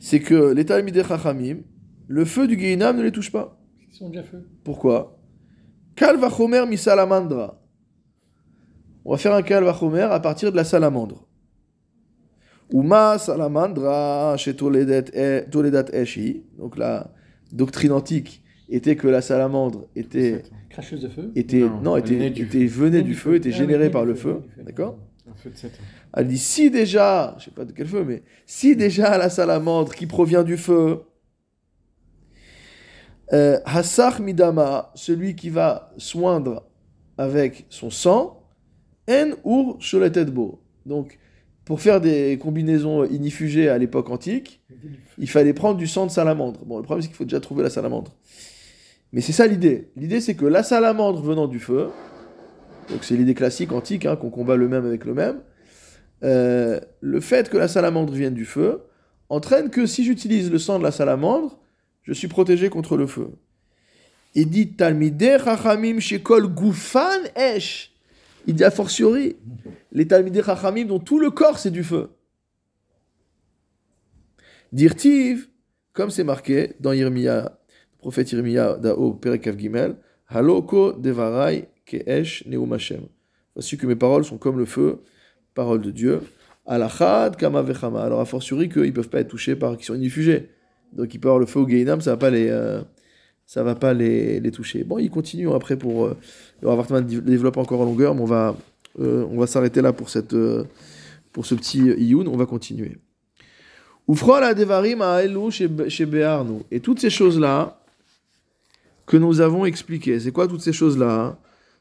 C'est 0.00 0.20
que 0.20 0.52
les 0.52 0.64
Talmideh 0.64 1.04
Chachamim, 1.04 1.58
le 2.06 2.24
feu 2.24 2.46
du 2.46 2.56
Guinam 2.56 2.96
ne 2.96 3.02
les 3.02 3.12
touche 3.12 3.32
pas. 3.32 3.60
Ils 3.90 3.94
sont 3.94 4.08
déjà 4.08 4.22
feu. 4.22 4.48
Pourquoi? 4.64 5.18
Kalvachomer 5.96 6.64
mi 6.66 6.78
salamandra. 6.78 7.60
On 9.04 9.12
va 9.12 9.16
faire 9.18 9.34
un 9.34 9.42
kalvachomer 9.42 10.02
à 10.02 10.20
partir 10.20 10.52
de 10.52 10.56
la 10.56 10.64
salamandre. 10.64 11.26
Uma 12.72 13.18
salamandra 13.18 14.36
chez 14.36 14.54
Toledat 14.54 15.86
Eshi. 15.92 16.44
Donc 16.56 16.76
la 16.78 17.12
doctrine 17.50 17.92
antique 17.92 18.44
était 18.68 18.96
que 18.96 19.08
la 19.08 19.20
salamandre 19.20 19.88
était. 19.96 20.42
Cracheuse 20.70 21.00
de 21.00 21.08
feu 21.08 21.32
était, 21.34 21.64
Non, 21.82 21.96
était, 21.96 22.14
venait 22.14 22.30
du, 22.30 22.42
était, 22.44 22.66
venait 22.66 23.02
du 23.02 23.14
feu, 23.14 23.36
était 23.36 23.50
générée 23.50 23.90
par 23.90 24.04
le 24.04 24.14
feu. 24.14 24.42
D'accord? 24.64 24.98
Un 25.30 25.34
feu 25.34 25.50
de 25.50 25.56
7 25.56 25.72
ans. 25.72 25.84
Elle 26.14 26.28
dit 26.28 26.38
si 26.38 26.70
déjà, 26.70 27.36
je 27.38 27.46
sais 27.46 27.50
pas 27.50 27.64
de 27.64 27.72
quel 27.72 27.86
feu, 27.86 28.04
mais 28.04 28.22
si 28.46 28.76
déjà 28.76 29.16
la 29.18 29.30
salamandre 29.30 29.94
qui 29.94 30.06
provient 30.06 30.42
du 30.42 30.56
feu, 30.56 31.02
euh, 33.32 33.60
Hassach 33.64 34.20
midama, 34.20 34.90
celui 34.94 35.36
qui 35.36 35.50
va 35.50 35.92
soindre 35.98 36.64
avec 37.18 37.66
son 37.68 37.90
sang, 37.90 38.42
en 39.08 39.32
ur 39.44 39.76
sholetetbo. 39.80 40.62
Donc, 40.86 41.18
pour 41.64 41.80
faire 41.80 42.00
des 42.00 42.38
combinaisons 42.40 43.04
inifugées 43.04 43.68
à 43.68 43.76
l'époque 43.76 44.08
antique, 44.08 44.62
il 45.18 45.28
fallait 45.28 45.52
prendre 45.52 45.76
du 45.76 45.86
sang 45.86 46.06
de 46.06 46.10
salamandre. 46.10 46.64
Bon, 46.64 46.78
le 46.78 46.82
problème, 46.82 47.02
c'est 47.02 47.08
qu'il 47.08 47.16
faut 47.16 47.24
déjà 47.24 47.40
trouver 47.40 47.62
la 47.62 47.70
salamandre. 47.70 48.16
Mais 49.12 49.20
c'est 49.20 49.32
ça 49.32 49.46
l'idée. 49.46 49.90
L'idée, 49.96 50.20
c'est 50.20 50.34
que 50.34 50.46
la 50.46 50.62
salamandre 50.62 51.22
venant 51.22 51.46
du 51.46 51.58
feu, 51.58 51.90
donc 52.90 53.04
c'est 53.04 53.16
l'idée 53.16 53.34
classique 53.34 53.72
antique, 53.72 54.06
hein, 54.06 54.16
qu'on 54.16 54.30
combat 54.30 54.56
le 54.56 54.68
même 54.68 54.86
avec 54.86 55.04
le 55.04 55.14
même, 55.14 55.40
euh, 56.24 56.80
le 57.00 57.20
fait 57.20 57.48
que 57.48 57.56
la 57.56 57.68
salamandre 57.68 58.12
vienne 58.12 58.34
du 58.34 58.44
feu 58.44 58.82
entraîne 59.28 59.70
que 59.70 59.86
si 59.86 60.04
j'utilise 60.04 60.50
le 60.50 60.58
sang 60.58 60.78
de 60.78 60.84
la 60.84 60.90
salamandre, 60.90 61.58
je 62.02 62.12
suis 62.12 62.28
protégé 62.28 62.70
contre 62.70 62.96
le 62.96 63.06
feu. 63.06 63.30
Il 64.34 64.48
dit 64.48 64.72
Talmideh 64.72 65.38
Chachamim 65.44 66.00
Shekol 66.00 66.54
Gufan 66.54 67.22
Esh. 67.36 67.92
Il 68.46 68.54
dit 68.54 68.64
a 68.64 68.70
fortiori, 68.70 69.36
les 69.92 70.06
Talmideh 70.06 70.42
Chachamim 70.42 70.86
dont 70.86 70.98
tout 70.98 71.18
le 71.18 71.30
corps 71.30 71.58
c'est 71.58 71.70
du 71.70 71.84
feu. 71.84 72.10
Dirtiv, 74.72 75.48
comme 75.92 76.10
c'est 76.10 76.24
marqué 76.24 76.74
dans 76.80 76.92
Yirmiya, 76.92 77.42
le 77.42 77.98
prophète 77.98 78.32
Yirmiya 78.32 78.76
Dao 78.76 79.14
Perekav 79.14 79.58
Gimel, 79.58 79.96
Haloko 80.28 80.92
Devarai 80.92 81.68
Keesh 81.88 82.44
Neum 82.46 82.72
Hashem. 82.72 83.02
Voici 83.54 83.76
que 83.76 83.86
mes 83.86 83.96
paroles 83.96 84.24
sont 84.24 84.38
comme 84.38 84.58
le 84.58 84.66
feu, 84.66 85.00
parole 85.54 85.80
de 85.80 85.90
Dieu. 85.90 86.20
Alachad 86.66 87.36
Kama 87.36 87.62
Vechama. 87.62 88.02
Alors 88.02 88.20
a 88.20 88.24
fortiori 88.24 88.68
qu'ils 88.68 88.82
ne 88.82 88.90
peuvent 88.90 89.08
pas 89.08 89.20
être 89.20 89.28
touchés 89.28 89.56
par, 89.56 89.76
qu'ils 89.76 89.86
sont 89.86 89.94
inifugés. 89.94 90.50
Donc 90.92 91.12
il 91.14 91.18
peut 91.18 91.28
avoir 91.28 91.40
le 91.40 91.46
feu 91.46 91.60
au 91.60 91.66
Gainam, 91.66 92.00
ça 92.00 92.12
va 92.12 92.16
pas 92.16 92.30
euh, 92.30 92.82
ça 93.48 93.62
va 93.62 93.74
pas 93.74 93.94
les, 93.94 94.50
toucher. 94.52 94.84
Bon, 94.84 94.98
ils 94.98 95.08
continuent 95.08 95.50
après 95.54 95.76
pour 95.76 96.04
euh, 96.04 96.16
le 96.60 96.68
Ravartman 96.68 97.06
développe 97.06 97.56
encore 97.56 97.80
en 97.80 97.86
longueur, 97.86 98.14
mais 98.14 98.20
on 98.20 98.26
va, 98.26 98.54
euh, 99.00 99.46
s'arrêter 99.46 99.80
là 99.80 99.94
pour 99.94 100.08
euh, 100.14 100.64
ce 101.42 101.54
petit 101.54 101.78
Iyun. 101.78 102.26
On 102.26 102.36
va 102.36 102.44
continuer. 102.44 102.98
Et 106.70 106.80
toutes 106.80 107.00
ces 107.00 107.10
choses 107.10 107.40
là 107.40 107.80
que 109.06 109.16
nous 109.16 109.40
avons 109.40 109.64
expliquées. 109.64 110.20
C'est 110.20 110.32
quoi 110.32 110.46
toutes 110.46 110.60
ces 110.60 110.74
choses 110.74 110.98
là 110.98 111.38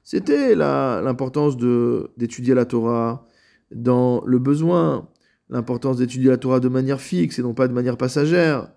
C'était 0.09 0.55
l'importance 0.55 1.57
d'étudier 1.57 2.53
la 2.53 2.63
Torah 2.63 3.27
dans 3.75 4.23
le 4.25 4.39
besoin, 4.39 5.09
l'importance 5.49 5.97
d'étudier 5.97 6.29
la 6.29 6.37
Torah 6.37 6.61
de 6.61 6.69
manière 6.69 7.01
fixe 7.01 7.39
et 7.39 7.41
non 7.41 7.53
pas 7.53 7.67
de 7.67 7.73
manière 7.73 7.97
passagère 7.97 8.71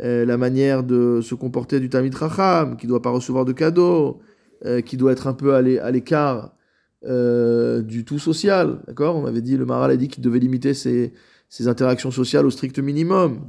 euh, 0.00 0.24
la 0.24 0.36
manière 0.36 0.82
de 0.82 1.20
se 1.22 1.36
comporter 1.36 1.78
du 1.78 1.88
Talmid 1.90 2.12
Racham, 2.16 2.76
qui 2.76 2.86
ne 2.86 2.88
doit 2.88 3.02
pas 3.02 3.10
recevoir 3.10 3.44
de 3.44 3.52
cadeaux, 3.52 4.18
euh, 4.64 4.80
qui 4.80 4.96
doit 4.96 5.12
être 5.12 5.28
un 5.28 5.32
peu 5.32 5.54
à 5.54 5.62
l'écart 5.62 6.56
euh, 7.04 7.80
du 7.80 8.04
tout 8.04 8.18
social. 8.18 8.80
D'accord? 8.88 9.14
On 9.14 9.26
avait 9.26 9.42
dit, 9.42 9.56
le 9.56 9.66
Maral 9.66 9.92
a 9.92 9.96
dit 9.96 10.08
qu'il 10.08 10.24
devait 10.24 10.40
limiter 10.40 10.74
ses, 10.74 11.12
ses, 11.48 11.68
interactions 11.68 12.10
sociales 12.10 12.46
au 12.46 12.50
strict 12.50 12.80
minimum. 12.80 13.42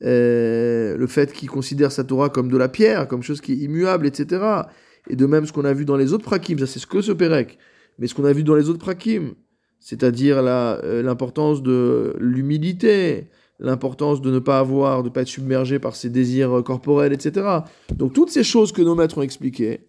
le 0.00 1.06
fait 1.06 1.32
qu'il 1.32 1.48
considère 1.48 1.92
sa 1.92 2.02
Torah 2.02 2.30
comme 2.30 2.48
de 2.50 2.56
la 2.56 2.68
pierre, 2.68 3.06
comme 3.06 3.22
chose 3.22 3.40
qui 3.40 3.52
est 3.52 3.58
immuable, 3.58 4.08
etc. 4.08 4.64
Et 5.08 5.16
de 5.16 5.26
même 5.26 5.46
ce 5.46 5.52
qu'on 5.52 5.64
a 5.64 5.72
vu 5.72 5.84
dans 5.84 5.96
les 5.96 6.12
autres 6.12 6.24
prakim, 6.24 6.58
ça 6.58 6.66
c'est 6.66 6.78
ce 6.78 6.86
que 6.86 7.00
ce 7.00 7.12
Pérec, 7.12 7.58
mais 7.98 8.06
ce 8.06 8.14
qu'on 8.14 8.24
a 8.24 8.32
vu 8.32 8.42
dans 8.42 8.54
les 8.54 8.68
autres 8.68 8.78
prakim, 8.78 9.34
c'est-à-dire 9.80 10.42
l'importance 10.42 11.62
de 11.62 12.14
l'humilité, 12.18 13.28
l'importance 13.58 14.20
de 14.20 14.30
ne 14.30 14.38
pas 14.38 14.58
avoir, 14.58 15.02
de 15.02 15.08
ne 15.08 15.14
pas 15.14 15.22
être 15.22 15.28
submergé 15.28 15.78
par 15.78 15.96
ses 15.96 16.10
désirs 16.10 16.62
corporels, 16.64 17.12
etc. 17.12 17.46
Donc 17.94 18.12
toutes 18.12 18.30
ces 18.30 18.44
choses 18.44 18.72
que 18.72 18.82
nos 18.82 18.94
maîtres 18.94 19.18
ont 19.18 19.22
expliquées, 19.22 19.80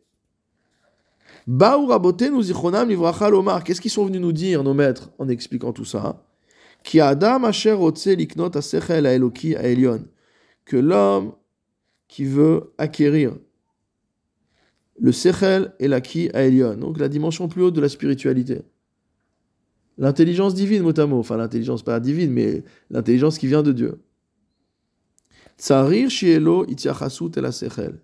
Qu'est-ce 1.47 3.81
qu'ils 3.81 3.91
sont 3.91 4.05
venus 4.05 4.19
nous 4.19 4.33
dire, 4.33 4.63
nos 4.63 4.73
maîtres, 4.73 5.11
en 5.17 5.29
expliquant 5.29 5.71
tout 5.71 5.85
ça? 5.85 6.21
Que 10.65 10.75
l'homme 10.75 11.31
qui 12.09 12.25
veut 12.25 12.73
acquérir 12.77 13.37
le 14.99 15.11
sechel 15.11 15.73
et 15.79 15.87
l'aki 15.87 16.29
à 16.33 16.43
Elion, 16.43 16.75
donc 16.75 16.99
la 16.99 17.09
dimension 17.09 17.47
plus 17.47 17.63
haute 17.63 17.75
de 17.75 17.81
la 17.81 17.89
spiritualité. 17.89 18.61
L'intelligence 19.97 20.53
divine, 20.53 20.83
mot 20.83 20.97
à 20.99 21.05
mot. 21.05 21.19
Enfin, 21.19 21.37
l'intelligence 21.37 21.83
pas 21.83 21.99
divine, 21.99 22.31
mais 22.31 22.63
l'intelligence 22.89 23.37
qui 23.37 23.47
vient 23.47 23.63
de 23.63 23.71
Dieu. 23.71 23.99
Tsarir 25.57 26.09
shielo 26.09 26.65
itiachasut 26.67 27.35
el 27.37 27.51
sechel. 27.51 27.99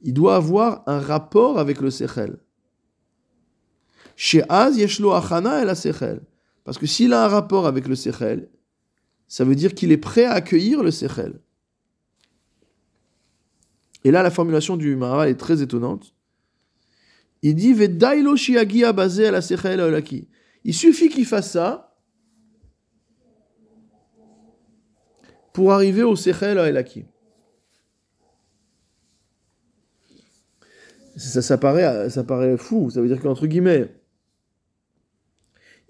Il 0.00 0.14
doit 0.14 0.36
avoir 0.36 0.84
un 0.86 1.00
rapport 1.00 1.58
avec 1.58 1.80
le 1.80 1.90
sechel. 1.90 2.38
Sheaz 4.14 4.76
yeshlo 4.76 5.12
achana 5.12 5.62
el 5.62 5.74
sechel. 5.74 6.20
Parce 6.62 6.78
que 6.78 6.86
s'il 6.86 7.12
a 7.12 7.24
un 7.24 7.28
rapport 7.28 7.66
avec 7.66 7.88
le 7.88 7.96
sechel, 7.96 8.48
ça 9.26 9.44
veut 9.44 9.56
dire 9.56 9.74
qu'il 9.74 9.90
est 9.90 9.96
prêt 9.96 10.24
à 10.24 10.32
accueillir 10.32 10.84
le 10.84 10.92
sechel. 10.92 11.40
Et 14.08 14.10
là, 14.10 14.22
la 14.22 14.30
formulation 14.30 14.78
du 14.78 14.96
Maharal 14.96 15.28
est 15.28 15.34
très 15.34 15.60
étonnante. 15.60 16.14
Il 17.42 17.54
dit 17.54 17.74
olaki. 17.74 20.28
Il 20.64 20.74
suffit 20.74 21.10
qu'il 21.10 21.26
fasse 21.26 21.50
ça 21.50 21.94
pour 25.52 25.74
arriver 25.74 26.04
au 26.04 26.16
Sechel 26.16 26.56
Elaki. 26.56 27.04
Ça, 31.18 31.42
ça, 31.42 31.58
paraît, 31.58 32.08
ça 32.08 32.24
paraît 32.24 32.56
fou, 32.56 32.88
ça 32.88 33.02
veut 33.02 33.08
dire 33.08 33.20
qu'entre 33.20 33.46
guillemets, 33.46 33.94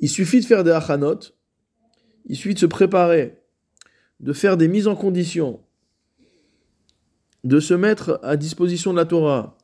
il 0.01 0.09
suffit 0.09 0.41
de 0.41 0.45
faire 0.45 0.64
des 0.64 0.73
achanot, 0.73 1.21
il 2.25 2.35
suffit 2.35 2.55
de 2.55 2.59
se 2.59 2.66
préparer, 2.66 3.45
de 4.19 4.33
faire 4.33 4.57
des 4.57 4.66
mises 4.66 4.89
en 4.89 4.97
condition, 4.97 5.61
de 7.45 7.61
se 7.61 7.74
mettre 7.74 8.20
à 8.22 8.36
disposition 8.36 8.93
de 8.93 8.99
la 8.99 9.05
Torah, 9.05 9.57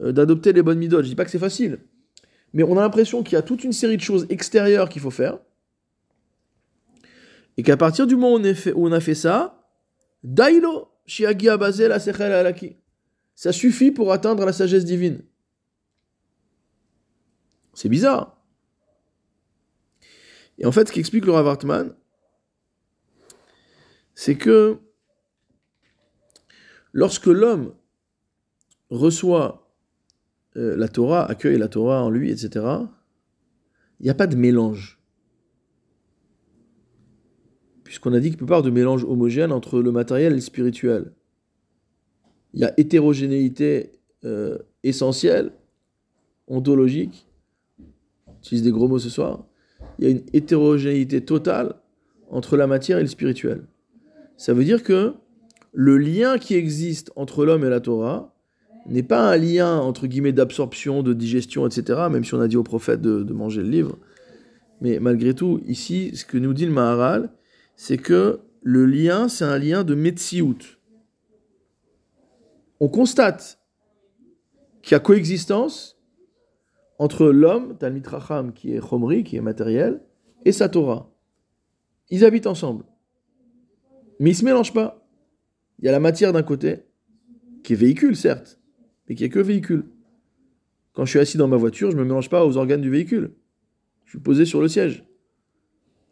euh, 0.00 0.12
d'adopter 0.12 0.52
les 0.52 0.62
bonnes 0.62 0.78
midotes. 0.78 1.04
Je 1.04 1.10
dis 1.10 1.14
pas 1.14 1.24
que 1.24 1.30
c'est 1.30 1.38
facile, 1.38 1.80
mais 2.52 2.62
on 2.62 2.76
a 2.76 2.82
l'impression 2.82 3.22
qu'il 3.22 3.34
y 3.34 3.36
a 3.36 3.42
toute 3.42 3.64
une 3.64 3.72
série 3.72 3.96
de 3.96 4.02
choses 4.02 4.26
extérieures 4.28 4.88
qu'il 4.88 5.02
faut 5.02 5.10
faire. 5.10 5.38
Et 7.56 7.62
qu'à 7.62 7.76
partir 7.76 8.06
du 8.06 8.16
moment 8.16 8.36
où 8.36 8.86
on, 8.86 8.92
a 8.92 9.00
fait 9.00 9.14
ça, 9.14 9.68
Dailo, 10.24 10.88
Shiagi 11.06 11.46
la 11.46 11.98
Sechel 11.98 12.32
Alaki. 12.32 12.76
Ça 13.34 13.52
suffit 13.52 13.90
pour 13.90 14.12
atteindre 14.12 14.44
la 14.44 14.52
sagesse 14.52 14.84
divine. 14.84 15.22
C'est 17.74 17.88
bizarre. 17.88 18.38
Et 20.58 20.66
en 20.66 20.72
fait, 20.72 20.88
ce 20.88 20.92
qu'explique 20.92 21.24
le 21.24 21.32
Rav 21.32 21.46
Hartman, 21.46 21.94
c'est 24.14 24.36
que 24.36 24.78
lorsque 26.92 27.26
l'homme 27.26 27.74
reçoit 28.90 29.62
euh, 30.56 30.76
la 30.76 30.88
Torah 30.88 31.24
accueille 31.24 31.58
la 31.58 31.68
Torah 31.68 32.02
en 32.02 32.10
lui, 32.10 32.30
etc., 32.30 32.66
il 34.00 34.04
n'y 34.04 34.10
a 34.10 34.14
pas 34.14 34.26
de 34.26 34.36
mélange. 34.36 34.98
Puisqu'on 37.84 38.12
a 38.12 38.20
dit 38.20 38.30
qu'il 38.30 38.38
peut 38.38 38.46
pas 38.46 38.56
avoir 38.56 38.62
de 38.62 38.70
mélange 38.70 39.04
homogène 39.04 39.52
entre 39.52 39.80
le 39.80 39.92
matériel 39.92 40.32
et 40.32 40.36
le 40.36 40.40
spirituel. 40.40 41.12
Il 42.54 42.60
y 42.60 42.64
a 42.64 42.78
hétérogénéité 42.78 43.92
euh, 44.24 44.58
essentielle, 44.82 45.52
ontologique, 46.48 47.26
j'utilise 48.42 48.62
des 48.62 48.72
gros 48.72 48.88
mots 48.88 48.98
ce 48.98 49.08
soir, 49.08 49.46
il 49.98 50.04
y 50.04 50.08
a 50.08 50.10
une 50.10 50.22
hétérogénéité 50.32 51.24
totale 51.24 51.76
entre 52.28 52.56
la 52.56 52.66
matière 52.66 52.98
et 52.98 53.02
le 53.02 53.08
spirituel. 53.08 53.64
Ça 54.36 54.52
veut 54.52 54.64
dire 54.64 54.82
que 54.82 55.14
le 55.72 55.98
lien 55.98 56.38
qui 56.38 56.54
existe 56.54 57.10
entre 57.16 57.44
l'homme 57.44 57.64
et 57.64 57.70
la 57.70 57.80
Torah 57.80 58.34
n'est 58.86 59.02
pas 59.02 59.30
un 59.30 59.36
lien 59.36 59.78
entre 59.78 60.06
guillemets 60.06 60.32
d'absorption, 60.32 61.02
de 61.02 61.12
digestion, 61.12 61.66
etc., 61.66 62.00
même 62.10 62.24
si 62.24 62.34
on 62.34 62.40
a 62.40 62.48
dit 62.48 62.56
au 62.56 62.62
prophète 62.62 63.00
de, 63.00 63.32
manger 63.32 63.62
le 63.62 63.68
livre. 63.68 63.98
Mais 64.80 64.98
malgré 64.98 65.34
tout, 65.34 65.60
ici, 65.66 66.10
ce 66.14 66.24
que 66.24 66.38
nous 66.38 66.52
dit 66.52 66.66
le 66.66 66.72
Maharal, 66.72 67.30
c'est 67.76 67.98
que 67.98 68.40
le 68.62 68.86
lien, 68.86 69.28
c'est 69.28 69.44
un 69.44 69.58
lien 69.58 69.84
de 69.84 69.94
Metsiout. 69.94 70.58
On 72.80 72.88
constate 72.88 73.60
qu'il 74.82 74.92
y 74.92 74.94
a 74.96 75.00
coexistence 75.00 75.96
entre 76.98 77.26
l'homme, 77.26 77.76
Talmit 77.78 78.02
Racham, 78.04 78.52
qui 78.52 78.74
est 78.74 78.80
Chomri, 78.80 79.24
qui 79.24 79.36
est 79.36 79.40
matériel, 79.40 80.02
et 80.44 80.52
sa 80.52 80.68
Torah. 80.68 81.10
Ils 82.10 82.24
habitent 82.24 82.46
ensemble. 82.46 82.84
Mais 84.18 84.30
ils 84.30 84.34
ne 84.34 84.38
se 84.38 84.44
mélangent 84.44 84.74
pas. 84.74 85.01
Il 85.78 85.86
y 85.86 85.88
a 85.88 85.92
la 85.92 86.00
matière 86.00 86.32
d'un 86.32 86.42
côté, 86.42 86.80
qui 87.62 87.72
est 87.72 87.76
véhicule, 87.76 88.16
certes, 88.16 88.60
mais 89.08 89.14
qui 89.14 89.24
est 89.24 89.28
que 89.28 89.38
véhicule. 89.38 89.84
Quand 90.92 91.04
je 91.04 91.10
suis 91.10 91.18
assis 91.18 91.38
dans 91.38 91.48
ma 91.48 91.56
voiture, 91.56 91.90
je 91.90 91.96
ne 91.96 92.02
me 92.02 92.06
mélange 92.06 92.28
pas 92.28 92.44
aux 92.44 92.56
organes 92.56 92.80
du 92.80 92.90
véhicule. 92.90 93.34
Je 94.04 94.10
suis 94.10 94.20
posé 94.20 94.44
sur 94.44 94.60
le 94.60 94.68
siège. 94.68 95.04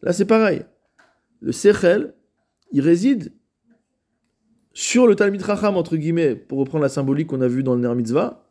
Là, 0.03 0.13
c'est 0.13 0.25
pareil. 0.25 0.65
Le 1.41 1.53
Sechel, 1.53 2.15
il 2.73 2.81
réside 2.81 3.33
sur 4.73 5.07
le 5.07 5.17
Talmid 5.17 5.43
Racham, 5.43 5.77
entre 5.77 5.97
guillemets, 5.97 6.35
pour 6.35 6.59
reprendre 6.59 6.83
la 6.83 6.89
symbolique 6.89 7.29
qu'on 7.29 7.41
a 7.41 7.49
vue 7.49 7.63
dans 7.63 7.75
le 7.75 7.81
Ner 7.81 7.95
Mitzvah, 7.95 8.47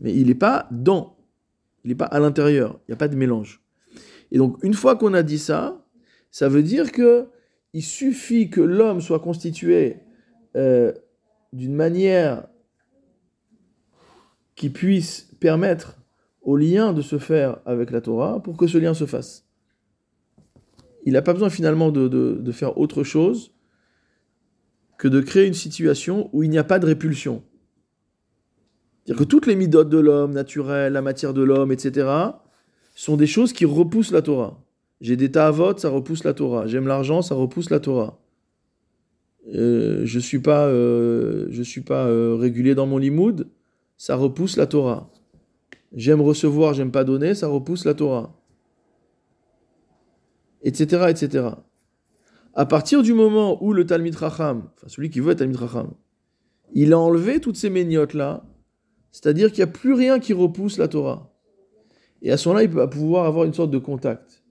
mais 0.00 0.14
il 0.14 0.26
n'est 0.26 0.34
pas 0.34 0.68
dans, 0.70 1.16
il 1.84 1.88
n'est 1.88 1.94
pas 1.94 2.06
à 2.06 2.18
l'intérieur, 2.18 2.80
il 2.80 2.90
n'y 2.90 2.94
a 2.94 2.96
pas 2.96 3.08
de 3.08 3.16
mélange. 3.16 3.62
Et 4.30 4.38
donc, 4.38 4.62
une 4.62 4.74
fois 4.74 4.96
qu'on 4.96 5.14
a 5.14 5.22
dit 5.22 5.38
ça, 5.38 5.86
ça 6.30 6.48
veut 6.48 6.62
dire 6.62 6.90
que 6.90 7.28
il 7.72 7.82
suffit 7.82 8.48
que 8.50 8.60
l'homme 8.60 9.00
soit 9.00 9.20
constitué 9.20 9.98
euh, 10.56 10.92
d'une 11.52 11.74
manière 11.74 12.46
qui 14.54 14.70
puisse 14.70 15.30
permettre 15.38 15.98
au 16.40 16.56
lien 16.56 16.92
de 16.92 17.02
se 17.02 17.18
faire 17.18 17.58
avec 17.66 17.90
la 17.90 18.00
Torah 18.00 18.42
pour 18.42 18.56
que 18.56 18.66
ce 18.66 18.78
lien 18.78 18.94
se 18.94 19.04
fasse. 19.04 19.46
Il 21.04 21.12
n'a 21.12 21.22
pas 21.22 21.34
besoin 21.34 21.50
finalement 21.50 21.90
de, 21.90 22.52
faire 22.52 22.78
autre 22.78 23.04
chose 23.04 23.52
que 24.98 25.08
de 25.08 25.20
créer 25.20 25.46
une 25.46 25.54
situation 25.54 26.30
où 26.32 26.42
il 26.42 26.50
n'y 26.50 26.58
a 26.58 26.64
pas 26.64 26.78
de 26.78 26.86
répulsion. 26.86 27.42
C'est-à-dire 29.04 29.24
que 29.24 29.28
toutes 29.28 29.46
les 29.46 29.56
midotes 29.56 29.90
de 29.90 29.98
l'homme, 29.98 30.32
naturelles, 30.32 30.92
la 30.92 31.02
matière 31.02 31.34
de 31.34 31.42
l'homme, 31.42 31.70
etc., 31.70 32.08
sont 32.94 33.16
des 33.16 33.26
choses 33.26 33.52
qui 33.52 33.64
repoussent 33.66 34.10
la 34.10 34.22
Torah. 34.22 34.64
J'ai 35.00 35.16
des 35.16 35.30
ta'avot, 35.30 35.76
ça 35.76 35.90
repousse 35.90 36.24
la 36.24 36.32
Torah. 36.32 36.66
J'aime 36.66 36.86
l'argent, 36.86 37.22
ça 37.22 37.34
repousse 37.34 37.70
la 37.70 37.78
Torah. 37.78 38.18
Euh, 39.54 40.02
je 40.04 40.18
suis 40.18 40.40
pas, 40.40 40.66
euh, 40.66 41.46
je 41.50 41.62
suis 41.62 41.80
pas 41.80 42.06
euh, 42.06 42.34
régulier 42.34 42.74
dans 42.74 42.86
mon 42.86 42.98
limoud, 42.98 43.48
ça 43.96 44.16
repousse 44.16 44.56
la 44.56 44.66
Torah. 44.66 45.10
J'aime 45.92 46.20
recevoir, 46.20 46.74
j'aime 46.74 46.90
pas 46.90 47.04
donner, 47.04 47.34
ça 47.34 47.46
repousse 47.48 47.84
la 47.84 47.94
Torah. 47.94 48.34
Etc., 50.62 51.06
etc. 51.08 51.48
À 52.54 52.66
partir 52.66 53.02
du 53.02 53.14
moment 53.14 53.62
où 53.62 53.72
le 53.72 53.86
Talmid 53.86 54.16
Racham, 54.16 54.68
enfin 54.74 54.88
celui 54.88 55.10
qui 55.10 55.20
veut 55.20 55.32
être 55.32 55.38
Talmid 55.38 55.56
Racham, 55.56 55.92
il 56.74 56.92
a 56.92 56.98
enlevé 56.98 57.40
toutes 57.40 57.56
ces 57.56 57.70
méniotes-là, 57.70 58.44
c'est-à-dire 59.12 59.50
qu'il 59.50 59.64
n'y 59.64 59.70
a 59.70 59.72
plus 59.72 59.92
rien 59.92 60.18
qui 60.18 60.32
repousse 60.32 60.78
la 60.78 60.88
Torah. 60.88 61.32
Et 62.22 62.32
à 62.32 62.36
ce 62.36 62.48
moment-là, 62.48 62.64
il 62.64 62.70
va 62.70 62.88
pouvoir 62.88 63.26
avoir 63.26 63.44
une 63.44 63.54
sorte 63.54 63.70
de 63.70 63.78
contact. 63.78 64.42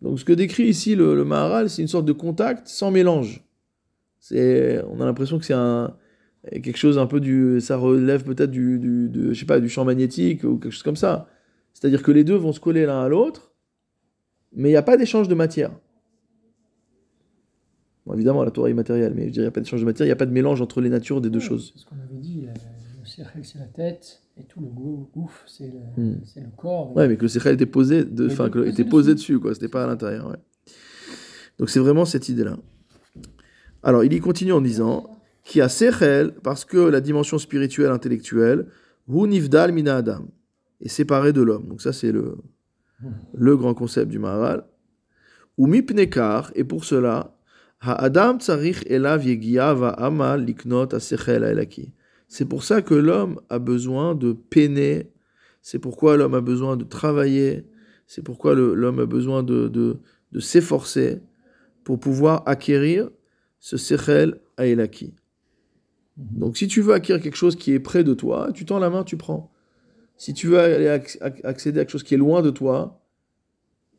Donc 0.00 0.18
ce 0.18 0.24
que 0.24 0.32
décrit 0.32 0.64
ici 0.64 0.94
le, 0.94 1.24
Maharal, 1.24 1.68
c'est 1.68 1.82
une 1.82 1.88
sorte 1.88 2.06
de 2.06 2.12
contact 2.12 2.66
sans 2.68 2.90
mélange. 2.90 3.44
C'est, 4.20 4.82
on 4.88 5.00
a 5.00 5.04
l'impression 5.04 5.38
que 5.38 5.44
c'est 5.44 5.54
un, 5.54 5.96
quelque 6.50 6.76
chose 6.76 6.98
un 6.98 7.06
peu 7.06 7.20
du, 7.20 7.60
ça 7.60 7.76
relève 7.76 8.22
peut-être 8.22 8.50
du, 8.50 8.78
du, 8.78 9.34
je 9.34 9.38
sais 9.38 9.46
pas, 9.46 9.60
du 9.60 9.68
champ 9.68 9.84
magnétique 9.84 10.44
ou 10.44 10.56
quelque 10.58 10.72
chose 10.72 10.82
comme 10.82 10.96
ça. 10.96 11.26
C'est-à-dire 11.72 12.02
que 12.02 12.12
les 12.12 12.24
deux 12.24 12.36
vont 12.36 12.52
se 12.52 12.60
coller 12.60 12.86
l'un 12.86 13.02
à 13.02 13.08
l'autre, 13.08 13.52
mais 14.52 14.68
il 14.68 14.72
n'y 14.72 14.76
a 14.76 14.82
pas 14.82 14.96
d'échange 14.96 15.28
de 15.28 15.34
matière 15.34 15.72
évidemment, 18.14 18.44
la 18.44 18.50
Torah 18.50 18.70
est 18.70 18.74
matérielle, 18.74 19.14
mais 19.14 19.26
je 19.26 19.32
dirais, 19.32 19.44
il 19.44 19.46
n'y 19.46 19.48
a 19.48 19.52
pas 19.52 19.60
d'échange 19.60 19.80
de 19.80 19.86
matière, 19.86 20.06
il 20.06 20.08
n'y 20.08 20.12
a 20.12 20.16
pas 20.16 20.26
de 20.26 20.32
mélange 20.32 20.60
entre 20.60 20.80
les 20.80 20.88
natures 20.88 21.20
des 21.20 21.30
deux 21.30 21.40
choses. 21.40 21.72
C'est 21.74 21.80
ce 21.80 21.86
qu'on 21.86 21.96
avait 21.96 22.20
dit, 22.20 22.42
le 22.42 23.06
Sechel 23.06 23.44
c'est 23.44 23.58
la 23.58 23.66
tête, 23.66 24.22
et 24.36 24.44
tout 24.44 24.60
le 24.60 24.66
gouffre 24.68 25.42
c'est 25.46 25.72
le, 25.96 26.02
hmm. 26.02 26.20
le, 26.36 26.56
corps. 26.56 26.96
Ouais, 26.96 27.08
mais 27.08 27.16
que 27.16 27.22
le 27.22 27.28
Sechel 27.28 27.54
était 27.54 27.66
posé, 27.66 28.04
de, 28.04 28.28
était 28.66 28.84
posé 28.84 29.14
dessus, 29.14 29.38
quoi, 29.38 29.54
c'était 29.54 29.68
pas 29.68 29.84
à 29.84 29.86
l'intérieur. 29.86 30.28
Ouais. 30.28 30.36
Donc 31.58 31.70
c'est 31.70 31.80
vraiment 31.80 32.04
cette 32.04 32.28
idée-là. 32.28 32.56
Alors 33.82 34.04
il 34.04 34.12
y 34.12 34.20
continue 34.20 34.52
en 34.52 34.60
disant 34.60 35.20
qui 35.42 35.60
a 35.60 35.68
Sechel, 35.68 36.34
parce 36.42 36.64
que 36.64 36.78
la 36.78 37.00
dimension 37.00 37.38
spirituelle, 37.38 37.90
intellectuelle, 37.90 38.66
hu 39.08 39.26
mina 39.72 39.96
adam, 39.96 40.28
est 40.80 40.88
séparée 40.88 41.32
de 41.32 41.42
l'homme. 41.42 41.66
Donc 41.66 41.80
ça 41.80 41.92
c'est 41.92 42.12
le, 42.12 42.36
le 43.34 43.56
grand 43.56 43.74
concept 43.74 44.10
du 44.10 44.18
Maharal. 44.18 44.64
Ou 45.56 45.66
mipnekar, 45.66 46.52
et 46.54 46.64
pour 46.64 46.84
cela, 46.84 47.36
c'est 52.28 52.44
pour 52.44 52.62
ça 52.62 52.82
que 52.82 52.94
l'homme 52.94 53.40
a 53.48 53.58
besoin 53.58 54.14
de 54.14 54.32
peiner, 54.32 55.10
c'est 55.62 55.78
pourquoi 55.78 56.16
l'homme 56.18 56.34
a 56.34 56.42
besoin 56.42 56.76
de 56.76 56.84
travailler, 56.84 57.66
c'est 58.06 58.22
pourquoi 58.22 58.54
l'homme 58.54 59.00
a 59.00 59.06
besoin 59.06 59.42
de, 59.42 59.68
de, 59.68 59.98
s'efforcer 60.40 61.22
pour 61.82 61.98
pouvoir 61.98 62.42
acquérir 62.44 63.08
ce 63.60 63.76
sechel 63.76 64.40
aelaki. 64.56 65.14
Donc 66.16 66.56
si 66.56 66.66
tu 66.66 66.80
veux 66.80 66.94
acquérir 66.94 67.22
quelque 67.22 67.36
chose 67.36 67.56
qui 67.56 67.72
est 67.72 67.80
près 67.80 68.04
de 68.04 68.14
toi, 68.14 68.50
tu 68.52 68.64
tends 68.64 68.78
la 68.78 68.90
main, 68.90 69.04
tu 69.04 69.16
prends. 69.16 69.52
Si 70.16 70.34
tu 70.34 70.48
veux 70.48 70.58
aller 70.58 70.88
accéder 71.44 71.80
à 71.80 71.84
quelque 71.84 71.92
chose 71.92 72.02
qui 72.02 72.14
est 72.14 72.18
loin 72.18 72.42
de 72.42 72.50
toi, 72.50 73.02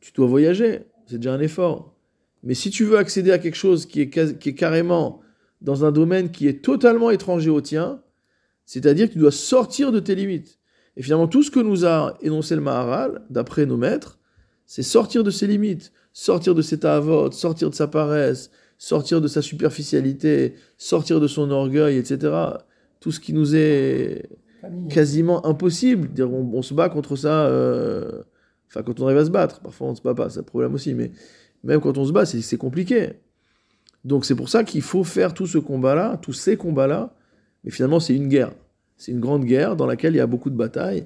tu 0.01 0.11
dois 0.11 0.27
voyager, 0.27 0.81
c'est 1.07 1.17
déjà 1.17 1.33
un 1.33 1.39
effort. 1.39 1.95
Mais 2.43 2.53
si 2.53 2.69
tu 2.69 2.83
veux 2.83 2.97
accéder 2.97 3.31
à 3.31 3.39
quelque 3.39 3.55
chose 3.55 3.85
qui 3.85 4.01
est, 4.01 4.09
qui 4.39 4.49
est 4.49 4.55
carrément 4.55 5.21
dans 5.61 5.85
un 5.85 5.91
domaine 5.91 6.31
qui 6.31 6.47
est 6.47 6.63
totalement 6.63 7.11
étranger 7.11 7.49
au 7.49 7.61
tien, 7.61 8.01
c'est-à-dire 8.65 9.07
que 9.07 9.13
tu 9.13 9.19
dois 9.19 9.31
sortir 9.31 9.91
de 9.91 9.99
tes 9.99 10.15
limites. 10.15 10.59
Et 10.97 11.03
finalement, 11.03 11.27
tout 11.27 11.43
ce 11.43 11.51
que 11.51 11.59
nous 11.59 11.85
a 11.85 12.17
énoncé 12.21 12.55
le 12.55 12.61
Maharal, 12.61 13.23
d'après 13.29 13.65
nos 13.65 13.77
maîtres, 13.77 14.19
c'est 14.65 14.83
sortir 14.83 15.23
de 15.23 15.31
ses 15.31 15.47
limites, 15.47 15.91
sortir 16.13 16.55
de 16.55 16.61
ses 16.61 16.79
ta'avot, 16.79 17.31
sortir 17.31 17.69
de 17.69 17.75
sa 17.75 17.87
paresse, 17.87 18.51
sortir 18.81 19.21
de 19.21 19.27
sa 19.27 19.43
superficialité, 19.43 20.55
sortir 20.75 21.19
de 21.19 21.27
son 21.27 21.51
orgueil, 21.51 21.97
etc. 21.97 22.33
Tout 22.99 23.11
ce 23.11 23.19
qui 23.19 23.31
nous 23.31 23.55
est 23.55 24.27
quasiment 24.89 25.45
impossible. 25.45 26.09
On, 26.23 26.49
on 26.51 26.63
se 26.63 26.73
bat 26.73 26.89
contre 26.89 27.15
ça, 27.15 27.45
euh, 27.45 28.23
enfin 28.67 28.81
quand 28.81 28.99
on 28.99 29.05
arrive 29.05 29.19
à 29.19 29.25
se 29.25 29.29
battre, 29.29 29.59
parfois 29.59 29.89
on 29.89 29.91
ne 29.91 29.95
se 29.95 30.01
bat 30.01 30.15
pas, 30.15 30.31
c'est 30.31 30.39
un 30.39 30.43
problème 30.43 30.73
aussi, 30.73 30.95
mais 30.95 31.11
même 31.63 31.79
quand 31.79 31.99
on 31.99 32.05
se 32.05 32.11
bat, 32.11 32.25
c'est 32.25 32.57
compliqué. 32.57 33.09
Donc 34.03 34.25
c'est 34.25 34.33
pour 34.33 34.49
ça 34.49 34.63
qu'il 34.63 34.81
faut 34.81 35.03
faire 35.03 35.35
tout 35.35 35.45
ce 35.45 35.59
combat-là, 35.59 36.17
tous 36.19 36.33
ces 36.33 36.57
combats-là. 36.57 37.13
Mais 37.63 37.69
finalement, 37.69 37.99
c'est 37.99 38.15
une 38.15 38.29
guerre. 38.29 38.51
C'est 38.97 39.11
une 39.11 39.19
grande 39.19 39.45
guerre 39.45 39.75
dans 39.75 39.85
laquelle 39.85 40.15
il 40.15 40.17
y 40.17 40.21
a 40.21 40.27
beaucoup 40.27 40.49
de 40.49 40.57
batailles. 40.57 41.05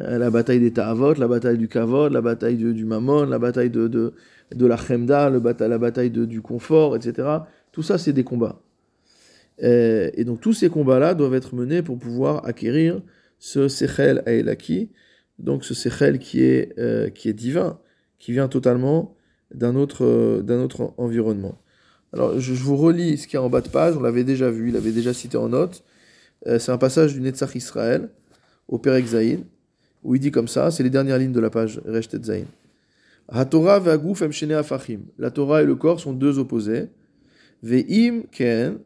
Euh, 0.00 0.16
la 0.16 0.30
bataille 0.30 0.60
des 0.60 0.72
Ta'avot, 0.72 1.12
la 1.12 1.28
bataille 1.28 1.58
du 1.58 1.68
Kavod, 1.68 2.10
la 2.12 2.22
bataille 2.22 2.56
du 2.56 2.84
Mammon, 2.86 3.26
la 3.26 3.38
bataille 3.38 3.68
de, 3.68 3.88
de, 3.88 4.14
de 4.54 4.66
la 4.66 4.76
Chemda, 4.76 5.30
le 5.30 5.40
la 5.40 5.78
bataille 5.78 6.10
du 6.10 6.40
confort, 6.42 6.96
etc. 6.96 7.28
Tout 7.72 7.82
ça, 7.82 7.98
c'est 7.98 8.12
des 8.12 8.24
combats. 8.24 8.60
Euh, 9.62 10.10
et, 10.14 10.24
donc 10.24 10.40
tous 10.40 10.52
ces 10.52 10.68
combats-là 10.68 11.14
doivent 11.14 11.34
être 11.34 11.54
menés 11.54 11.82
pour 11.82 11.98
pouvoir 11.98 12.46
acquérir 12.46 13.02
ce 13.38 13.68
Sechel 13.68 14.22
Aelaki, 14.26 14.90
donc 15.38 15.64
ce 15.64 15.74
Sechel 15.74 16.18
qui 16.18 16.42
est, 16.42 16.78
euh, 16.78 17.10
qui 17.10 17.28
est 17.28 17.34
divin, 17.34 17.78
qui 18.18 18.32
vient 18.32 18.48
totalement 18.48 19.16
d'un 19.54 19.76
autre, 19.76 20.04
euh, 20.04 20.42
d'un 20.42 20.60
autre 20.60 20.94
environnement. 20.96 21.58
Alors, 22.12 22.40
je, 22.40 22.54
vous 22.54 22.76
relis 22.76 23.18
ce 23.18 23.26
qu'il 23.26 23.34
y 23.34 23.36
a 23.36 23.42
en 23.42 23.48
bas 23.48 23.60
de 23.60 23.68
page, 23.68 23.96
on 23.96 24.00
l'avait 24.00 24.24
déjà 24.24 24.50
vu, 24.50 24.68
il 24.68 24.74
l'avait 24.74 24.92
déjà 24.92 25.12
cité 25.12 25.36
en 25.36 25.48
note. 25.48 25.84
C'est 26.58 26.72
un 26.72 26.78
passage 26.78 27.12
du 27.12 27.20
Netzach 27.20 27.54
Israël, 27.54 28.08
au 28.66 28.78
Perek 28.78 29.06
Zayin, 29.06 29.40
où 30.02 30.14
il 30.14 30.20
dit 30.20 30.30
comme 30.30 30.48
ça, 30.48 30.70
c'est 30.70 30.82
les 30.82 30.90
dernières 30.90 31.18
lignes 31.18 31.32
de 31.32 31.40
la 31.40 31.50
page 31.50 31.80
Reshtet 31.84 32.22
Zayin. 32.22 32.46
La 33.32 33.44
Torah 33.44 33.80
et 35.62 35.66
le 35.66 35.74
corps 35.76 36.00
sont 36.00 36.12
deux 36.12 36.38
opposés. 36.38 36.88
Ve'im 37.62 38.22
ken 38.32 38.78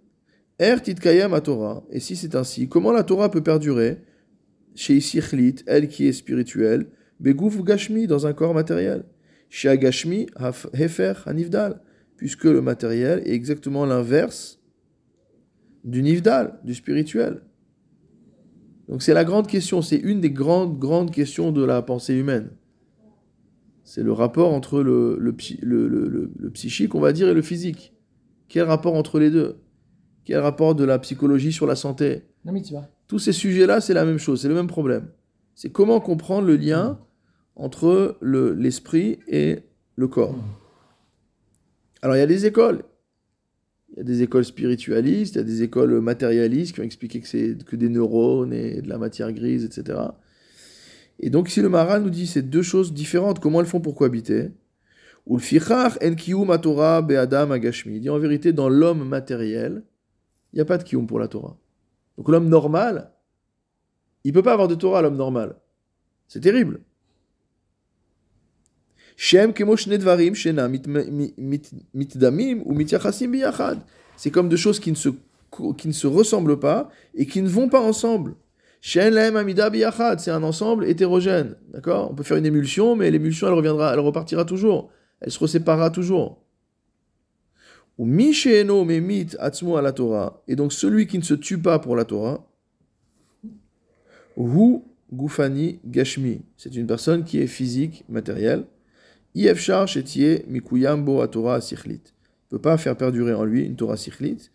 er 0.59 0.82
titkayam 0.82 1.40
Torah. 1.40 1.82
Et 1.90 2.01
si 2.01 2.16
c'est 2.16 2.34
ainsi, 2.34 2.68
comment 2.68 2.92
la 2.92 3.05
Torah 3.05 3.30
peut 3.30 3.42
perdurer 3.42 3.99
chez 4.74 4.97
Isichlit, 4.97 5.57
elle 5.66 5.88
qui 5.88 6.09
est 6.09 6.12
spirituelle, 6.12 6.88
beguf 7.20 7.62
gashmi, 7.62 8.07
dans 8.07 8.26
un 8.26 8.32
corps 8.32 8.55
matériel? 8.55 9.05
Agashmi 9.64 10.26
Hefer 10.74 11.12
Hanivdal, 11.26 11.80
puisque 12.16 12.45
le 12.45 12.61
matériel 12.61 13.22
est 13.24 13.32
exactement 13.32 13.86
l'inverse 13.86 14.61
du 15.84 16.03
Nivdal, 16.03 16.59
du 16.64 16.74
spirituel. 16.74 17.42
Donc 18.88 19.03
c'est 19.03 19.14
la 19.14 19.24
grande 19.24 19.47
question, 19.47 19.80
c'est 19.80 19.97
une 19.97 20.20
des 20.20 20.30
grandes, 20.30 20.78
grandes 20.78 21.12
questions 21.12 21.53
de 21.53 21.64
la 21.64 21.82
pensée 21.82 22.14
humaine. 22.14 22.51
C'est 23.85 24.03
le 24.03 24.12
rapport 24.12 24.53
entre 24.53 24.82
le, 24.82 25.18
le, 25.18 25.35
le, 25.62 26.51
psychique, 26.51 26.95
on 26.95 27.01
va 27.01 27.12
dire, 27.12 27.28
et 27.28 27.35
le 27.35 27.43
physique. 27.43 27.93
Quel 28.49 28.64
rapport 28.64 28.95
entre 28.95 29.20
les 29.20 29.30
deux? 29.30 29.57
Quel 30.24 30.39
rapport 30.39 30.74
de 30.74 30.85
la 30.85 30.99
psychologie 30.99 31.53
sur 31.53 31.66
la 31.66 31.76
santé? 31.76 32.22
Tous 33.07 33.18
ces 33.18 33.32
sujets-là, 33.32 33.82
c'est 33.82 33.93
la 33.93 34.07
même 34.07 34.18
chose, 34.18 34.41
c'est 34.41 34.49
le 34.49 34.55
même 34.55 34.68
problème. 34.68 35.09
C'est 35.55 35.70
comment 35.70 36.01
comprendre 36.01 36.47
le 36.47 36.57
lien 36.57 36.99
entre 37.57 38.18
l'esprit 38.22 39.18
et 39.28 39.61
le 39.97 40.09
corps. 40.09 40.35
Alors 42.01 42.16
il 42.16 42.20
y 42.20 42.22
a 42.22 42.26
des 42.26 42.47
écoles. 42.47 42.85
Il 43.91 43.99
y 43.99 44.01
a 44.01 44.05
des 44.05 44.22
écoles 44.22 44.45
spiritualistes, 44.45 45.35
il 45.35 45.39
y 45.39 45.41
a 45.41 45.45
des 45.45 45.62
écoles 45.62 46.01
matérialistes 46.01 46.74
qui 46.74 46.80
ont 46.80 46.85
expliqué 46.85 47.20
que 47.20 47.28
c'est 47.28 47.62
que 47.64 47.76
des 47.76 47.89
neurones 47.89 48.53
et 48.53 48.82
de 48.82 48.89
la 48.89 48.99
matière 48.99 49.32
grise, 49.32 49.64
etc. 49.64 49.99
Et 51.21 51.31
donc 51.31 51.49
ici 51.49 51.61
le 51.61 51.69
Maharal 51.69 52.03
nous 52.03 52.11
dit 52.11 52.27
ces 52.27 52.43
deux 52.43 52.62
choses 52.62 52.93
différentes, 52.93 53.41
comment 53.41 53.61
elles 53.61 53.67
font 53.67 53.81
pour 53.81 53.95
cohabiter? 53.95 54.51
Ou 55.27 55.39
le 55.39 56.59
Torah 56.59 57.03
be'adam 57.03 57.53
agashmi. 57.53 57.95
Il 57.95 58.01
dit 58.01 58.11
en 58.11 58.19
vérité, 58.19 58.53
dans 58.53 58.69
l'homme 58.69 59.09
matériel, 59.09 59.85
il 60.53 60.57
n'y 60.57 60.61
a 60.61 60.67
pas 60.67 60.77
de 60.77 60.83
kiyum 60.85 61.07
pour 61.07 61.19
la 61.19 61.29
Torah. 61.29 61.57
Donc 62.19 62.29
l'homme 62.29 62.49
normal, 62.49 63.12
il 64.25 64.33
peut 64.33 64.43
pas 64.43 64.53
avoir 64.53 64.69
de 64.69 64.75
Torah, 64.75 65.03
l'homme 65.03 65.17
normal. 65.17 65.57
C'est 66.29 66.41
terrible. 66.41 66.81
C'est 69.17 69.57
comme 74.31 74.49
deux 74.49 74.57
choses 74.57 74.81
qui 74.81 74.91
ne, 74.91 74.97
se, 74.97 75.09
qui 75.77 75.89
ne 75.89 75.93
se 75.93 76.07
ressemblent 76.07 76.59
pas 76.59 76.91
et 77.15 77.27
qui 77.27 77.41
ne 77.41 77.49
vont 77.49 77.69
pas 77.69 77.81
ensemble. 77.81 78.35
C'est 78.87 80.30
un 80.30 80.43
ensemble 80.43 80.85
hétérogène. 80.85 81.57
D'accord? 81.72 82.11
On 82.11 82.14
peut 82.14 82.22
faire 82.22 82.37
une 82.37 82.45
émulsion, 82.45 82.97
mais 82.97 83.11
l'émulsion, 83.11 83.47
elle 83.47 83.55
reviendra, 83.55 83.95
elle 83.95 84.01
repartira 84.01 84.45
toujours. 84.45 84.91
Elle 85.22 85.30
se 85.30 85.47
séparera 85.47 85.89
toujours. 85.89 86.45
Ou 87.97 88.05
à 89.78 89.82
la 89.82 89.93
Torah. 89.93 90.43
Et 90.49 90.55
donc 90.55 90.74
celui 90.74 91.07
qui 91.07 91.16
ne 91.16 91.22
se 91.22 91.32
tue 91.32 91.57
pas 91.57 91.78
pour 91.78 91.97
la 91.97 92.05
Torah, 92.05 92.47
Hu 94.37 94.80
Gufani 95.11 95.80
Gashmi. 95.87 96.43
C'est 96.59 96.76
une 96.76 96.87
personne 96.87 97.24
qui 97.24 97.41
est 97.41 97.47
physique, 97.47 98.05
matérielle. 98.11 98.66
Shetie 99.87 100.43
Mikuyambo 100.47 101.22
a 101.22 101.28
Torah 101.28 101.62
Sichlit. 101.62 102.03
ne 102.53 102.59
peut 102.59 102.61
pas 102.61 102.76
faire 102.76 102.99
perdurer 102.99 103.32
en 103.32 103.45
lui 103.45 103.64
une 103.64 103.76
Torah 103.76 103.97
Sichlit. 103.97 104.51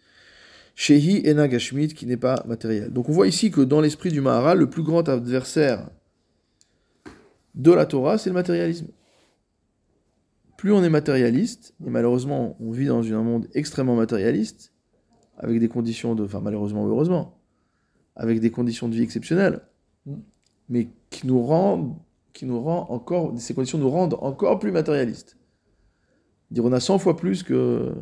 Shehi 0.81 1.27
Ena 1.27 1.49
Gashmit, 1.49 1.89
qui 1.89 2.05
n'est 2.05 2.15
pas 2.15 2.41
matériel. 2.47 2.93
Donc 2.93 3.09
on 3.09 3.11
voit 3.11 3.27
ici 3.27 3.51
que 3.51 3.59
dans 3.59 3.81
l'esprit 3.81 4.11
du 4.11 4.21
Maharal, 4.21 4.59
le 4.59 4.69
plus 4.69 4.81
grand 4.81 5.09
adversaire 5.09 5.89
de 7.53 7.73
la 7.73 7.85
Torah, 7.85 8.17
c'est 8.17 8.29
le 8.29 8.33
matérialisme. 8.33 8.87
Plus 10.55 10.71
on 10.71 10.81
est 10.81 10.89
matérialiste, 10.89 11.75
et 11.85 11.89
malheureusement 11.89 12.55
on 12.61 12.71
vit 12.71 12.85
dans 12.85 13.05
un 13.11 13.21
monde 13.21 13.49
extrêmement 13.53 13.97
matérialiste, 13.97 14.71
avec 15.37 15.59
des 15.59 15.67
conditions 15.67 16.15
de, 16.15 16.23
enfin 16.23 16.39
malheureusement 16.39 16.87
heureusement, 16.87 17.41
avec 18.15 18.39
des 18.39 18.49
conditions 18.49 18.87
de 18.87 18.95
vie 18.95 19.03
exceptionnelles, 19.03 19.59
mais 20.69 20.87
qui 21.09 21.27
nous 21.27 21.41
rendent 21.41 21.93
qui 22.31 22.45
nous 22.45 22.61
rend 22.61 22.89
encore, 22.89 23.33
ces 23.37 23.53
conditions 23.53 23.79
nous 23.79 23.89
rendent 23.89 24.17
encore 24.21 24.59
plus 24.59 24.71
matérialistes. 24.71 25.37
Dire 26.51 26.63
on 26.63 26.71
a 26.71 26.79
100 26.79 26.99
fois 26.99 27.17
plus 27.17 27.43
que. 27.43 27.93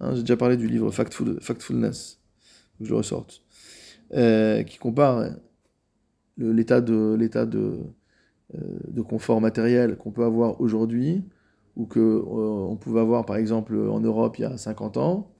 Hein, 0.00 0.14
j'ai 0.14 0.22
déjà 0.22 0.36
parlé 0.36 0.56
du 0.56 0.66
livre 0.66 0.90
Factful, 0.90 1.38
Factfulness, 1.40 2.20
que 2.78 2.84
je 2.84 2.94
ressorte, 2.94 3.42
euh, 4.14 4.62
qui 4.62 4.78
compare 4.78 5.30
l'état 6.38 6.80
de, 6.80 7.14
l'état 7.18 7.46
euh, 7.54 7.84
de 8.54 9.02
confort 9.02 9.40
matériel 9.40 9.96
qu'on 9.96 10.10
peut 10.10 10.24
avoir 10.24 10.60
aujourd'hui, 10.60 11.24
ou 11.76 11.86
qu'on 11.86 12.00
euh, 12.00 12.70
on 12.70 12.76
pouvait 12.76 13.00
avoir 13.00 13.26
par 13.26 13.36
exemple 13.36 13.76
en 13.76 14.00
Europe 14.00 14.38
il 14.38 14.42
y 14.42 14.44
a 14.46 14.56
50 14.56 14.96
ans, 14.96 15.30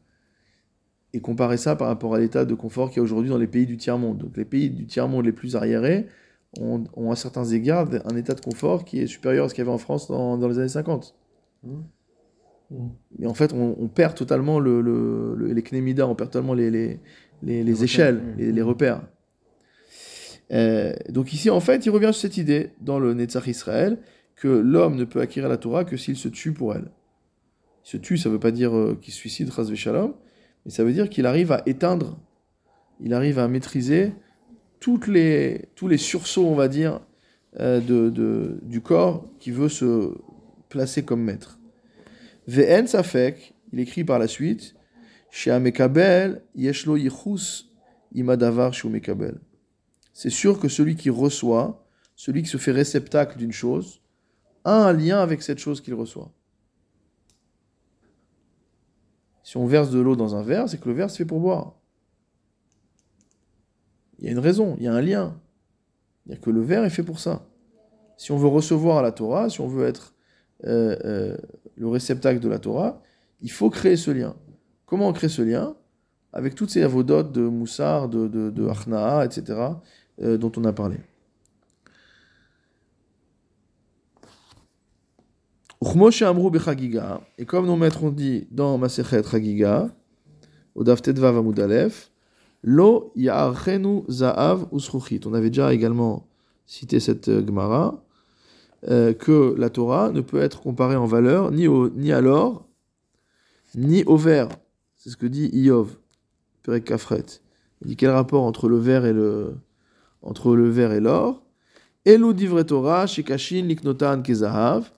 et 1.12 1.20
comparer 1.20 1.56
ça 1.56 1.74
par 1.74 1.88
rapport 1.88 2.14
à 2.14 2.20
l'état 2.20 2.44
de 2.44 2.54
confort 2.54 2.90
qu'il 2.90 2.98
y 2.98 3.00
a 3.00 3.02
aujourd'hui 3.02 3.30
dans 3.30 3.38
les 3.38 3.48
pays 3.48 3.66
du 3.66 3.76
tiers-monde. 3.76 4.18
Donc 4.18 4.36
les 4.36 4.44
pays 4.44 4.70
du 4.70 4.86
tiers-monde 4.86 5.24
les 5.24 5.32
plus 5.32 5.56
arriérés, 5.56 6.06
ont, 6.58 6.84
à 7.10 7.16
certains 7.16 7.44
égards 7.44 7.88
un 8.04 8.16
état 8.16 8.34
de 8.34 8.40
confort 8.40 8.84
qui 8.84 8.98
est 8.98 9.06
supérieur 9.06 9.46
à 9.46 9.48
ce 9.48 9.54
qu'il 9.54 9.62
y 9.62 9.66
avait 9.66 9.74
en 9.74 9.78
France 9.78 10.08
dans, 10.08 10.36
les 10.48 10.58
années 10.58 10.68
50. 10.68 11.14
Mmh. 11.62 11.80
Mmh. 12.70 12.88
Mais 13.18 13.26
en 13.26 13.34
fait, 13.34 13.52
on, 13.52 13.88
perd 13.88 14.14
totalement 14.14 14.60
le, 14.60 15.34
les 15.52 15.62
knémidas, 15.62 16.06
on 16.06 16.14
perd 16.14 16.30
totalement 16.30 16.54
les, 16.54 16.70
les, 16.70 17.00
les, 17.42 17.84
échelles, 17.84 18.34
les, 18.38 18.62
repères. 18.62 19.02
Euh, 20.52 20.94
donc 21.08 21.32
ici, 21.32 21.50
en 21.50 21.60
fait, 21.60 21.86
il 21.86 21.90
revient 21.90 22.12
sur 22.12 22.22
cette 22.22 22.36
idée 22.36 22.70
dans 22.80 22.98
le 22.98 23.14
Netzach 23.14 23.46
Israël 23.46 23.98
que 24.36 24.48
l'homme 24.48 24.96
ne 24.96 25.04
peut 25.04 25.20
acquérir 25.20 25.48
la 25.48 25.58
Torah 25.58 25.84
que 25.84 25.96
s'il 25.96 26.16
se 26.16 26.28
tue 26.28 26.52
pour 26.52 26.74
elle. 26.74 26.90
Il 27.84 27.90
se 27.90 27.96
tue, 27.96 28.18
ça 28.18 28.28
ne 28.28 28.34
veut 28.34 28.40
pas 28.40 28.50
dire 28.50 28.76
euh, 28.76 28.98
qu'il 29.00 29.12
suicide, 29.12 29.50
Shalom, 29.74 30.14
mais 30.64 30.70
ça 30.70 30.84
veut 30.84 30.92
dire 30.92 31.08
qu'il 31.08 31.26
arrive 31.26 31.52
à 31.52 31.62
éteindre, 31.66 32.18
il 33.00 33.14
arrive 33.14 33.38
à 33.38 33.48
maîtriser 33.48 34.12
toutes 34.80 35.06
les, 35.06 35.66
tous 35.74 35.88
les 35.88 35.98
sursauts, 35.98 36.46
on 36.46 36.54
va 36.54 36.68
dire, 36.68 37.00
euh, 37.58 37.80
de, 37.80 38.58
du 38.62 38.80
corps 38.80 39.26
qui 39.38 39.50
veut 39.50 39.68
se 39.68 40.14
placer 40.68 41.04
comme 41.04 41.22
maître. 41.22 41.59
Ve'en 42.46 42.86
safek, 42.86 43.54
il 43.72 43.80
écrit 43.80 44.04
par 44.04 44.18
la 44.18 44.28
suite. 44.28 44.74
C'est 45.32 45.50
sûr 50.30 50.58
que 50.60 50.68
celui 50.68 50.96
qui 50.96 51.10
reçoit, 51.10 51.86
celui 52.16 52.42
qui 52.42 52.48
se 52.48 52.56
fait 52.56 52.72
réceptacle 52.72 53.38
d'une 53.38 53.52
chose, 53.52 54.02
a 54.64 54.88
un 54.88 54.92
lien 54.92 55.20
avec 55.20 55.42
cette 55.42 55.58
chose 55.58 55.80
qu'il 55.80 55.94
reçoit. 55.94 56.32
Si 59.42 59.56
on 59.56 59.66
verse 59.66 59.90
de 59.90 59.98
l'eau 59.98 60.16
dans 60.16 60.36
un 60.36 60.42
verre, 60.42 60.68
c'est 60.68 60.78
que 60.78 60.88
le 60.88 60.94
verre 60.94 61.10
se 61.10 61.16
fait 61.18 61.24
pour 61.24 61.40
boire. 61.40 61.74
Il 64.18 64.26
y 64.26 64.28
a 64.28 64.32
une 64.32 64.38
raison, 64.38 64.76
il 64.78 64.84
y 64.84 64.86
a 64.86 64.92
un 64.92 65.00
lien. 65.00 65.40
Il 66.24 66.30
n'y 66.30 66.36
a 66.36 66.40
que 66.40 66.50
le 66.50 66.60
verre 66.60 66.84
est 66.84 66.90
fait 66.90 67.02
pour 67.02 67.18
ça. 67.18 67.46
Si 68.16 68.32
on 68.32 68.36
veut 68.36 68.48
recevoir 68.48 69.02
la 69.02 69.12
Torah, 69.12 69.48
si 69.48 69.60
on 69.60 69.66
veut 69.66 69.86
être 69.86 70.14
euh, 70.64 70.96
euh, 71.04 71.36
le 71.80 71.88
réceptacle 71.88 72.40
de 72.40 72.48
la 72.48 72.58
Torah, 72.58 73.00
il 73.40 73.50
faut 73.50 73.70
créer 73.70 73.96
ce 73.96 74.10
lien. 74.10 74.36
Comment 74.84 75.08
on 75.08 75.12
crée 75.14 75.30
ce 75.30 75.40
lien? 75.40 75.74
Avec 76.32 76.54
toutes 76.54 76.70
ces 76.70 76.82
avodotes 76.82 77.32
de 77.32 77.40
Moussar, 77.40 78.08
de, 78.08 78.28
de, 78.28 78.68
Achnaa, 78.68 79.24
etc., 79.24 79.58
euh, 80.20 80.36
dont 80.36 80.52
on 80.58 80.64
a 80.64 80.72
parlé. 80.72 80.98
Et 87.38 87.46
comme 87.46 87.66
nos 87.66 87.76
maîtres 87.76 88.04
ont 88.04 88.10
dit 88.10 88.46
dans 88.50 88.76
Masechet 88.76 89.22
Chagiga, 89.22 89.88
au 90.74 90.84
Daftetvav 90.84 91.38
Amudalef, 91.38 92.10
Lo 92.62 93.10
ya'archenu 93.16 94.02
za'av 94.08 94.66
usruchit. 94.70 95.20
On 95.24 95.32
avait 95.32 95.48
déjà 95.48 95.72
également 95.72 96.26
cité 96.66 97.00
cette 97.00 97.28
euh, 97.28 97.44
Gemara, 97.44 98.04
euh, 98.88 99.12
que 99.12 99.54
la 99.58 99.68
Torah 99.68 100.10
ne 100.10 100.20
peut 100.20 100.40
être 100.40 100.62
comparée 100.62 100.96
en 100.96 101.06
valeur 101.06 101.50
ni, 101.50 101.68
au, 101.68 101.90
ni 101.90 102.12
à 102.12 102.20
l'or, 102.20 102.66
ni 103.74 104.04
au 104.04 104.16
verre. 104.16 104.48
C'est 104.96 105.10
ce 105.10 105.16
que 105.16 105.26
dit 105.26 105.50
Iov, 105.52 105.96
Perek 106.62 106.84
Kafret. 106.84 107.24
Il 107.82 107.88
dit 107.88 107.96
quel 107.96 108.10
rapport 108.10 108.42
entre 108.42 108.68
le 108.68 108.78
verre 108.78 109.04
et 109.06 109.12
le, 109.12 109.56
entre 110.22 110.54
le 110.54 110.68
verre 110.68 110.92
et 110.92 111.00
l'or? 111.00 111.42
Divre 112.06 112.62
Torah, 112.62 113.04
liknotan 113.06 114.22
kezahav. 114.22 114.90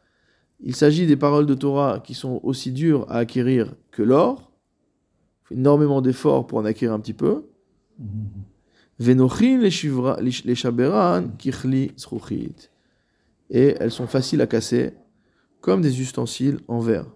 Il 0.60 0.76
s'agit 0.76 1.06
des 1.06 1.16
paroles 1.16 1.46
de 1.46 1.54
Torah 1.54 2.00
qui 2.00 2.14
sont 2.14 2.40
aussi 2.44 2.70
dures 2.70 3.04
à 3.10 3.18
acquérir 3.18 3.74
que 3.90 4.02
l'or. 4.02 4.52
Il 5.42 5.48
faut 5.48 5.54
énormément 5.54 6.00
d'efforts 6.00 6.46
pour 6.46 6.58
en 6.58 6.64
acquérir 6.64 6.94
un 6.94 7.00
petit 7.00 7.14
peu. 7.14 7.44
Et 13.52 13.76
elles 13.78 13.92
sont 13.92 14.08
faciles 14.08 14.40
à 14.40 14.48
casser, 14.48 14.94
comme 15.60 15.80
des 15.80 16.00
ustensiles 16.00 16.58
en 16.66 16.80
verre. 16.80 17.06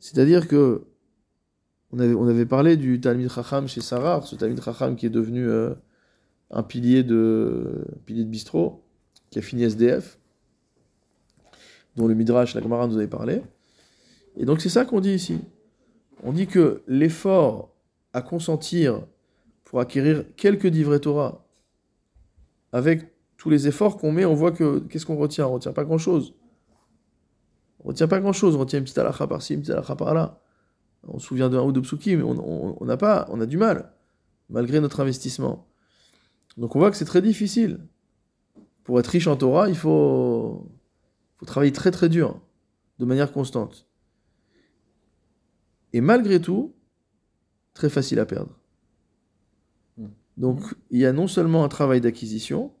C'est-à-dire 0.00 0.48
que 0.48 0.84
on 1.92 2.28
avait, 2.28 2.46
parlé 2.46 2.76
du 2.76 3.00
Talmud 3.00 3.30
Chacham 3.30 3.68
chez 3.68 3.80
Sarar, 3.80 4.26
ce 4.26 4.34
Talmud 4.34 4.60
Chacham 4.60 4.96
qui 4.96 5.06
est 5.06 5.10
devenu 5.10 5.48
euh, 5.48 5.72
un 6.50 6.62
pilier 6.62 7.04
de, 7.04 7.84
pilier 8.04 8.24
de 8.24 8.28
bistrot, 8.28 8.82
qui 9.30 9.38
a 9.38 9.42
fini 9.42 9.62
SDF, 9.62 10.18
dont 11.96 12.08
le 12.08 12.14
Midrash, 12.14 12.54
la 12.54 12.60
camarade 12.60 12.90
nous 12.90 12.96
avait 12.98 13.06
parlé. 13.06 13.40
Et 14.36 14.44
donc 14.44 14.60
c'est 14.60 14.68
ça 14.68 14.84
qu'on 14.84 15.00
dit 15.00 15.14
ici. 15.14 15.40
On 16.22 16.32
dit 16.32 16.46
que 16.46 16.82
l'effort 16.86 17.72
à 18.12 18.22
consentir 18.22 19.06
pour 19.64 19.80
acquérir 19.80 20.24
quelques 20.36 20.68
divrei 20.68 21.00
Torah. 21.00 21.46
Avec 22.72 23.15
tous 23.36 23.50
les 23.50 23.68
efforts 23.68 23.96
qu'on 23.96 24.12
met, 24.12 24.24
on 24.24 24.34
voit 24.34 24.52
que 24.52 24.80
qu'est-ce 24.80 25.06
qu'on 25.06 25.16
retient? 25.16 25.46
On 25.46 25.54
retient 25.54 25.72
pas 25.72 25.84
grand-chose. 25.84 26.34
On 27.80 27.88
retient 27.88 28.08
pas 28.08 28.20
grand-chose. 28.20 28.56
On 28.56 28.60
retient 28.60 28.78
une 28.78 28.84
petite 28.84 28.98
halakha 28.98 29.26
par-ci, 29.26 29.54
une 29.54 29.60
petite 29.60 29.74
halakha 29.74 29.96
par-là. 29.96 30.40
On 31.06 31.18
se 31.18 31.26
souvient 31.26 31.48
d'un 31.48 31.62
ou 31.62 31.72
de 31.72 31.80
psuki, 31.80 32.16
mais 32.16 32.22
on 32.24 32.84
n'a 32.84 32.96
pas, 32.96 33.26
on 33.30 33.40
a 33.40 33.46
du 33.46 33.58
mal, 33.58 33.92
malgré 34.48 34.80
notre 34.80 35.00
investissement. 35.00 35.68
Donc 36.56 36.74
on 36.74 36.78
voit 36.78 36.90
que 36.90 36.96
c'est 36.96 37.04
très 37.04 37.22
difficile. 37.22 37.86
Pour 38.82 38.98
être 38.98 39.08
riche 39.08 39.26
en 39.26 39.36
Torah, 39.36 39.68
il 39.68 39.76
faut, 39.76 40.68
faut 41.36 41.46
travailler 41.46 41.72
très 41.72 41.90
très 41.90 42.08
dur, 42.08 42.40
de 42.98 43.04
manière 43.04 43.32
constante. 43.32 43.86
Et 45.92 46.00
malgré 46.00 46.40
tout, 46.40 46.74
très 47.74 47.88
facile 47.88 48.18
à 48.18 48.26
perdre. 48.26 48.58
Hmm. 49.96 50.08
Donc 50.36 50.60
il 50.90 50.98
y 51.00 51.06
a 51.06 51.12
non 51.12 51.28
seulement 51.28 51.62
un 51.62 51.68
travail 51.68 52.00
d'acquisition, 52.00 52.72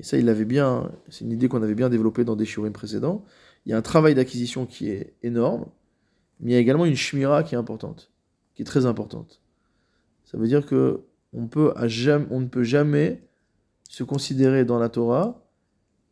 et 0.00 0.02
ça 0.02 0.16
il 0.16 0.24
l'avait 0.24 0.46
bien, 0.46 0.90
c'est 1.10 1.26
une 1.26 1.30
idée 1.30 1.48
qu'on 1.48 1.62
avait 1.62 1.74
bien 1.74 1.90
développée 1.90 2.24
dans 2.24 2.34
des 2.34 2.46
shurim 2.46 2.72
précédents, 2.72 3.22
il 3.66 3.70
y 3.70 3.74
a 3.74 3.76
un 3.76 3.82
travail 3.82 4.14
d'acquisition 4.14 4.64
qui 4.64 4.88
est 4.88 5.14
énorme, 5.22 5.66
mais 6.40 6.52
il 6.52 6.54
y 6.54 6.56
a 6.56 6.58
également 6.58 6.86
une 6.86 6.96
shmira 6.96 7.42
qui 7.42 7.54
est 7.54 7.58
importante, 7.58 8.10
qui 8.54 8.62
est 8.62 8.64
très 8.64 8.86
importante. 8.86 9.42
Ça 10.24 10.38
veut 10.38 10.48
dire 10.48 10.64
que 10.64 11.04
on, 11.34 11.42
ne 11.42 12.46
peut 12.46 12.62
jamais 12.62 13.28
se 13.90 14.02
considérer 14.02 14.64
dans 14.64 14.78
la 14.78 14.88
Torah 14.88 15.46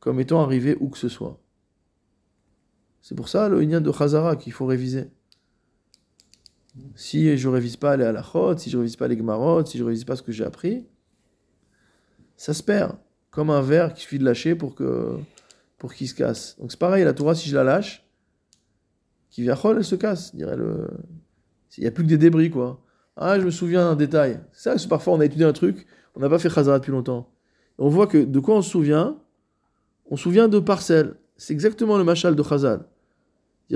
comme 0.01 0.21
étant 0.21 0.43
arrivé 0.43 0.77
où 0.81 0.91
que 0.91 0.99
ce 0.99 1.09
soit. 1.09 1.41
C'est 3.01 3.15
pour 3.15 3.31
ça 3.31 3.49
le 3.49 3.63
Inyan 3.63 3.81
de 3.81 3.91
Chazara 3.91 4.37
qu'il 4.37 4.53
faut 4.53 4.67
réviser. 4.67 5.09
Si 6.95 7.39
je 7.39 7.49
révise 7.49 7.79
pas 7.79 7.97
les 7.97 8.05
halachot, 8.05 8.59
si 8.59 8.69
je 8.69 8.77
révise 8.77 8.97
pas 8.97 9.09
les 9.09 9.17
gmarot, 9.17 9.65
si 9.65 9.79
je 9.79 9.85
révise 9.85 10.05
pas 10.05 10.15
ce 10.15 10.23
que 10.23 10.31
j'ai 10.31 10.45
appris, 10.45 10.87
ça 12.37 12.53
se 12.53 12.63
perd. 12.63 12.99
Comme 13.39 13.51
un 13.51 13.63
verre 13.63 13.95
qu'il 13.95 14.03
suffit 14.03 14.19
de 14.19 14.25
lâcher 14.25 14.57
pour 14.57 14.75
que 14.75 15.17
pour 15.79 15.95
qu'il 15.95 16.09
se 16.09 16.15
casse. 16.15 16.57
Donc 16.59 16.73
c'est 16.73 16.81
pareil, 16.81 17.05
la 17.05 17.13
Torah, 17.13 17.37
si 17.37 17.49
je 17.49 17.55
la 17.55 17.63
lâche, 17.63 18.05
qui 19.31 19.43
vient 19.43 19.55
elle 19.77 19.85
se 19.85 19.95
casse, 19.95 20.35
dirait 20.35 20.57
le. 20.57 20.89
Il 21.77 21.83
n'y 21.83 21.87
a 21.87 21.93
plus 21.93 22.03
que 22.03 22.09
des 22.09 22.19
débris, 22.19 22.51
quoi. 22.51 22.83
Ah, 23.17 23.39
je 23.39 23.45
me 23.45 23.53
souviens 23.53 23.85
d'un 23.85 23.95
détail. 23.95 24.41
Ça, 24.51 24.77
c'est 24.77 24.89
parfois 24.89 25.15
on 25.15 25.21
a 25.21 25.25
étudié 25.25 25.45
un 25.45 25.53
truc, 25.53 25.87
on 26.17 26.21
n'a 26.21 26.29
pas 26.29 26.41
fait 26.41 26.51
Chazara 26.51 26.81
depuis 26.81 26.91
longtemps. 26.91 27.31
on 27.79 27.89
voit 27.89 28.09
que 28.09 28.19
de 28.19 28.41
quoi 28.41 28.57
on 28.57 28.63
se 28.63 28.71
souvient? 28.71 29.17
On 30.11 30.17
se 30.17 30.25
souvient 30.25 30.49
de 30.49 30.59
parcelles. 30.59 31.15
C'est 31.37 31.53
exactement 31.53 31.97
le 31.97 32.03
machal 32.03 32.35
de 32.35 32.43
Chazal 32.43 32.89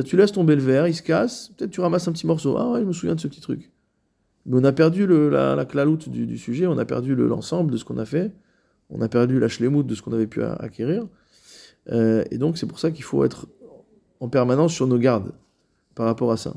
tu 0.00 0.16
laisses 0.16 0.32
tomber 0.32 0.56
le 0.56 0.62
verre, 0.62 0.88
il 0.88 0.94
se 0.94 1.02
casse, 1.02 1.52
peut-être 1.56 1.70
tu 1.70 1.80
ramasses 1.80 2.08
un 2.08 2.12
petit 2.12 2.26
morceau. 2.26 2.56
Ah 2.56 2.70
ouais, 2.70 2.80
je 2.80 2.86
me 2.86 2.92
souviens 2.92 3.14
de 3.14 3.20
ce 3.20 3.28
petit 3.28 3.42
truc. 3.42 3.70
Mais 4.46 4.58
on 4.58 4.64
a 4.64 4.72
perdu 4.72 5.06
la 5.06 5.64
claloute 5.66 6.08
du, 6.08 6.38
sujet, 6.38 6.66
on 6.66 6.78
a 6.78 6.84
perdu 6.84 7.14
l'ensemble 7.14 7.70
de 7.70 7.76
ce 7.76 7.84
qu'on 7.84 7.98
a 7.98 8.06
fait, 8.06 8.32
on 8.92 9.00
a 9.00 9.08
perdu 9.08 9.40
la 9.40 9.48
schlemout 9.48 9.82
de 9.82 9.94
ce 9.94 10.02
qu'on 10.02 10.12
avait 10.12 10.26
pu 10.26 10.42
acquérir. 10.42 11.06
Euh, 11.90 12.24
et 12.30 12.38
donc 12.38 12.58
c'est 12.58 12.66
pour 12.66 12.78
ça 12.78 12.90
qu'il 12.90 13.04
faut 13.04 13.24
être 13.24 13.48
en 14.20 14.28
permanence 14.28 14.72
sur 14.72 14.86
nos 14.86 14.98
gardes 14.98 15.32
par 15.94 16.06
rapport 16.06 16.30
à 16.30 16.36
ça. 16.36 16.54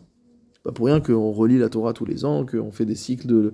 Pas 0.63 0.71
pour 0.71 0.88
rien 0.88 0.99
qu'on 0.99 1.31
relit 1.31 1.57
la 1.57 1.69
Torah 1.69 1.93
tous 1.93 2.05
les 2.05 2.25
ans, 2.25 2.45
qu'on 2.45 2.71
fait 2.71 2.86
des 2.86 2.95
cycles 2.95 3.27
de, 3.27 3.53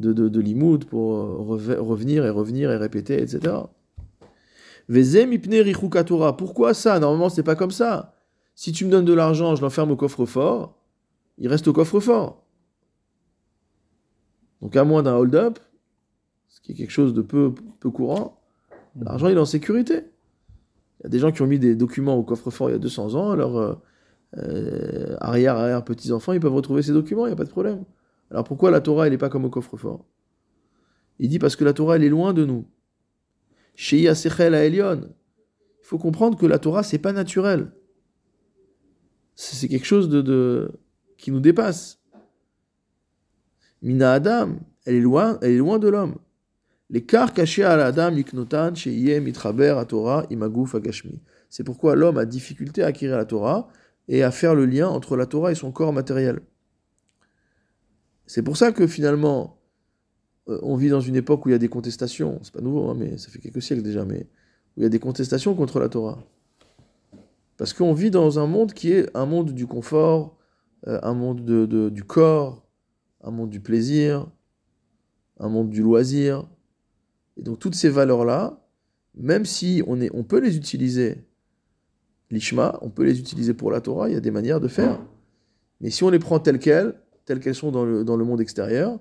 de, 0.00 0.12
de, 0.12 0.40
limoud 0.40 0.84
pour 0.84 1.14
euh, 1.14 1.36
revenir 1.80 2.24
et 2.24 2.30
revenir 2.30 2.70
et 2.70 2.76
répéter, 2.76 3.20
etc. 3.20 3.54
Pourquoi 6.38 6.74
ça? 6.74 6.98
Normalement, 6.98 7.28
c'est 7.28 7.42
pas 7.42 7.54
comme 7.54 7.70
ça. 7.70 8.14
Si 8.54 8.72
tu 8.72 8.84
me 8.84 8.90
donnes 8.90 9.04
de 9.04 9.12
l'argent, 9.12 9.54
je 9.56 9.62
l'enferme 9.62 9.90
au 9.90 9.96
coffre-fort, 9.96 10.78
il 11.38 11.48
reste 11.48 11.66
au 11.68 11.72
coffre-fort. 11.72 12.44
Donc 14.60 14.76
à 14.76 14.84
moins 14.84 15.02
d'un 15.02 15.14
hold-up, 15.16 15.58
ce 16.52 16.60
qui 16.60 16.72
est 16.72 16.74
quelque 16.74 16.92
chose 16.92 17.14
de 17.14 17.22
peu, 17.22 17.54
peu 17.80 17.90
courant, 17.90 18.40
l'argent 19.00 19.28
il 19.28 19.36
est 19.36 19.40
en 19.40 19.44
sécurité. 19.44 20.04
Il 21.00 21.04
y 21.04 21.06
a 21.06 21.08
des 21.08 21.18
gens 21.18 21.32
qui 21.32 21.42
ont 21.42 21.46
mis 21.46 21.58
des 21.58 21.74
documents 21.74 22.16
au 22.16 22.22
coffre-fort 22.22 22.70
il 22.70 22.72
y 22.72 22.76
a 22.76 22.78
200 22.78 23.14
ans, 23.14 23.34
leurs 23.34 23.56
euh, 23.56 23.74
euh, 24.38 25.16
arrière-arrière 25.20 25.84
petits-enfants, 25.84 26.32
ils 26.32 26.40
peuvent 26.40 26.54
retrouver 26.54 26.82
ces 26.82 26.92
documents, 26.92 27.26
il 27.26 27.30
n'y 27.30 27.34
a 27.34 27.36
pas 27.36 27.44
de 27.44 27.50
problème. 27.50 27.84
Alors 28.30 28.44
pourquoi 28.44 28.70
la 28.70 28.80
Torah, 28.80 29.06
elle 29.06 29.12
n'est 29.12 29.18
pas 29.18 29.28
comme 29.28 29.44
au 29.44 29.50
coffre-fort? 29.50 30.04
Il 31.18 31.28
dit 31.28 31.38
parce 31.38 31.56
que 31.56 31.64
la 31.64 31.72
Torah, 31.72 31.96
elle 31.96 32.04
est 32.04 32.08
loin 32.08 32.32
de 32.32 32.44
nous. 32.44 32.66
Sechel 33.76 34.54
à 34.54 34.64
Elion. 34.64 35.00
Il 35.02 35.86
faut 35.86 35.98
comprendre 35.98 36.38
que 36.38 36.46
la 36.46 36.58
Torah, 36.58 36.82
c'est 36.82 36.98
pas 36.98 37.12
naturel 37.12 37.72
c'est 39.34 39.68
quelque 39.68 39.86
chose 39.86 40.08
de, 40.08 40.72
qui 41.16 41.30
nous 41.30 41.40
dépasse. 41.40 42.00
Mina 43.80 44.12
Adam, 44.12 44.56
elle 44.84 44.94
est 44.96 45.00
loin, 45.00 45.38
elle 45.42 45.52
est 45.52 45.58
loin 45.58 45.78
de 45.78 45.88
l'homme. 45.88 46.16
C'est 51.48 51.64
pourquoi 51.64 51.96
l'homme 51.96 52.18
a 52.18 52.24
difficulté 52.26 52.82
à 52.82 52.86
acquérir 52.86 53.16
la 53.16 53.24
Torah 53.24 53.68
et 54.08 54.22
à 54.22 54.30
faire 54.30 54.54
le 54.54 54.66
lien 54.66 54.88
entre 54.88 55.16
la 55.16 55.26
Torah 55.26 55.52
et 55.52 55.54
son 55.54 55.72
corps 55.72 55.92
matériel. 55.92 56.40
C'est 58.26 58.42
pour 58.42 58.56
ça 58.56 58.72
que 58.72 58.86
finalement, 58.86 59.58
euh, 60.48 60.58
on 60.62 60.76
vit 60.76 60.88
dans 60.88 61.00
une 61.00 61.16
époque 61.16 61.46
où 61.46 61.48
il 61.48 61.52
y 61.52 61.54
a 61.54 61.58
des 61.58 61.68
contestations. 61.68 62.38
C'est 62.42 62.52
pas 62.52 62.60
nouveau, 62.60 62.88
hein, 62.88 62.96
mais 62.98 63.18
ça 63.18 63.30
fait 63.30 63.38
quelques 63.38 63.62
siècles 63.62 63.82
déjà, 63.82 64.04
mais 64.04 64.26
où 64.76 64.80
il 64.80 64.82
y 64.82 64.86
a 64.86 64.88
des 64.88 64.98
contestations 64.98 65.54
contre 65.54 65.80
la 65.80 65.88
Torah. 65.88 66.18
Parce 67.56 67.72
qu'on 67.72 67.92
vit 67.92 68.10
dans 68.10 68.38
un 68.38 68.46
monde 68.46 68.72
qui 68.72 68.90
est 68.92 69.08
un 69.16 69.26
monde 69.26 69.52
du 69.52 69.66
confort, 69.66 70.36
euh, 70.88 70.98
un 71.02 71.14
monde 71.14 71.44
de, 71.44 71.88
du 71.90 72.04
corps, 72.04 72.66
un 73.22 73.30
monde 73.30 73.50
du 73.50 73.60
plaisir, 73.60 74.26
un 75.38 75.48
monde 75.48 75.70
du 75.70 75.82
loisir. 75.82 76.48
Et 77.36 77.42
donc 77.42 77.58
toutes 77.58 77.74
ces 77.74 77.88
valeurs-là, 77.88 78.60
même 79.14 79.44
si 79.44 79.82
on, 79.86 80.00
est, 80.00 80.10
on 80.14 80.24
peut 80.24 80.38
les 80.38 80.56
utiliser, 80.56 81.24
l'ishma, 82.30 82.78
on 82.82 82.90
peut 82.90 83.04
les 83.04 83.18
utiliser 83.18 83.54
pour 83.54 83.70
la 83.70 83.80
Torah, 83.80 84.08
il 84.08 84.14
y 84.14 84.16
a 84.16 84.20
des 84.20 84.30
manières 84.30 84.60
de 84.60 84.68
faire. 84.68 85.00
Mais 85.80 85.90
si 85.90 86.04
on 86.04 86.10
les 86.10 86.18
prend 86.18 86.38
telles 86.38 86.58
quelles, 86.58 86.94
telles 87.24 87.40
qu'elles 87.40 87.54
sont 87.54 87.70
dans 87.70 87.84
le, 87.84 88.04
dans 88.04 88.16
le 88.16 88.24
monde 88.24 88.40
extérieur, 88.40 88.98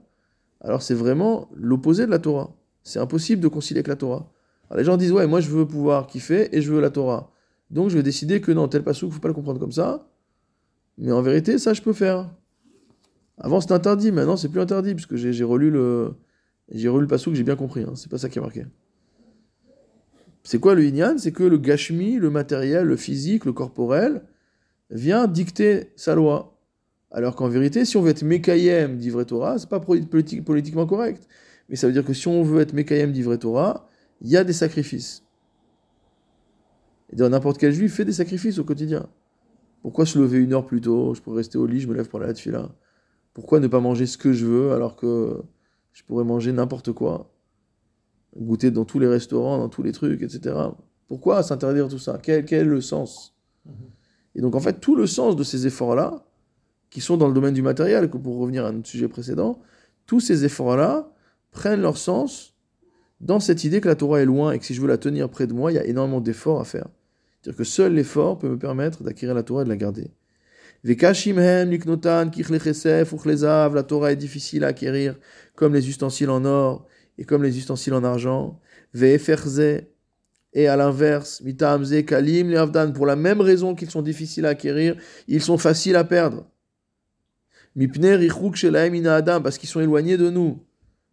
alors 0.60 0.82
c'est 0.82 0.94
vraiment 0.94 1.50
l'opposé 1.56 2.06
de 2.06 2.12
la 2.12 2.20
Torah. 2.20 2.56
C'est 2.84 3.00
impossible 3.00 3.42
de 3.42 3.48
concilier 3.48 3.80
avec 3.80 3.88
la 3.88 3.96
Torah. 3.96 4.32
Alors 4.70 4.80
les 4.80 4.84
gens 4.84 4.98
disent, 4.98 5.12
ouais, 5.12 5.28
moi 5.28 5.40
je 5.40 5.50
veux 5.50 5.68
pouvoir 5.68 6.08
kiffer 6.08 6.56
et 6.56 6.62
je 6.62 6.72
veux 6.72 6.82
la 6.82 6.90
Torah. 6.90 7.32
Donc 7.70 7.90
je 7.90 7.98
vais 7.98 8.04
décider 8.04 8.42
que 8.42 8.52
non, 8.52 8.68
tel 8.68 8.84
pasouk, 8.84 9.08
il 9.08 9.12
ne 9.12 9.16
faut 9.16 9.22
pas 9.22 9.28
le 9.28 9.34
comprendre 9.34 9.60
comme 9.60 9.72
ça. 9.72 10.08
Mais 10.98 11.12
en 11.12 11.22
vérité, 11.22 11.58
ça, 11.58 11.74
je 11.74 11.82
peux 11.82 11.94
faire. 11.94 12.30
Avant, 13.38 13.60
c'était 13.60 13.74
interdit, 13.74 14.12
maintenant, 14.12 14.38
c'est 14.38 14.50
plus 14.50 14.62
interdit, 14.62 14.94
puisque 14.94 15.16
j'ai 15.16 15.44
relu 15.44 15.72
le 15.72 16.14
j'ai 16.70 16.90
relu 16.90 17.04
le 17.04 17.08
pasouk, 17.08 17.34
j'ai 17.34 17.44
bien 17.44 17.56
compris. 17.56 17.82
Hein, 17.82 17.94
c'est 17.96 18.10
pas 18.10 18.18
ça 18.18 18.30
qui 18.30 18.40
est 18.40 18.42
marqué. 18.42 18.66
C'est 20.44 20.60
quoi 20.60 20.74
le 20.76 20.84
inyan? 20.86 21.18
C'est 21.18 21.32
que 21.32 21.44
le 21.44 21.58
gashmi, 21.58 22.18
le 22.18 22.30
matériel, 22.30 22.86
le 22.86 22.96
physique, 22.96 23.46
le 23.46 23.54
corporel, 23.54 24.24
vient 24.90 25.28
dicter 25.28 25.92
sa 25.96 26.16
loi. 26.16 26.58
Alors 27.12 27.36
qu'en 27.36 27.50
vérité, 27.50 27.86
si 27.86 27.98
on 27.98 28.02
veut 28.02 28.12
être 28.12 28.24
Mekayem 28.24 28.98
d'Ivre 28.98 29.24
Torah, 29.24 29.60
c'est 29.60 29.70
pas 29.70 29.80
politiquement 29.80 30.86
correct. 30.86 31.28
Mais 31.70 31.76
ça 31.76 31.88
veut 31.88 31.94
dire 31.94 32.06
que 32.06 32.14
si 32.14 32.28
on 32.28 32.44
veut 32.44 32.62
être 32.62 32.74
Mekayem 32.74 33.12
d'Ivre 33.12 33.36
Torah, 33.36 33.90
il 34.22 34.30
y 34.30 34.38
a 34.38 34.44
des 34.44 34.54
sacrifices. 34.54 35.24
Et 37.12 37.18
n'importe 37.18 37.58
quel 37.58 37.74
juif 37.74 37.94
fait 37.94 38.06
des 38.06 38.14
sacrifices 38.14 38.58
au 38.60 38.64
quotidien. 38.64 39.10
Pourquoi 39.82 40.06
se 40.06 40.18
lever 40.18 40.38
une 40.38 40.54
heure 40.54 40.66
plus 40.66 40.80
tôt? 40.80 41.14
Je 41.14 41.22
pourrais 41.22 41.38
rester 41.38 41.58
au 41.58 41.66
lit, 41.66 41.82
je 41.82 41.88
me 41.88 41.94
lève 41.94 42.08
pour 42.08 42.20
la 42.20 42.32
là. 42.32 42.70
Pourquoi 43.34 43.60
ne 43.60 43.68
pas 43.68 43.80
manger 43.80 44.06
ce 44.06 44.18
que 44.18 44.32
je 44.32 44.46
veux 44.46 44.72
alors 44.72 44.96
que 44.96 45.42
je 45.94 46.04
pourrais 46.04 46.24
manger 46.24 46.52
n'importe 46.52 46.92
quoi 46.94 47.32
Goûter 48.38 48.72
dans 48.72 48.86
tous 48.86 49.00
les 49.00 49.08
restaurants, 49.08 49.58
dans 49.58 49.68
tous 49.68 49.84
les 49.84 49.92
trucs, 49.92 50.22
etc. 50.22 50.56
Pourquoi 51.08 51.44
s'interdire 51.44 51.90
tout 51.90 52.00
ça? 52.00 52.18
Quel, 52.22 52.46
quel, 52.46 52.62
est 52.62 52.70
le 52.70 52.80
sens? 52.80 53.36
Mhm. 53.66 53.74
Et 54.36 54.42
donc 54.42 54.56
en 54.56 54.62
fait, 54.62 54.80
tout 54.80 54.96
le 54.96 55.06
sens 55.06 55.36
de 55.36 55.44
ces 55.44 55.68
efforts-là, 55.68 56.24
qui 56.90 57.02
sont 57.02 57.18
dans 57.18 57.28
le 57.28 57.34
domaine 57.34 57.54
du 57.54 57.62
matériel, 57.62 58.10
que 58.10 58.18
pour 58.18 58.38
revenir 58.38 58.66
à 58.66 58.72
notre 58.72 58.88
sujet 58.88 59.08
précédent, 59.08 59.60
tous 60.06 60.20
ces 60.20 60.46
efforts-là 60.46 61.12
prennent 61.52 61.82
leur 61.82 61.98
sens 61.98 62.56
dans 63.20 63.40
cette 63.40 63.64
idée 63.64 63.82
que 63.82 63.88
la 63.88 63.96
Torah 63.96 64.22
est 64.22 64.26
loin 64.26 64.52
et 64.52 64.60
que 64.60 64.66
si 64.66 64.74
je 64.74 64.82
veux 64.82 64.88
la 64.88 64.98
tenir 64.98 65.30
près 65.30 65.48
de 65.48 65.54
moi, 65.54 65.72
il 65.72 65.76
y 65.76 65.78
a 65.78 65.86
énormément 65.86 66.22
d'efforts 66.22 66.60
à 66.60 66.66
faire. 66.66 66.88
C'est-à-dire 67.42 67.58
que 67.58 67.64
seul 67.64 67.94
l'effort 67.94 68.38
peut 68.38 68.50
me 68.50 68.58
permettre 68.58 69.04
d'acquérir 69.04 69.36
la 69.36 69.44
Torah 69.44 69.62
et 69.62 69.66
de 69.66 69.70
la 69.70 69.78
garder. 69.78 70.12
La 70.84 70.96
Torah 73.84 74.12
est 74.12 74.16
difficile 74.16 74.64
à 74.64 74.68
acquérir, 74.68 75.16
comme 75.56 75.74
les 75.74 75.88
ustensiles 75.90 76.30
en 76.30 76.44
or 76.46 76.88
et 77.18 77.24
comme 77.24 77.44
les 77.44 77.58
ustensiles 77.58 77.94
en 77.94 78.04
argent. 78.04 78.60
Et 80.54 80.68
à 80.68 80.76
l'inverse, 80.76 81.44
kalim 82.06 82.94
pour 82.94 83.06
la 83.06 83.16
même 83.16 83.42
raison 83.42 83.76
qu'ils 83.76 83.90
sont 83.92 84.02
difficiles 84.02 84.46
à 84.46 84.50
acquérir, 84.50 84.96
ils 85.28 85.42
sont 85.42 85.58
faciles 85.58 85.96
à 85.96 86.04
perdre. 86.04 86.46
parce 87.76 89.58
qu'ils 89.58 89.70
sont 89.70 89.80
éloignés 89.80 90.18
de 90.18 90.30
nous. 90.30 90.60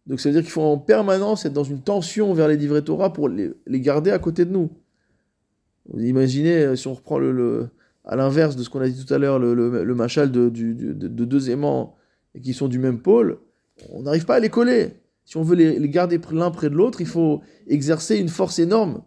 Donc 0.07 0.19
ça 0.19 0.29
veut 0.29 0.33
dire 0.33 0.41
qu'il 0.41 0.51
faut 0.51 0.61
en 0.61 0.77
permanence 0.79 1.45
être 1.45 1.53
dans 1.53 1.63
une 1.63 1.81
tension 1.81 2.33
vers 2.33 2.47
les 2.47 2.57
livrets 2.57 2.81
Torah 2.81 3.13
pour 3.13 3.29
les 3.29 3.53
garder 3.67 4.11
à 4.11 4.19
côté 4.19 4.43
de 4.45 4.51
nous. 4.51 4.71
Imaginez, 5.97 6.57
euh, 6.57 6.75
si 6.75 6.87
on 6.87 6.93
reprend 6.93 7.17
le, 7.17 7.69
à 8.05 8.15
l'inverse 8.15 8.55
de 8.55 8.63
ce 8.63 8.69
qu'on 8.69 8.81
a 8.81 8.89
dit 8.89 9.05
tout 9.05 9.13
à 9.13 9.17
l'heure, 9.17 9.39
le, 9.39 9.53
le, 9.53 9.95
machal 9.95 10.31
de, 10.31 10.49
de, 10.49 11.25
deux 11.25 11.49
aimants 11.49 11.95
qui 12.41 12.53
sont 12.53 12.67
du 12.67 12.79
même 12.79 13.01
pôle, 13.01 13.39
on 13.91 14.03
n'arrive 14.03 14.25
pas 14.25 14.35
à 14.35 14.39
les 14.39 14.49
coller. 14.49 14.93
Si 15.25 15.37
on 15.37 15.43
veut 15.43 15.55
les, 15.55 15.89
garder 15.89 16.19
l'un 16.31 16.51
près 16.51 16.69
de 16.69 16.75
l'autre, 16.75 17.01
il 17.01 17.07
faut 17.07 17.41
exercer 17.67 18.17
une 18.17 18.29
force 18.29 18.57
énorme. 18.59 19.03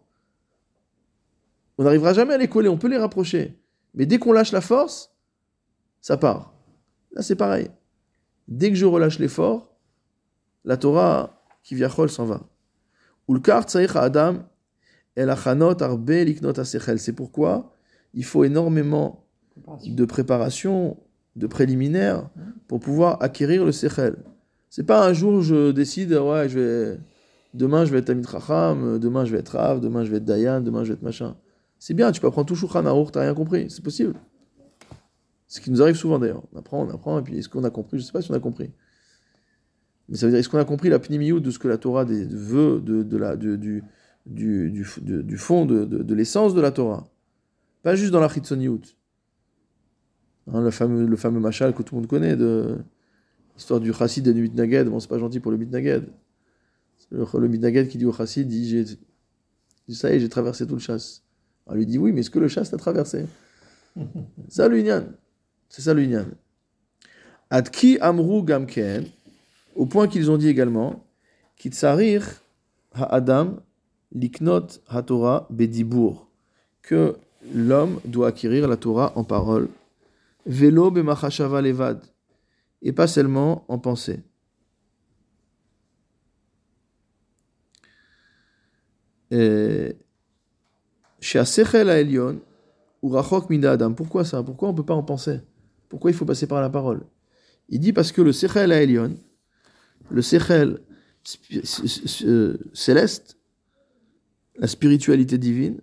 On 1.78 1.84
n'arrivera 1.84 2.12
jamais 2.12 2.34
à 2.34 2.38
les 2.38 2.48
coller, 2.48 2.68
on 2.68 2.78
peut 2.78 2.88
les 2.88 2.98
rapprocher. 2.98 3.58
Mais 3.94 4.06
dès 4.06 4.18
qu'on 4.18 4.32
lâche 4.32 4.52
la 4.52 4.60
force, 4.60 5.12
ça 6.00 6.16
part. 6.16 6.54
Là, 7.12 7.22
c'est 7.22 7.36
pareil. 7.36 7.70
Dès 8.46 8.70
que 8.70 8.76
je 8.76 8.86
relâche 8.86 9.18
l'effort, 9.18 9.74
la 10.64 10.76
Torah 10.76 11.42
qui 11.62 11.74
vient 11.74 11.88
s'en 11.88 12.24
va. 12.24 12.42
Adam 13.94 14.44
c'est 16.64 17.12
pourquoi 17.12 17.71
il 18.14 18.24
faut 18.24 18.44
énormément 18.44 19.24
de 19.84 20.04
préparation, 20.04 20.98
de 21.36 21.46
préliminaires 21.46 22.28
pour 22.68 22.80
pouvoir 22.80 23.22
acquérir 23.22 23.64
le 23.64 23.72
sechel. 23.72 24.16
C'est 24.70 24.84
pas 24.84 25.06
un 25.06 25.12
jour 25.12 25.42
je 25.42 25.70
décide, 25.70 26.12
ouais, 26.12 26.48
je 26.48 26.58
vais, 26.58 27.00
demain 27.54 27.84
je 27.84 27.92
vais 27.92 27.98
être 27.98 28.10
Amit 28.10 28.26
Racham, 28.26 28.98
demain 28.98 29.24
je 29.24 29.32
vais 29.32 29.38
être 29.38 29.56
Rav, 29.56 29.80
demain 29.80 30.04
je 30.04 30.10
vais 30.10 30.16
être 30.18 30.24
Dayan, 30.24 30.60
demain 30.60 30.84
je 30.84 30.88
vais 30.88 30.94
être 30.94 31.02
machin. 31.02 31.36
C'est 31.78 31.94
bien, 31.94 32.12
tu 32.12 32.20
peux 32.20 32.28
apprendre 32.28 32.46
tout 32.46 32.54
Shulchan 32.54 32.86
Aruch, 32.86 33.12
t'as 33.12 33.22
rien 33.22 33.34
compris, 33.34 33.70
c'est 33.70 33.82
possible. 33.82 34.14
Ce 35.52 35.60
qui 35.60 35.70
nous 35.70 35.82
arrive 35.82 35.96
souvent 35.96 36.18
d'ailleurs. 36.18 36.42
On 36.54 36.58
apprend, 36.58 36.82
on 36.82 36.88
apprend, 36.88 37.18
et 37.18 37.22
puis 37.22 37.36
est-ce 37.36 37.50
qu'on 37.50 37.64
a 37.64 37.68
compris? 37.68 37.98
Je 37.98 38.04
sais 38.04 38.12
pas 38.12 38.22
si 38.22 38.30
on 38.30 38.34
a 38.34 38.40
compris. 38.40 38.70
Mais 40.08 40.16
ça 40.16 40.24
veut 40.24 40.32
dire, 40.32 40.38
est-ce 40.40 40.48
qu'on 40.48 40.58
a 40.58 40.64
compris 40.64 40.88
la 40.88 40.98
pnimiout 40.98 41.40
de 41.40 41.50
ce 41.50 41.58
que 41.58 41.68
la 41.68 41.76
Torah 41.76 42.04
veut, 42.04 42.80
de, 42.80 43.02
de 43.02 43.16
la, 43.18 43.36
du, 43.36 43.58
du, 44.24 44.70
du, 44.70 45.36
fond, 45.36 45.66
de, 45.66 45.84
de, 45.84 46.14
l'essence 46.14 46.54
de 46.54 46.62
la 46.62 46.70
Torah? 46.70 47.06
Pas 47.82 47.96
juste 47.96 48.12
dans 48.12 48.20
la 48.20 48.28
chitzoniout. 48.28 48.80
Hein, 50.52 50.60
le, 50.60 50.70
fameux, 50.70 51.06
le 51.06 51.16
fameux 51.16 51.40
machal 51.40 51.74
que 51.74 51.82
tout 51.82 51.94
le 51.94 52.00
monde 52.00 52.08
connaît, 52.08 52.36
de 52.36 52.78
l'histoire 53.56 53.80
du 53.80 53.92
chassid 53.92 54.26
et 54.26 54.34
du 54.34 54.42
mitnaged. 54.42 54.88
Bon, 54.88 55.00
c'est 55.00 55.08
pas 55.08 55.18
gentil 55.18 55.40
pour 55.40 55.52
le 55.52 55.58
mitnaged. 55.58 56.08
Le, 57.10 57.26
le 57.38 57.48
mitnaged 57.48 57.88
qui 57.88 57.98
dit 57.98 58.06
au 58.06 58.12
chassid, 58.12 58.46
dit, 58.46 58.68
j'ai, 58.68 58.84
ça 59.94 60.12
y 60.12 60.16
est, 60.16 60.20
j'ai 60.20 60.28
traversé 60.28 60.66
tout 60.66 60.74
le 60.74 60.80
chasse. 60.80 61.22
On 61.66 61.74
lui 61.74 61.86
dit, 61.86 61.98
oui, 61.98 62.12
mais 62.12 62.20
est-ce 62.20 62.30
que 62.30 62.38
le 62.38 62.48
chasse 62.48 62.70
t'a 62.70 62.76
traversé? 62.76 63.26
Ça, 64.48 64.68
l'union. 64.68 65.12
C'est 65.68 65.82
ça 65.82 65.94
l'union. 65.94 66.26
Adki 67.48 67.98
amru 68.00 68.42
gamken, 68.42 69.06
au 69.74 69.86
point 69.86 70.06
qu'ils 70.06 70.30
ont 70.30 70.36
dit 70.36 70.48
également, 70.48 71.06
kitsarir 71.56 72.42
ha-adam 72.92 73.60
liknot 74.12 74.66
ha-torah 74.88 75.46
bedibur, 75.50 76.28
que 76.82 77.16
l'homme 77.54 78.00
doit 78.04 78.28
acquérir 78.28 78.68
la 78.68 78.76
Torah 78.76 79.12
en 79.16 79.24
parole, 79.24 79.68
velo 80.46 80.90
levad, 80.90 82.00
et 82.82 82.92
pas 82.92 83.06
seulement 83.06 83.64
en 83.68 83.78
pensée. 83.78 84.22
Pourquoi 93.96 94.24
ça? 94.24 94.42
Pourquoi 94.42 94.68
on 94.68 94.72
ne 94.72 94.76
peut 94.76 94.84
pas 94.84 94.94
en 94.94 95.02
penser? 95.02 95.40
Pourquoi 95.88 96.10
il 96.10 96.14
faut 96.14 96.24
passer 96.24 96.46
par 96.46 96.60
la 96.60 96.70
parole? 96.70 97.02
Il 97.68 97.80
dit 97.80 97.92
parce 97.92 98.12
que 98.12 98.20
le 98.20 98.32
Sechel 98.32 98.72
Elion, 98.72 99.16
le 100.10 100.22
Sechel 100.22 100.80
euh, 102.24 102.58
céleste, 102.74 103.38
la 104.56 104.66
spiritualité 104.66 105.38
divine, 105.38 105.80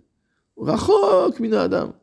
Rachok 0.60 1.40
Mina 1.40 1.62
Adam. 1.62 1.94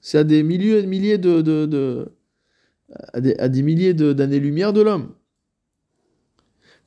C'est 0.00 0.18
à 0.18 0.24
des 0.24 0.42
milliers 0.42 0.78
et 0.78 0.86
milliers 0.86 1.18
de, 1.18 1.40
de, 1.40 1.66
de 1.66 2.12
à, 3.12 3.20
des, 3.20 3.34
à 3.36 3.48
des, 3.48 3.62
milliers 3.62 3.94
d'années-lumière 3.94 4.72
de 4.72 4.82
l'homme. 4.82 5.12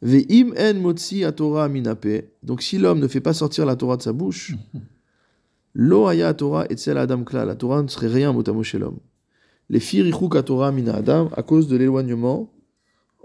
Ve'im 0.02 0.54
en 0.58 0.80
motzi 0.80 1.24
Torah 1.36 1.70
minape. 1.70 2.26
Donc 2.42 2.62
si 2.62 2.78
l'homme 2.78 3.00
ne 3.00 3.08
fait 3.08 3.22
pas 3.22 3.34
sortir 3.34 3.66
la 3.66 3.76
Torah 3.76 3.98
de 3.98 4.02
sa 4.02 4.14
bouche, 4.14 4.54
lo 5.74 6.08
haya 6.08 6.34
Torah 6.34 6.66
et 6.70 6.90
adam 6.90 7.24
kla. 7.24 7.46
La 7.46 7.56
Torah 7.56 7.82
ne 7.82 7.88
serait 7.88 8.08
rien 8.08 8.34
motamo 8.34 8.64
chez 8.64 8.80
l'homme. 8.80 9.00
Les 9.70 9.80
firichuk 9.80 10.44
Torah 10.46 10.72
mina 10.72 10.96
adam 10.96 11.30
à 11.36 11.44
cause 11.44 11.68
de 11.68 11.78
l'éloignement 11.78 12.52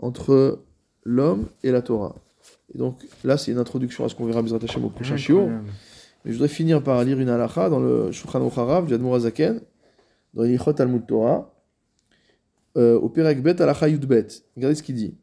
entre 0.01 0.61
l'homme 1.05 1.49
et 1.62 1.70
la 1.70 1.82
Torah. 1.82 2.14
Et 2.74 2.78
donc 2.78 3.05
là, 3.24 3.36
c'est 3.36 3.51
une 3.51 3.59
introduction 3.59 4.05
à 4.05 4.09
ce 4.09 4.14
qu'on 4.14 4.26
verra 4.26 4.43
Bezrat 4.43 4.61
Hashem 4.62 4.84
au 4.84 4.91
prochain 4.91 5.16
shiur. 5.16 5.49
Je 6.28 6.34
voudrais 6.34 6.48
finir 6.48 6.82
par 6.82 7.02
lire 7.04 7.18
une 7.18 7.30
halakha 7.30 7.70
dans 7.70 7.80
le 7.80 8.12
Shulchan 8.12 8.46
Aruch 8.46 8.86
du 8.86 8.92
Admor 8.92 9.14
Azaken, 9.14 9.62
dans 10.34 10.42
l'Ichot 10.42 10.74
Talmud 10.74 11.06
Torah, 11.06 11.54
euh, 12.76 12.98
au 12.98 13.08
Perek 13.08 13.42
Bet 13.42 13.62
halakha 13.62 13.88
Yudbet. 13.88 14.26
Regardez 14.54 14.74
ce 14.74 14.82
qu'il 14.82 14.94
dit. 14.94 15.14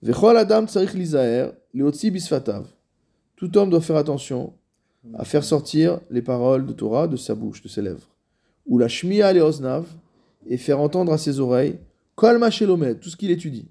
Vechol 0.00 0.38
Adam 0.38 0.66
tsarich 0.66 0.94
lizaer, 0.94 1.50
leotzi 1.74 2.10
bisfatav. 2.10 2.66
Tout 3.36 3.54
homme 3.58 3.68
doit 3.68 3.82
faire 3.82 3.96
attention 3.96 4.54
à 5.12 5.26
faire 5.26 5.44
sortir 5.44 6.00
les 6.10 6.22
paroles 6.22 6.64
de 6.64 6.72
Torah 6.72 7.06
de 7.06 7.16
sa 7.16 7.34
bouche, 7.34 7.60
de 7.60 7.68
ses 7.68 7.82
lèvres. 7.82 8.08
Ou 8.64 8.78
la 8.78 8.88
shmiya 8.88 9.34
leoznav, 9.34 9.84
et 10.46 10.56
faire 10.56 10.80
entendre 10.80 11.12
à 11.12 11.18
ses 11.18 11.38
oreilles, 11.38 11.78
kol 12.14 12.40
shelomed, 12.50 12.98
tout 12.98 13.10
ce 13.10 13.16
qu'il 13.16 13.30
étudie. 13.30 13.68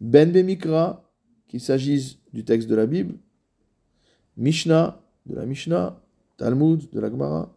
Ben 0.00 0.32
Bemikra, 0.32 1.12
qu'il 1.46 1.60
s'agisse 1.60 2.16
du 2.32 2.42
texte 2.42 2.70
de 2.70 2.74
la 2.74 2.86
Bible, 2.86 3.16
Mishnah, 4.36 5.00
de 5.26 5.34
la 5.36 5.46
Mishnah, 5.46 6.00
Talmud, 6.36 6.88
de 6.90 7.00
la 7.00 7.10
Gemara. 7.10 7.52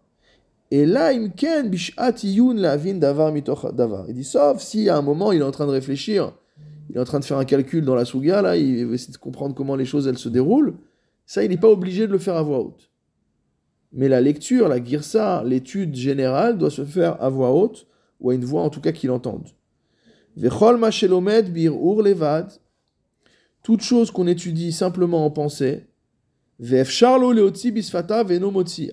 Et 0.72 0.86
là, 0.86 1.14
imken 1.14 1.72
la 2.56 2.78
vin 2.78 2.96
davar 2.96 3.32
mitoch 3.32 3.74
davar. 3.74 4.06
Il 4.08 4.16
dit, 4.16 4.24
sauf 4.24 4.62
si 4.62 4.90
à 4.90 4.98
un 4.98 5.02
moment 5.02 5.32
il 5.32 5.42
est 5.42 5.44
en 5.44 5.52
train 5.52 5.68
de 5.68 5.72
réfléchir, 5.72 6.34
il 6.90 6.98
est 6.98 7.00
en 7.00 7.06
train 7.06 7.20
de 7.20 7.26
faire 7.26 7.38
un 7.38 7.46
calcul 7.46 7.86
dans 7.86 7.96
la 7.96 8.06
Suga, 8.06 8.42
là, 8.42 8.58
il 8.58 8.86
va 8.86 8.94
essayer 8.94 9.14
de 9.14 9.18
comprendre 9.18 9.56
comment 9.56 9.76
les 9.76 9.86
choses 9.86 10.12
se 10.16 10.30
déroulent. 10.30 10.76
Ça, 11.26 11.44
il 11.44 11.50
n'est 11.50 11.58
pas 11.58 11.70
obligé 11.70 12.08
de 12.08 12.12
le 12.12 12.18
faire 12.18 12.36
à 12.36 12.44
voix 12.44 12.60
haute. 12.60 12.90
Mais 13.92 14.08
la 14.08 14.22
lecture, 14.22 14.68
la 14.68 14.84
girsa, 14.84 15.44
l'étude 15.44 15.96
générale 15.96 16.58
doit 16.58 16.70
se 16.70 16.84
faire 16.84 17.22
à 17.22 17.30
voix 17.30 17.52
haute, 17.52 17.88
ou 18.20 18.30
à 18.30 18.36
une 18.36 18.46
voix 18.46 18.62
en 18.62 18.70
tout 18.70 18.82
cas 18.82 18.92
qu'il 18.92 19.12
entende. 19.12 19.48
Vechol 20.36 20.78
mashelomed 20.78 21.52
bir 21.54 21.72
levad. 22.02 22.52
Toute 23.64 23.82
chose 23.82 24.12
qu'on 24.12 24.28
étudie 24.28 24.72
simplement 24.72 25.26
en 25.26 25.32
pensée. 25.32 25.86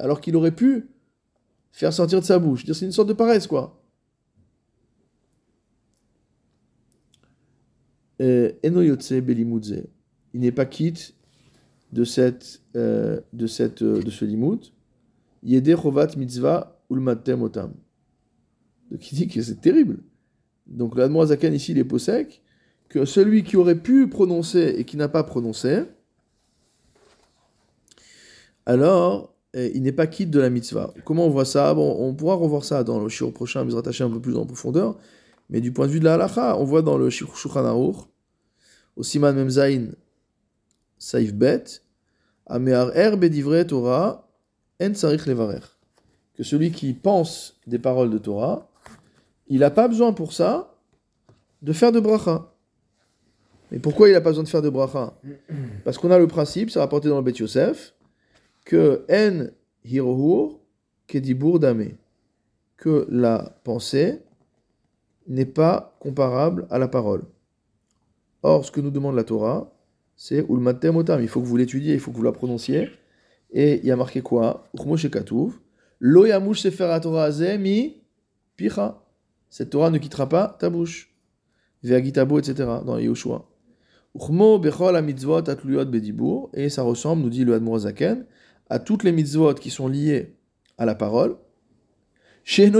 Alors 0.01 0.21
qu'il 0.21 0.37
aurait 0.37 0.55
pu 0.55 0.89
faire 1.73 1.93
sortir 1.93 2.21
de 2.21 2.25
sa 2.25 2.39
bouche. 2.39 2.65
C'est 2.67 2.85
une 2.85 2.93
sorte 2.93 3.09
de 3.09 3.13
paresse, 3.13 3.47
quoi. 3.47 3.83
Belimudze. 9.21 9.85
Il 10.35 10.41
n'est 10.41 10.53
pas 10.53 10.67
quitte 10.67 11.15
de 11.93 12.05
cette, 12.05 12.63
euh, 12.77 13.21
de 13.33 13.47
cette, 13.47 13.83
euh, 13.83 14.03
de 14.03 14.11
ce 14.11 14.25
limut. 14.25 14.73
Yede 15.43 15.77
chovat 15.77 16.17
mitzvah 16.17 16.81
ulmatem 16.91 17.43
otam. 17.43 17.75
Donc 18.91 19.11
il 19.11 19.17
dit 19.17 19.29
que 19.29 19.43
c'est 19.43 19.61
terrible. 19.61 19.99
Donc 20.67 20.97
l'Admoazakan 20.97 21.53
ici, 21.53 21.73
il 21.73 21.79
est 21.79 21.99
sec, 21.99 22.43
que 22.89 23.05
celui 23.05 23.43
qui 23.43 23.57
aurait 23.57 23.81
pu 23.81 24.09
prononcer 24.09 24.75
et 24.79 24.85
qui 24.85 24.97
n'a 24.97 25.09
pas 25.09 25.25
prononcé, 25.25 25.85
alors 28.67 29.33
eh, 29.55 29.71
il 29.75 29.83
n'est 29.83 29.93
pas 29.93 30.07
quitte 30.07 30.31
de 30.31 30.41
la 30.41 30.51
mitzvah. 30.51 30.93
Comment 31.05 31.27
on 31.27 31.31
voit 31.31 31.45
ça? 31.45 31.75
Bon, 31.75 31.97
On 31.99 32.15
pourra 32.15 32.35
revoir 32.35 32.65
ça 32.65 32.85
dans 32.85 33.01
le 33.01 33.09
shiur 33.09 33.33
prochain, 33.33 33.65
mais 33.65 33.75
rattacher 33.75 34.05
un 34.05 34.11
peu 34.11 34.21
plus 34.21 34.37
en 34.37 34.47
profondeur. 34.47 34.97
Mais 35.51 35.61
du 35.61 35.73
point 35.73 35.87
de 35.87 35.93
vue 35.93 36.01
de 36.01 36.05
la 36.05 36.15
halacha, 36.15 36.57
on 36.57 36.65
voit 36.65 36.83
dans 36.83 36.97
le 36.97 37.11
shiur 37.11 37.37
Shulchan 37.37 37.65
Aruch, 37.65 37.97
au 38.97 39.03
Siman 39.03 39.49
Saif 40.99 41.35
Bet, 41.35 41.65
Amear 42.47 42.97
Er 42.97 43.17
Bedivre 43.17 43.63
Torah, 43.65 44.29
En 44.81 44.95
Sarich 44.95 45.27
Levarer. 45.27 45.61
Que 46.35 46.43
celui 46.43 46.71
qui 46.71 46.95
pense 46.95 47.61
des 47.67 47.79
paroles 47.79 48.11
de 48.11 48.19
Torah, 48.19 48.71
il 49.49 49.61
n'a 49.61 49.71
pas 49.71 49.89
besoin 49.89 50.15
pour 50.15 50.33
ça 50.33 50.75
de 51.61 51.73
faire 51.73 51.93
de 51.93 52.01
bracha. 52.01 52.55
Mais 53.71 53.79
pourquoi 53.79 54.09
il 54.09 54.13
n'a 54.13 54.21
pas 54.21 54.31
besoin 54.31 54.45
de 54.45 54.49
faire 54.49 54.63
de 54.63 54.71
bracha? 54.71 55.15
Parce 55.85 55.99
qu'on 55.99 56.11
a 56.11 56.19
le 56.19 56.27
principe, 56.27 56.71
c'est 56.71 56.79
rapporté 56.79 57.09
dans 57.09 57.17
le 57.17 57.23
Bet 57.23 57.33
Yosef, 57.33 57.95
que 58.65 59.05
en 59.11 59.49
hirohur 59.85 60.61
kedibur 61.07 61.59
dame, 61.59 61.97
que 62.77 63.07
la 63.11 63.59
pensée 63.65 64.21
n'est 65.29 65.47
pas 65.47 65.97
comparable 66.01 66.67
à 66.71 66.79
la 66.79 66.89
parole. 66.89 67.23
Or, 68.43 68.65
ce 68.65 68.73
que 68.73 68.81
nous 68.81 68.91
demande 68.91 69.15
la 69.15 69.25
Torah, 69.25 69.73
c'est 70.17 70.45
ulmatem 70.49 70.97
otam. 70.97 71.23
Il 71.23 71.29
faut 71.29 71.41
que 71.41 71.47
vous 71.47 71.57
l'étudiez, 71.57 71.95
il 71.95 72.01
faut 72.01 72.11
que 72.11 72.17
vous 72.17 72.23
la 72.23 72.33
prononciez. 72.33 72.91
Et 73.53 73.79
il 73.79 73.87
y 73.87 73.91
a 73.91 73.97
marqué 73.97 74.21
quoi? 74.21 74.65
Lo 76.01 76.27
yamush 76.27 76.63
sefer 76.63 76.99
Torah 77.01 77.31
mi 77.59 78.03
picha 78.57 79.03
cette 79.53 79.69
Torah 79.69 79.91
ne 79.91 79.99
quittera 79.99 80.29
pas 80.29 80.57
ta 80.59 80.71
bouche. 80.71 81.15
Veagitabo, 81.83 82.39
etc. 82.39 82.55
dans 82.87 82.99
Yoshua. 82.99 83.47
Et 86.55 86.69
ça 86.71 86.83
ressemble, 86.83 87.23
nous 87.23 87.29
dit 87.29 87.45
le 87.45 87.55
Admorazaken, 87.55 88.25
à 88.73 88.79
toutes 88.79 89.05
les 89.05 89.13
mitzvot 89.13 89.53
qui 89.53 89.69
sont 89.69 89.87
liées 89.87 90.35
à 90.79 90.87
la 90.87 90.95
parole. 90.95 91.37
Il 92.57 92.73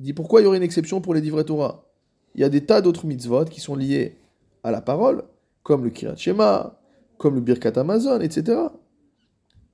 dit 0.00 0.12
pourquoi 0.12 0.40
il 0.40 0.44
y 0.44 0.46
aurait 0.48 0.56
une 0.56 0.64
exception 0.64 1.00
pour 1.00 1.14
les 1.14 1.20
divrei 1.20 1.44
Torah? 1.44 1.86
Il 2.34 2.40
y 2.40 2.44
a 2.44 2.48
des 2.48 2.66
tas 2.66 2.80
d'autres 2.80 3.06
mitzvot 3.06 3.44
qui 3.44 3.60
sont 3.60 3.76
liées 3.76 4.16
à 4.64 4.72
la 4.72 4.80
parole, 4.80 5.22
comme 5.62 5.84
le 5.84 5.90
Kirat 5.90 6.16
Shema, 6.16 6.80
comme 7.18 7.36
le 7.36 7.40
Birkat 7.40 7.78
Amazon, 7.78 8.18
etc. 8.20 8.58
On 8.58 8.64
ne 8.64 8.70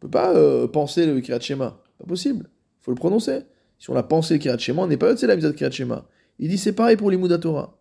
peut 0.00 0.10
pas 0.10 0.34
euh, 0.34 0.68
penser 0.68 1.06
le 1.06 1.18
Kirat 1.20 1.40
Shema. 1.40 1.82
Pas 1.98 2.06
possible. 2.06 2.50
Il 2.50 2.84
faut 2.84 2.90
le 2.90 2.96
prononcer. 2.96 3.40
Si 3.78 3.88
on 3.88 3.96
a 3.96 4.02
pensé 4.02 4.38
Kirat 4.38 4.58
Shema, 4.58 4.82
on 4.82 4.86
n'est 4.86 4.98
pas 4.98 5.16
c'est 5.16 5.26
la 5.26 5.36
de 5.36 5.50
Kirat 5.50 5.70
Shema. 5.70 6.06
Il 6.38 6.50
dit 6.50 6.58
c'est 6.58 6.74
pareil 6.74 6.96
pour 6.96 7.10
l'Imouda 7.10 7.38
Torah. 7.38 7.78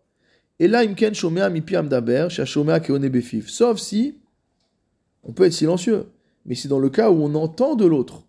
Et 0.58 0.68
là, 0.68 0.78
imken 0.84 1.12
shomea 1.12 1.50
mipi 1.50 1.76
amdaber, 1.76 2.28
shomea 2.30 2.80
keone 2.80 3.10
befif. 3.10 3.50
Sauf 3.50 3.78
si 3.78 4.14
on 5.22 5.34
peut 5.34 5.44
être 5.44 5.52
silencieux. 5.52 6.06
Mais 6.46 6.54
c'est 6.54 6.68
dans 6.68 6.78
le 6.78 6.88
cas 6.88 7.10
où 7.10 7.22
on 7.22 7.34
entend 7.34 7.74
de 7.74 7.84
l'autre. 7.84 8.22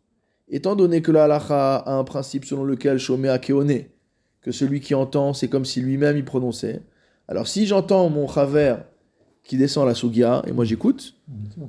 étant 0.49 0.75
donné 0.75 1.01
que 1.01 1.11
la 1.11 1.25
halacha 1.25 1.77
a 1.77 1.93
un 1.93 2.03
principe 2.03 2.45
selon 2.45 2.63
lequel 2.63 2.99
Shomea 2.99 3.37
Keone, 3.37 3.83
que 4.41 4.51
celui 4.51 4.79
qui 4.79 4.95
entend, 4.95 5.33
c'est 5.33 5.49
comme 5.49 5.65
si 5.65 5.81
lui-même 5.81 6.17
y 6.17 6.23
prononçait. 6.23 6.83
Alors 7.27 7.47
si 7.47 7.65
j'entends 7.65 8.09
mon 8.09 8.27
chaver 8.27 8.77
qui 9.43 9.57
descend 9.57 9.85
la 9.87 9.93
sugia 9.93 10.43
et 10.47 10.51
moi 10.51 10.65
j'écoute, 10.65 11.15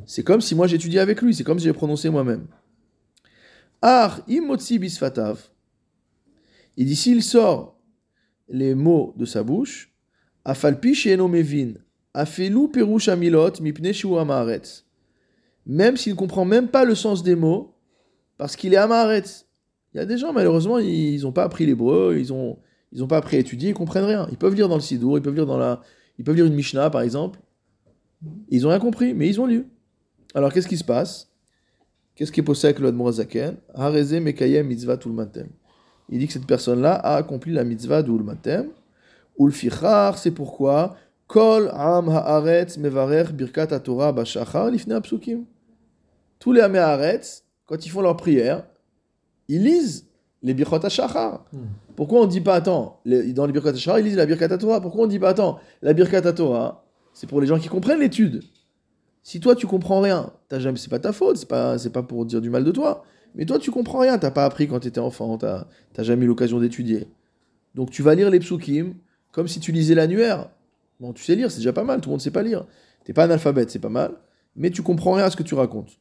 c'est 0.07 0.23
comme 0.23 0.41
si 0.41 0.55
moi 0.55 0.67
j'étudiais 0.67 1.01
avec 1.01 1.21
lui, 1.23 1.35
c'est 1.35 1.45
comme 1.45 1.59
si 1.59 1.65
j'ai 1.65 1.73
prononcé 1.73 2.09
moi-même. 2.09 2.47
Ar 3.83 4.21
imotzi 4.29 4.79
bisfatav. 4.79 5.41
Il 6.77 6.87
dit 6.87 6.97
s'il 6.97 7.23
sort 7.23 7.77
les 8.49 8.75
mots 8.75 9.15
de 9.17 9.25
sa 9.25 9.43
bouche, 9.43 9.93
afalpi 10.45 10.97
mevin, 11.17 11.75
afelu 12.15 12.69
perush 12.69 13.09
amilot 13.09 13.61
mipne 13.61 13.93
amaretz. 14.19 14.88
Même 15.69 15.97
s'il 15.97 16.15
ne 16.15 16.19
comprend 16.19 16.45
même 16.45 16.69
pas 16.69 16.85
le 16.85 16.95
sens 16.95 17.23
des 17.23 17.37
mots, 17.37 17.75
parce 18.39 18.57
qu'il 18.57 18.73
est 18.73 18.79
amaretz. 18.79 19.47
Il 19.93 19.99
y 19.99 20.01
a 20.01 20.07
des 20.07 20.19
gens, 20.19 20.33
malheureusement, 20.33 20.79
ils 20.79 21.21
n'ont 21.23 21.33
pas 21.33 21.45
appris 21.45 21.67
l'hébreu, 21.67 22.17
ils 22.19 22.29
n'ont 22.29 22.59
ont 22.99 23.07
pas 23.07 23.19
appris 23.19 23.37
à 23.37 23.41
étudier, 23.41 23.71
ils 23.71 23.75
comprennent 23.75 24.05
rien. 24.05 24.27
Ils 24.31 24.39
peuvent 24.39 24.55
lire 24.55 24.69
dans 24.69 24.77
le 24.77 24.81
Sidour, 24.81 25.19
ils 25.19 25.23
peuvent 25.23 25.35
lire 25.35 25.47
dans 25.47 25.59
la, 25.59 25.83
ils 26.19 26.25
peuvent 26.25 26.35
lire 26.35 26.47
une 26.47 26.55
Mishnah, 26.55 26.91
par 26.91 27.03
exemple. 27.03 27.39
Ils 28.49 28.67
ont 28.67 28.71
rien 28.71 28.81
compris, 28.81 29.15
mais 29.15 29.29
ils 29.29 29.41
ont 29.41 29.47
lu. 29.47 29.67
Alors, 30.35 30.53
qu'est-ce 30.53 30.69
qui 30.69 30.77
se 30.77 30.85
passe? 30.85 31.31
Qu'est-ce 32.15 32.33
qui 32.33 32.41
est 32.41 32.45
possible 32.45 32.75
avec 32.75 32.81
le 32.81 33.13
Zaken 33.13 33.57
Hareze 33.75 34.15
mekayem 34.15 34.67
mitzvah. 34.67 34.99
Il 36.09 36.19
dit 36.19 36.27
que 36.27 36.33
cette 36.33 36.47
personne-là 36.47 36.95
a 36.95 37.17
accompli 37.17 37.53
la 37.53 37.65
mitzvah 37.65 38.03
de 38.03 38.11
Ulmatem. 38.11 38.71
Ulfichar, 39.39 40.19
c'est 40.19 40.33
pourquoi? 40.33 40.97
Kol 41.29 41.71
am 41.73 42.09
haaretz 42.09 42.79
mevarer 42.79 43.33
birkat 43.33 43.79
Torah 43.81 44.13
bashachar 44.13 44.71
lifne 44.71 44.93
apsukim. 44.93 45.45
Tous 46.39 46.53
les 46.53 46.61
amé 46.61 46.79
haaretz, 46.79 47.45
quand 47.67 47.85
ils 47.85 47.89
font 47.89 48.01
leur 48.01 48.17
prière, 48.17 48.67
ils 49.49 49.63
lisent 49.63 50.07
les 50.43 50.55
birkat 50.55 50.81
hashachar. 50.85 51.45
Hmm. 51.53 51.67
Pourquoi 51.97 52.21
on 52.21 52.27
ne 52.27 52.31
dit 52.31 52.41
pas, 52.41 52.55
attends, 52.55 53.01
dans 53.05 53.47
les 53.47 53.53
birkat 53.53 53.71
hashachar, 53.71 53.99
ils 53.99 54.05
lisent 54.05 54.17
la 54.17 54.27
birkat 54.27 54.57
Torah. 54.59 54.81
Pourquoi 54.81 55.03
on 55.03 55.07
ne 55.07 55.11
dit 55.11 55.19
pas, 55.19 55.31
attends, 55.31 55.59
la 55.83 55.93
birkat 55.93 56.33
Torah, 56.33 56.85
c'est 57.13 57.29
pour 57.29 57.41
les 57.41 57.47
gens 57.47 57.59
qui 57.59 57.69
comprennent 57.69 58.01
l'étude? 58.01 58.43
Si 59.23 59.41
toi 59.41 59.55
tu 59.55 59.67
comprends 59.67 60.01
rien, 60.01 60.33
jamais, 60.51 60.79
c'est 60.79 60.89
pas 60.89 61.01
ta 61.01 61.13
faute, 61.13 61.37
c'est 61.37 61.49
pas, 61.49 61.77
c'est 61.77 61.91
pas 61.91 62.03
pour 62.03 62.25
dire 62.25 62.41
du 62.41 62.51
mal 62.51 62.65
de 62.65 62.71
toi. 62.71 63.05
Mais 63.35 63.45
toi, 63.45 63.59
tu 63.59 63.71
comprends 63.71 63.99
rien, 63.99 64.19
t'as 64.19 64.31
pas 64.31 64.45
appris 64.45 64.69
quand 64.69 64.81
tu 64.81 64.89
étais 64.89 65.01
enfant, 65.01 65.37
t'as 65.37 65.67
jamais 65.99 66.25
eu 66.25 66.29
l'occasion 66.29 66.61
d'étudier. 66.61 67.09
Donc 67.75 67.91
tu 67.91 68.03
vas 68.03 68.15
lire 68.15 68.31
les 68.31 68.41
psukim 68.41 68.95
comme 69.33 69.49
si 69.49 69.61
tu 69.61 69.71
lisais 69.71 69.95
l'annuaire. 69.95 70.51
Bon, 70.99 71.13
tu 71.13 71.23
sais 71.23 71.37
lire, 71.37 71.51
c'est 71.51 71.59
déjà 71.59 71.73
pas 71.73 71.85
mal, 71.85 72.01
tout 72.01 72.09
le 72.09 72.15
monde 72.15 72.21
sait 72.21 72.31
pas 72.31 72.43
lire. 72.43 72.67
T'es 73.05 73.13
pas 73.13 73.25
analphabète, 73.25 73.71
c'est 73.71 73.79
pas 73.79 73.91
mal, 73.91 74.13
mais 74.57 74.71
tu 74.71 74.83
comprends 74.83 75.13
rien 75.13 75.27
à 75.27 75.31
ce 75.31 75.37
que 75.37 75.43
tu 75.43 75.55
racontes. 75.55 75.99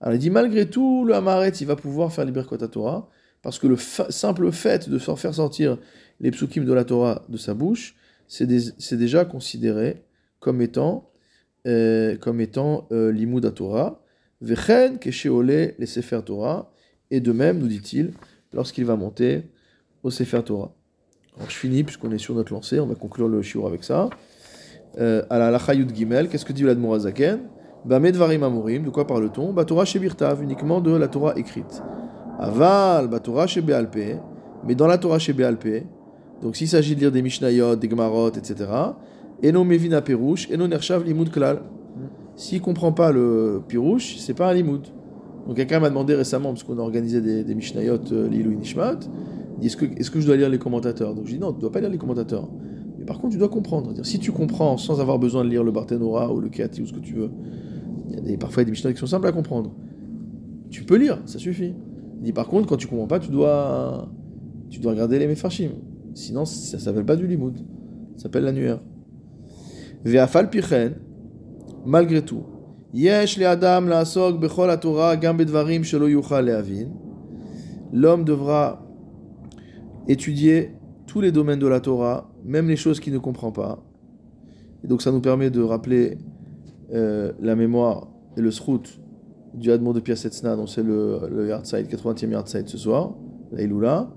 Alors 0.00 0.14
il 0.14 0.18
dit 0.18 0.30
malgré 0.30 0.68
tout, 0.68 1.04
le 1.04 1.14
Hamaret, 1.14 1.50
il 1.50 1.66
va 1.66 1.76
pouvoir 1.76 2.12
faire 2.12 2.24
les 2.24 2.32
Birkot 2.32 2.58
Torah, 2.58 3.08
parce 3.42 3.58
que 3.58 3.66
le 3.66 3.76
simple 3.76 4.50
fait 4.52 4.88
de 4.88 4.98
faire 4.98 5.34
sortir 5.34 5.78
les 6.20 6.30
psukim 6.30 6.64
de 6.64 6.72
la 6.72 6.84
Torah 6.84 7.24
de 7.28 7.36
sa 7.36 7.54
bouche, 7.54 7.96
c'est 8.28 8.96
déjà 8.96 9.24
considéré 9.24 10.02
comme 10.40 10.60
étant, 10.60 11.10
euh, 11.66 12.16
comme 12.16 12.40
étant 12.40 12.86
euh, 12.92 13.50
Torah. 13.54 14.02
Vechen 14.40 14.98
kesheole 14.98 15.74
les 15.78 15.86
Sefer 15.86 16.20
Torah. 16.24 16.72
Et 17.10 17.20
de 17.20 17.32
même, 17.32 17.58
nous 17.58 17.68
dit-il, 17.68 18.12
lorsqu'il 18.52 18.84
va 18.84 18.96
monter 18.96 19.44
au 20.02 20.10
Sefer 20.10 20.42
Torah. 20.44 20.74
Alors 21.36 21.50
je 21.50 21.56
finis, 21.56 21.84
puisqu'on 21.84 22.10
est 22.10 22.18
sur 22.18 22.34
notre 22.34 22.52
lancée, 22.52 22.80
on 22.80 22.86
va 22.86 22.94
conclure 22.94 23.28
le 23.28 23.42
shiur 23.42 23.66
avec 23.66 23.84
ça. 23.84 24.10
Euh, 24.98 25.22
la 25.30 25.50
Lachayut 25.50 25.86
Gimel, 25.94 26.28
qu'est-ce 26.28 26.44
que 26.44 26.52
dit 26.52 26.62
l'Admorazaken 26.62 27.40
Bamedvarim 27.86 28.42
Amurim, 28.42 28.82
de 28.82 28.90
quoi 28.90 29.06
parle-t-on? 29.06 29.54
Torah 29.64 29.84
Shebirtav, 29.84 30.42
uniquement 30.42 30.80
de 30.80 30.90
la 30.90 31.06
Torah 31.06 31.34
écrite. 31.36 31.82
Aval, 32.38 33.08
Torah 33.22 33.46
Shebealpe, 33.46 34.20
mais 34.66 34.74
dans 34.74 34.88
la 34.88 34.98
Torah 34.98 35.20
Shebealpe, 35.20 35.84
donc 36.42 36.56
s'il 36.56 36.68
s'agit 36.68 36.96
de 36.96 37.00
lire 37.00 37.12
des 37.12 37.22
Mishnayot, 37.22 37.76
des 37.76 37.88
Gemarot, 37.88 38.30
etc., 38.30 38.70
Eno 39.44 39.64
Mevina 39.64 40.02
Perush, 40.02 40.50
Eno 40.50 40.66
Nershav 40.66 41.04
Limud 41.04 41.30
Klal. 41.30 41.60
S'il 42.34 42.60
comprend 42.60 42.92
pas 42.92 43.12
le 43.12 43.62
pirouche, 43.66 44.16
c'est 44.18 44.34
pas 44.34 44.50
un 44.50 44.54
limoud. 44.54 44.86
Donc 45.46 45.56
quelqu'un 45.56 45.78
m'a 45.78 45.88
demandé 45.88 46.14
récemment, 46.14 46.50
parce 46.50 46.64
qu'on 46.64 46.78
a 46.78 46.82
organisé 46.82 47.20
des, 47.20 47.44
des 47.44 47.54
Mishnayot 47.54 48.12
euh, 48.12 48.28
Lilou 48.28 48.52
Nishmat, 48.52 48.98
dit 49.58 49.68
est-ce 49.68 50.10
que, 50.10 50.20
je 50.20 50.26
dois 50.26 50.36
lire 50.36 50.48
les 50.48 50.58
commentateurs? 50.58 51.14
Donc 51.14 51.26
je 51.26 51.34
dis 51.34 51.38
non, 51.38 51.52
tu 51.52 51.60
dois 51.60 51.70
pas 51.70 51.80
lire 51.80 51.90
les 51.90 51.98
commentateurs. 51.98 52.48
Mais 52.98 53.04
par 53.04 53.18
contre, 53.18 53.32
tu 53.32 53.38
dois 53.38 53.48
comprendre. 53.48 53.92
Dire, 53.92 54.04
si 54.04 54.18
tu 54.18 54.32
comprends 54.32 54.76
sans 54.76 55.00
avoir 55.00 55.18
besoin 55.18 55.44
de 55.44 55.50
lire 55.50 55.62
le 55.62 55.70
Barthénora 55.70 56.32
ou 56.32 56.40
le 56.40 56.48
Kati 56.48 56.82
ou 56.82 56.86
ce 56.86 56.92
que 56.92 56.98
tu 56.98 57.14
veux, 57.14 57.30
il 58.08 58.14
y 58.14 58.18
a 58.18 58.20
des, 58.20 58.36
parfois 58.36 58.64
des 58.64 58.70
Mishnayot 58.70 58.94
qui 58.94 59.00
sont 59.00 59.06
simples 59.06 59.26
à 59.26 59.32
comprendre. 59.32 59.74
Tu 60.70 60.84
peux 60.84 60.96
lire, 60.96 61.20
ça 61.26 61.38
suffit. 61.38 61.74
Il 62.22 62.32
par 62.32 62.48
contre, 62.48 62.66
quand 62.66 62.76
tu 62.76 62.86
comprends 62.86 63.06
pas, 63.06 63.20
tu 63.20 63.30
dois, 63.30 64.08
tu 64.70 64.80
dois 64.80 64.92
regarder 64.92 65.18
les 65.18 65.26
Mefarshim. 65.26 65.70
Sinon, 66.14 66.44
ça 66.44 66.78
s'appelle 66.78 67.04
pas 67.04 67.16
du 67.16 67.26
limoud. 67.26 67.58
Ça 68.16 68.24
s'appelle 68.24 68.44
l'annuaire. 68.44 68.80
Ve'afal 70.04 70.50
pichen, 70.50 70.94
malgré 71.84 72.22
tout, 72.22 72.44
L'homme 77.92 78.24
devra 78.24 78.86
étudier 80.08 80.72
tous 81.06 81.20
les 81.20 81.32
domaines 81.32 81.58
de 81.58 81.66
la 81.66 81.80
Torah, 81.80 82.30
même 82.44 82.68
les 82.68 82.76
choses 82.76 83.00
qu'il 83.00 83.12
ne 83.12 83.18
comprend 83.18 83.52
pas. 83.52 83.84
Et 84.84 84.86
donc 84.86 85.02
ça 85.02 85.12
nous 85.12 85.20
permet 85.20 85.50
de 85.50 85.60
rappeler 85.60 86.18
euh, 86.92 87.32
la 87.40 87.56
mémoire 87.56 88.08
et 88.36 88.40
le 88.40 88.50
srout 88.50 89.00
du 89.54 89.70
Admon 89.70 89.92
de 89.92 90.00
Piasetzna, 90.00 90.56
dont 90.56 90.66
c'est 90.66 90.82
le, 90.82 91.20
le 91.30 91.48
Yardside, 91.48 91.86
80e 91.88 92.30
Yardside 92.30 92.68
ce 92.68 92.78
soir, 92.78 93.14
la 93.52 94.08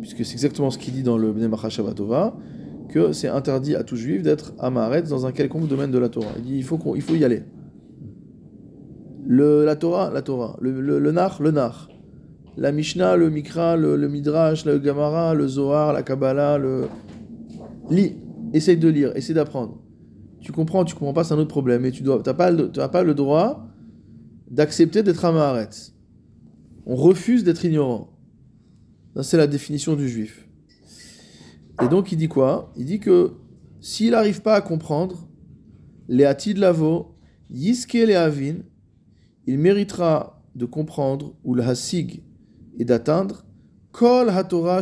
puisque 0.00 0.24
c'est 0.24 0.34
exactement 0.34 0.70
ce 0.70 0.78
qu'il 0.78 0.94
dit 0.94 1.02
dans 1.02 1.18
le 1.18 1.32
Bnei 1.32 1.48
Shabatova 1.68 2.36
que 2.88 3.12
c'est 3.12 3.28
interdit 3.28 3.74
à 3.74 3.84
tout 3.84 3.96
juif 3.96 4.22
d'être 4.22 4.54
amaret 4.58 5.02
dans 5.02 5.26
un 5.26 5.32
quelconque 5.32 5.68
domaine 5.68 5.90
de 5.90 5.98
la 5.98 6.08
Torah. 6.08 6.32
Il 6.38 6.44
dit 6.44 6.56
il 6.56 6.64
faut, 6.64 6.78
il 6.96 7.02
faut 7.02 7.14
y 7.14 7.24
aller. 7.24 7.42
Le, 9.26 9.64
la 9.64 9.76
Torah, 9.76 10.10
la 10.10 10.22
Torah. 10.22 10.56
Le, 10.60 10.80
le, 10.80 10.98
le 10.98 11.12
nar, 11.12 11.42
le 11.42 11.50
nar. 11.50 11.88
La 12.56 12.72
Mishnah, 12.72 13.16
le 13.16 13.28
Mikra, 13.28 13.76
le, 13.76 13.96
Midrash, 14.08 14.64
le 14.64 14.78
Gamara, 14.78 15.34
le 15.34 15.46
Zohar, 15.46 15.92
la 15.92 16.02
Kabbalah, 16.02 16.56
le. 16.56 16.88
Lis. 17.90 18.16
Essaye 18.54 18.78
de 18.78 18.88
lire, 18.88 19.14
essaye 19.14 19.34
d'apprendre. 19.34 19.82
Tu 20.48 20.52
comprends, 20.52 20.82
tu 20.86 20.94
comprends 20.94 21.12
pas, 21.12 21.24
c'est 21.24 21.34
un 21.34 21.38
autre 21.38 21.50
problème. 21.50 21.84
Et 21.84 21.90
tu 21.90 22.02
n'as 22.02 22.20
pas, 22.32 22.88
pas 22.88 23.02
le 23.02 23.12
droit 23.12 23.68
d'accepter 24.50 25.02
d'être 25.02 25.26
amaret. 25.26 25.68
On 26.86 26.96
refuse 26.96 27.44
d'être 27.44 27.66
ignorant. 27.66 28.16
c'est 29.20 29.36
la 29.36 29.46
définition 29.46 29.94
du 29.94 30.08
juif. 30.08 30.48
Et 31.82 31.88
donc 31.88 32.12
il 32.12 32.16
dit 32.16 32.28
quoi? 32.28 32.72
Il 32.78 32.86
dit 32.86 32.98
que 32.98 33.34
s'il 33.82 34.12
n'arrive 34.12 34.40
pas 34.40 34.54
à 34.54 34.62
comprendre 34.62 35.28
les 36.08 36.24
de 36.24 36.60
lavo, 36.60 37.14
yiske 37.50 37.98
il 39.46 39.58
méritera 39.58 40.42
de 40.54 40.64
comprendre 40.64 41.34
ou 41.44 41.54
le 41.54 41.62
hasig 41.62 42.22
et 42.78 42.86
d'atteindre 42.86 43.44
kol 43.92 44.30
hatorah. 44.30 44.80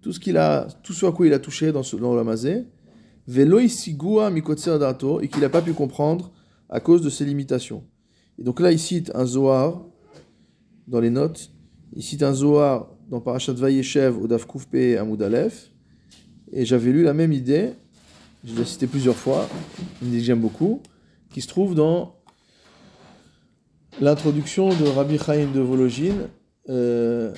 Tout 0.00 0.12
ce 0.12 0.18
qu'il 0.18 0.36
a, 0.36 0.66
tout 0.82 0.92
ce 0.92 1.06
à 1.06 1.12
quoi 1.12 1.28
il 1.28 1.32
a 1.32 1.38
touché 1.38 1.70
dans, 1.70 1.84
ce, 1.84 1.94
dans 1.94 2.16
l'olamazé, 3.28 3.44
velo 3.44 3.60
isigua 3.60 4.30
mikotser 4.30 4.78
dato 4.78 5.20
et 5.20 5.28
qu'il 5.28 5.40
n'a 5.40 5.48
pas 5.48 5.62
pu 5.62 5.72
comprendre 5.72 6.32
à 6.68 6.80
cause 6.80 7.02
de 7.02 7.10
ses 7.10 7.24
limitations. 7.24 7.84
Et 8.38 8.42
donc 8.42 8.60
là 8.60 8.72
il 8.72 8.78
cite 8.78 9.10
un 9.14 9.26
Zohar 9.26 9.84
dans 10.86 11.00
les 11.00 11.10
notes, 11.10 11.50
il 11.94 12.02
cite 12.02 12.22
un 12.22 12.32
Zohar 12.32 12.88
dans 13.10 13.20
Parashat 13.20 13.52
Vayeshev 13.52 14.16
au 14.22 14.26
Daf 14.26 14.46
Koufpe 14.46 14.76
Amoud 14.98 15.22
Aleph. 15.22 15.70
Et 16.52 16.64
j'avais 16.64 16.92
lu 16.92 17.02
la 17.02 17.12
même 17.12 17.32
idée, 17.32 17.72
je 18.44 18.54
l'ai 18.54 18.64
cité 18.64 18.86
plusieurs 18.86 19.16
fois, 19.16 19.46
une 20.00 20.08
idée 20.08 20.18
que 20.18 20.24
j'aime 20.24 20.40
beaucoup, 20.40 20.80
qui 21.30 21.42
se 21.42 21.48
trouve 21.48 21.74
dans 21.74 22.14
l'introduction 24.00 24.68
de 24.70 24.88
Rabbi 24.88 25.18
Chaim 25.18 25.48
de 25.52 25.60
Vologine 25.60 26.28
euh, 26.70 27.34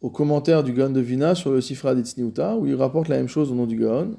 au 0.00 0.10
commentaire 0.10 0.62
du 0.62 0.72
Gaon 0.72 0.90
de 0.90 1.00
Vina 1.00 1.34
sur 1.34 1.50
le 1.50 1.60
Sifra 1.60 1.94
d'Itzniuta, 1.94 2.56
où 2.56 2.66
il 2.66 2.74
rapporte 2.74 3.08
la 3.08 3.16
même 3.16 3.28
chose 3.28 3.50
au 3.50 3.54
nom 3.54 3.66
du 3.66 3.76
Gaon, 3.76 4.16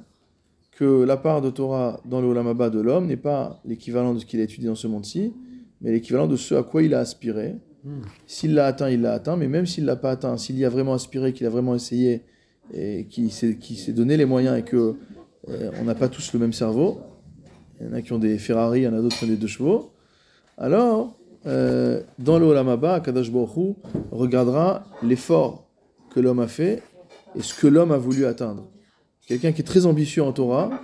que 0.75 1.03
la 1.03 1.17
part 1.17 1.41
de 1.41 1.49
Torah 1.49 2.01
dans 2.05 2.21
le 2.21 2.27
Olamaba 2.27 2.69
de 2.69 2.79
l'homme 2.79 3.07
n'est 3.07 3.17
pas 3.17 3.61
l'équivalent 3.65 4.13
de 4.13 4.19
ce 4.19 4.25
qu'il 4.25 4.39
a 4.41 4.43
étudié 4.43 4.67
dans 4.67 4.75
ce 4.75 4.87
monde-ci, 4.87 5.33
mais 5.81 5.91
l'équivalent 5.91 6.27
de 6.27 6.35
ce 6.35 6.53
à 6.53 6.63
quoi 6.63 6.83
il 6.83 6.93
a 6.93 6.99
aspiré. 6.99 7.55
S'il 8.25 8.55
l'a 8.55 8.65
atteint, 8.65 8.89
il 8.89 9.01
l'a 9.01 9.13
atteint, 9.13 9.37
mais 9.37 9.47
même 9.47 9.65
s'il 9.65 9.85
l'a 9.85 9.95
pas 9.95 10.11
atteint, 10.11 10.37
s'il 10.37 10.57
y 10.57 10.65
a 10.65 10.69
vraiment 10.69 10.93
aspiré, 10.93 11.33
qu'il 11.33 11.45
a 11.45 11.49
vraiment 11.49 11.75
essayé, 11.75 12.23
et 12.73 13.05
qu'il 13.05 13.31
s'est 13.31 13.93
donné 13.93 14.17
les 14.17 14.25
moyens 14.25 14.57
et 14.57 14.63
que 14.63 14.95
euh, 15.49 15.71
on 15.79 15.83
n'a 15.83 15.93
pas 15.93 16.09
tous 16.09 16.33
le 16.33 16.39
même 16.39 16.51
cerveau, 16.51 16.99
il 17.79 17.87
y 17.87 17.89
en 17.89 17.93
a 17.93 18.01
qui 18.01 18.11
ont 18.11 18.17
des 18.17 18.37
Ferrari, 18.39 18.81
il 18.81 18.83
y 18.83 18.87
en 18.87 18.93
a 18.93 19.01
d'autres 19.01 19.17
qui 19.17 19.25
ont 19.25 19.27
des 19.27 19.37
deux 19.37 19.47
chevaux, 19.47 19.91
alors, 20.57 21.17
euh, 21.45 22.01
dans 22.17 22.39
le 22.39 22.45
Olamaba, 22.45 22.99
Kadash 23.01 23.31
Baruch 23.31 23.75
regardera 24.11 24.85
l'effort 25.03 25.69
que 26.13 26.19
l'homme 26.19 26.39
a 26.39 26.47
fait 26.47 26.81
et 27.35 27.41
ce 27.41 27.53
que 27.53 27.67
l'homme 27.67 27.91
a 27.91 27.97
voulu 27.97 28.25
atteindre. 28.25 28.67
Quelqu'un 29.27 29.51
qui 29.51 29.61
est 29.61 29.65
très 29.65 29.85
ambitieux 29.85 30.23
en 30.23 30.31
Torah, 30.31 30.81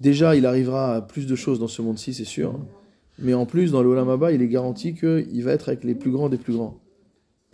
déjà 0.00 0.36
il 0.36 0.46
arrivera 0.46 0.96
à 0.96 1.00
plus 1.00 1.26
de 1.26 1.34
choses 1.34 1.58
dans 1.58 1.68
ce 1.68 1.80
monde-ci, 1.82 2.12
c'est 2.12 2.24
sûr. 2.24 2.58
Mais 3.18 3.34
en 3.34 3.46
plus, 3.46 3.70
dans 3.70 3.82
le 3.82 3.88
Olam 3.88 4.18
il 4.32 4.42
est 4.42 4.48
garanti 4.48 4.94
qu'il 4.94 5.42
va 5.42 5.52
être 5.52 5.68
avec 5.68 5.84
les 5.84 5.94
plus 5.94 6.10
grands 6.10 6.28
des 6.28 6.36
plus 6.36 6.52
grands. 6.52 6.80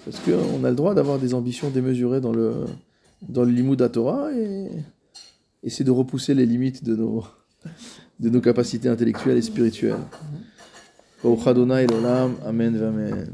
Parce 0.04 0.18
qu'on 0.20 0.64
a 0.64 0.70
le 0.70 0.76
droit 0.76 0.94
d'avoir 0.94 1.18
des 1.18 1.34
ambitions 1.34 1.70
démesurées 1.70 2.20
dans 2.20 2.32
le, 2.32 2.64
dans 3.28 3.44
le 3.44 3.88
Torah 3.88 4.32
et 4.32 4.68
essayer 5.62 5.84
de 5.84 5.90
repousser 5.90 6.34
les 6.34 6.46
limites 6.46 6.82
de 6.82 6.96
nos, 6.96 7.24
de 8.18 8.30
nos 8.30 8.40
capacités 8.40 8.88
intellectuelles 8.88 9.36
et 9.36 9.42
spirituelles. 9.42 9.98
Amen, 12.44 12.82
amen. 12.82 13.28